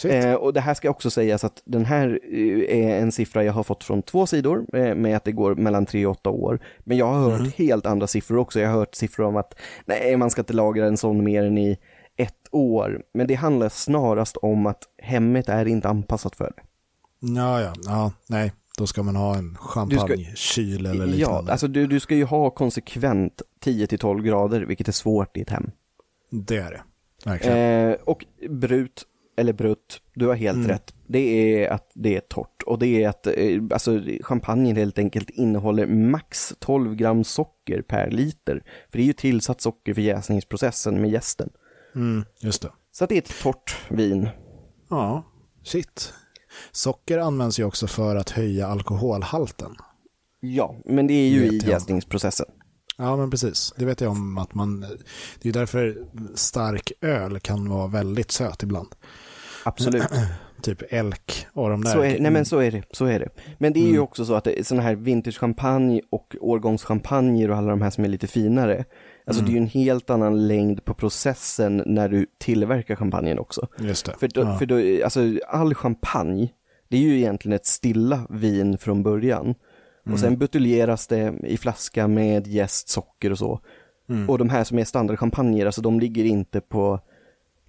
Eh, 0.03 0.33
och 0.33 0.53
det 0.53 0.61
här 0.61 0.73
ska 0.73 0.89
också 0.89 1.09
sägas 1.09 1.43
att 1.43 1.61
den 1.65 1.85
här 1.85 2.19
eh, 2.23 2.77
är 2.87 2.99
en 3.01 3.11
siffra 3.11 3.43
jag 3.43 3.53
har 3.53 3.63
fått 3.63 3.83
från 3.83 4.01
två 4.01 4.25
sidor 4.27 4.65
eh, 4.77 4.95
med 4.95 5.17
att 5.17 5.23
det 5.23 5.31
går 5.31 5.55
mellan 5.55 5.85
tre 5.85 6.05
och 6.05 6.11
åtta 6.11 6.29
år. 6.29 6.59
Men 6.79 6.97
jag 6.97 7.05
har 7.05 7.29
hört 7.29 7.55
helt 7.55 7.85
andra 7.85 8.07
siffror 8.07 8.37
också. 8.37 8.59
Jag 8.59 8.69
har 8.69 8.77
hört 8.79 8.95
siffror 8.95 9.25
om 9.25 9.35
att 9.37 9.53
nej, 9.85 10.17
man 10.17 10.29
ska 10.29 10.41
inte 10.41 10.53
lagra 10.53 10.85
en 10.87 10.97
sån 10.97 11.23
mer 11.23 11.43
än 11.43 11.57
i 11.57 11.77
ett 12.17 12.47
år. 12.51 13.01
Men 13.13 13.27
det 13.27 13.35
handlar 13.35 13.69
snarast 13.69 14.37
om 14.37 14.65
att 14.65 14.83
hemmet 14.97 15.49
är 15.49 15.65
inte 15.67 15.87
anpassat 15.89 16.35
för 16.35 16.53
det. 16.55 16.61
Ja, 17.35 17.61
ja, 17.61 17.73
ja, 17.85 18.11
nej, 18.27 18.51
då 18.77 18.87
ska 18.87 19.03
man 19.03 19.15
ha 19.15 19.35
en 19.35 19.57
champagnekyl 19.59 20.85
eller 20.85 21.05
Ja, 21.05 21.11
liknande. 21.11 21.51
alltså 21.51 21.67
du, 21.67 21.87
du 21.87 21.99
ska 21.99 22.15
ju 22.15 22.23
ha 22.25 22.49
konsekvent 22.49 23.41
10-12 23.63 24.21
grader, 24.21 24.61
vilket 24.61 24.87
är 24.87 24.91
svårt 24.91 25.37
i 25.37 25.41
ett 25.41 25.49
hem. 25.49 25.71
Det 26.29 26.57
är 26.57 26.71
det, 26.71 26.81
verkligen. 27.29 27.89
Eh, 27.89 27.97
och 28.03 28.25
brut, 28.49 29.03
eller 29.41 29.53
brutt, 29.53 30.01
du 30.13 30.27
har 30.27 30.35
helt 30.35 30.55
Mm. 30.57 30.67
rätt. 30.67 30.93
Det 31.07 31.19
är 31.19 31.69
att 31.69 31.91
det 31.95 32.15
är 32.15 32.19
torrt 32.19 32.63
och 32.65 32.79
det 32.79 33.03
är 33.03 33.09
att 33.09 33.27
eh, 33.27 33.33
alltså, 33.71 34.01
champagnen 34.21 34.75
helt 34.75 34.97
enkelt 34.99 35.29
innehåller 35.29 35.87
max 35.87 36.53
12 36.59 36.95
gram 36.95 37.23
socker 37.23 37.81
per 37.81 38.11
liter. 38.11 38.63
För 38.91 38.97
det 38.97 39.03
är 39.03 39.07
ju 39.07 39.13
tillsatt 39.13 39.61
socker 39.61 39.93
för 39.93 40.01
jäsningsprocessen 40.01 41.01
med 41.01 41.09
jästen. 41.11 41.49
Mm, 41.95 42.25
just 42.39 42.61
det. 42.61 42.71
Så 42.91 43.03
att 43.03 43.09
det 43.09 43.15
är 43.15 43.21
ett 43.21 43.41
torrt 43.41 43.75
vin. 43.89 44.29
Ja, 44.89 45.23
shit. 45.63 46.13
Socker 46.71 47.17
används 47.17 47.59
ju 47.59 47.63
också 47.63 47.87
för 47.87 48.15
att 48.15 48.29
höja 48.29 48.67
alkoholhalten. 48.67 49.75
Ja, 50.39 50.75
men 50.85 51.07
det 51.07 51.13
är 51.13 51.29
ju 51.29 51.45
i 51.47 51.57
jäsningsprocessen. 51.57 52.45
Ja, 52.97 53.17
men 53.17 53.31
precis. 53.31 53.73
Det 53.77 53.85
vet 53.85 54.01
jag 54.01 54.11
om 54.11 54.37
att 54.37 54.53
man... 54.53 54.85
Det 55.41 55.49
är 55.49 55.53
därför 55.53 56.05
stark 56.35 56.91
öl 57.01 57.39
kan 57.39 57.69
vara 57.69 57.87
väldigt 57.87 58.31
söt 58.31 58.63
ibland. 58.63 58.95
Absolut. 59.63 60.03
Typ 60.61 60.93
elk 60.93 61.45
och 61.53 61.69
de 61.69 61.83
där. 61.83 61.91
Så 61.91 62.01
är, 62.01 62.19
nej 62.19 62.31
men 62.31 62.45
så 62.45 62.57
är 62.59 62.71
det, 62.71 62.83
så 62.91 63.05
är 63.05 63.19
det. 63.19 63.29
Men 63.57 63.73
det 63.73 63.79
är 63.79 63.83
ju 63.83 63.89
Mm. 63.89 64.03
också 64.03 64.25
så 64.25 64.33
att 64.33 64.47
sådana 64.63 64.83
här 64.83 64.95
vintage-champagne 64.95 66.01
och 66.09 66.35
årgångschampagner 66.39 67.51
och 67.51 67.57
alla 67.57 67.69
de 67.69 67.81
här 67.81 67.89
som 67.89 68.03
är 68.03 68.07
lite 68.09 68.27
finare. 68.27 68.85
Alltså 69.25 69.43
det 69.43 69.49
är 69.49 69.51
ju 69.51 69.57
en 69.57 69.67
helt 69.67 70.09
annan 70.09 70.47
längd 70.47 70.85
på 70.85 70.93
processen 70.93 71.83
när 71.85 72.09
du 72.09 72.25
tillverkar 72.37 72.95
champagnen 72.95 73.39
också. 73.39 73.67
Just 73.79 74.05
det. 74.05 74.13
För, 74.19 74.27
då, 74.27 74.41
ja. 74.41 74.57
för 74.57 74.65
då, 74.65 75.03
alltså 75.03 75.21
all 75.47 75.73
champagne, 75.75 76.49
det 76.87 76.97
är 76.97 77.01
ju 77.01 77.17
egentligen 77.17 77.55
ett 77.55 77.65
stilla 77.65 78.27
vin 78.29 78.77
från 78.77 79.03
början. 79.03 79.55
Och 80.11 80.19
sen 80.19 80.37
buteljeras 80.37 81.07
det 81.07 81.33
i 81.43 81.57
flaska 81.57 82.07
med 82.07 82.47
jäst, 82.47 82.89
socker 82.89 83.31
och 83.31 83.37
så. 83.37 83.59
Mm. 84.09 84.29
Och 84.29 84.37
de 84.37 84.49
här 84.49 84.63
som 84.63 84.79
är 84.79 84.85
standardchampagner, 84.85 85.65
alltså 85.65 85.81
de 85.81 85.99
ligger 85.99 86.23
inte 86.23 86.61
på 86.61 86.99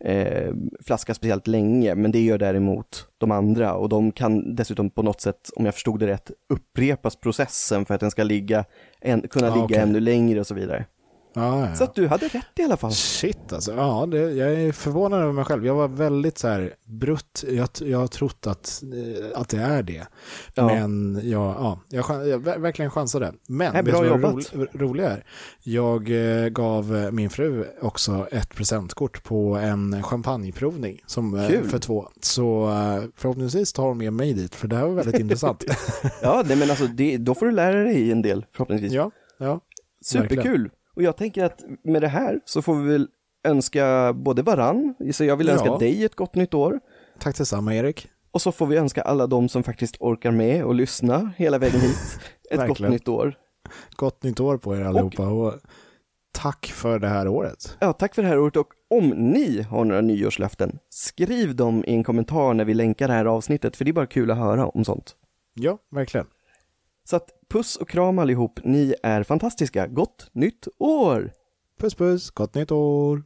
eh, 0.05 0.53
flaska 0.87 1.15
speciellt 1.15 1.47
länge, 1.47 1.95
men 1.95 2.13
det 2.13 2.21
gör 2.21 2.39
däremot 2.39 3.07
de 3.19 3.31
andra 3.31 3.75
och 3.75 3.89
de 3.89 4.13
kan 4.13 4.55
dessutom 4.55 4.91
på 4.91 5.03
något 5.03 5.21
sätt, 5.21 5.51
om 5.57 5.65
jag 5.65 5.75
förstod 5.75 6.01
det 6.01 6.07
rätt, 6.07 6.31
upprepas 6.49 7.17
processen 7.17 7.85
för 7.85 7.95
att 7.95 8.01
den 8.01 8.11
ska 8.11 8.23
ligga, 8.23 8.65
en, 9.01 9.29
kunna 9.29 9.47
Ja, 9.47 9.55
ligga 9.55 9.65
okej. 9.65 9.79
ännu 9.79 10.01
längre 10.01 10.41
och 10.41 10.47
så 10.47 10.55
vidare. 10.55 10.85
Ja, 11.35 11.69
ja. 11.69 11.75
Så 11.75 11.85
att 11.85 11.95
du 11.95 12.07
hade 12.07 12.29
rätt 12.29 12.59
i 12.59 12.63
alla 12.63 12.77
fall. 12.77 12.93
Shit 12.93 13.53
alltså, 13.53 13.73
ja, 13.73 14.07
det, 14.11 14.19
jag 14.19 14.53
är 14.53 14.73
förvånad 14.73 15.21
över 15.23 15.33
mig 15.33 15.45
själv. 15.45 15.67
Jag 15.67 15.75
var 15.75 15.89
väldigt 15.89 16.39
så 16.39 16.49
här 16.49 16.75
brutt, 16.85 17.45
jag, 17.49 17.69
jag 17.81 17.99
har 17.99 18.07
trott 18.07 18.47
att, 18.47 18.83
eh, 18.83 19.41
att 19.41 19.49
det 19.49 19.57
är 19.57 19.83
det. 19.83 20.07
Ja. 20.55 20.67
Men 20.67 21.21
jag, 21.23 21.43
ja, 21.59 21.79
jag, 21.89 22.29
jag 22.29 22.39
ver- 22.45 22.59
verkligen 22.59 22.91
chansade. 22.91 23.33
Men 23.49 23.73
Nej, 23.73 23.83
bra 23.83 24.07
jobbat. 24.07 24.53
ro, 24.55 24.67
roliga 24.73 25.11
är? 25.11 25.25
Jag 25.63 26.11
eh, 26.43 26.49
gav 26.49 26.97
eh, 26.97 27.11
min 27.11 27.31
fru 27.31 27.65
också 27.81 28.27
ett 28.31 28.55
presentkort 28.55 29.23
på 29.25 29.55
en 29.57 30.03
champagneprovning 30.03 31.03
som, 31.07 31.35
eh, 31.39 31.63
för 31.63 31.79
två. 31.79 32.09
Så 32.21 32.69
eh, 32.71 33.03
förhoppningsvis 33.17 33.73
tar 33.73 33.83
hon 33.89 33.99
med 33.99 34.13
mig 34.13 34.33
dit, 34.33 34.55
för 34.55 34.69
det 34.69 34.77
här 34.77 34.87
var 34.87 34.95
väldigt 34.95 35.21
intressant. 35.21 35.65
Ja, 36.23 36.43
nej 36.47 36.57
men 36.57 36.71
alltså 36.71 36.87
det, 36.87 37.17
då 37.19 37.35
får 37.35 37.47
du 37.47 37.53
lära 37.53 37.83
dig 37.85 38.13
en 38.13 38.23
del 38.23 38.47
förhoppningsvis. 38.53 38.93
ja, 38.93 39.11
ja. 39.39 39.61
Superkul! 40.05 40.71
Och 40.97 41.03
jag 41.03 41.17
tänker 41.17 41.45
att 41.45 41.65
med 41.85 42.03
det 42.03 42.09
här 42.09 42.41
så 42.45 42.63
får 42.63 42.75
vi 42.75 42.89
väl 42.93 43.09
önska 43.45 44.13
både 44.13 44.43
varann, 44.43 44.95
så 45.13 45.25
jag 45.25 45.37
vill 45.37 45.49
önska 45.49 45.67
Ja. 45.67 45.79
dig 45.79 46.05
ett 46.05 46.15
gott 46.15 46.35
nytt 46.35 46.55
år. 46.55 46.81
Tack 47.19 47.39
detsamma 47.39 47.75
Erik. 47.75 48.09
Och 48.31 48.43
så 48.43 48.53
får 48.53 48.67
vi 48.67 48.77
önska 48.77 49.03
alla 49.03 49.27
de 49.27 49.49
som 49.49 49.63
faktiskt 49.63 49.97
orkar 50.01 50.31
med 50.31 50.65
och 50.65 50.75
lyssna 50.75 51.33
hela 51.37 51.59
vägen 51.59 51.81
hit 51.81 52.21
ett 52.51 52.69
gott 52.69 52.81
nytt 52.81 53.09
år. 53.09 53.35
Gott 53.97 54.23
nytt 54.23 54.41
år 54.41 54.59
på 54.59 54.77
er 54.77 54.81
allihopa 54.81 55.27
och 55.29 55.55
tack 56.33 56.67
för 56.67 56.99
det 56.99 57.09
här 57.09 57.29
året. 57.29 57.77
Ja, 57.81 57.93
tack 57.93 58.15
för 58.15 58.23
det 58.23 58.29
här 58.29 58.39
året 58.39 58.57
och 58.57 58.69
om 58.91 59.09
ni 59.09 59.63
har 59.63 59.85
några 59.85 60.01
nyårslöften, 60.01 60.79
skriv 60.89 61.57
dem 61.57 61.85
i 61.87 61.95
en 61.95 62.05
kommentar 62.05 62.55
när 62.55 62.65
vi 62.65 62.75
länkar 62.75 63.09
det 63.09 63.15
här 63.15 63.25
avsnittet, 63.25 63.77
för 63.77 63.85
det 63.85 63.91
är 63.91 63.93
bara 63.93 64.07
kul 64.07 64.31
att 64.31 64.39
höra 64.39 64.67
om 64.67 64.85
sånt. 64.85 65.17
Ja, 65.55 65.79
verkligen. 65.91 66.27
Så 67.05 67.17
att 67.17 67.31
puss 67.49 67.77
och 67.77 67.89
kram 67.89 68.19
allihop, 68.19 68.61
ni 68.65 68.95
är 69.03 69.23
fantastiska. 69.23 69.87
Gott 69.87 70.31
nytt 70.33 70.69
år! 70.79 71.33
Puss 71.81 71.95
puss, 71.95 72.31
gott 72.31 72.55
nytt 72.55 72.71
år! 72.71 73.25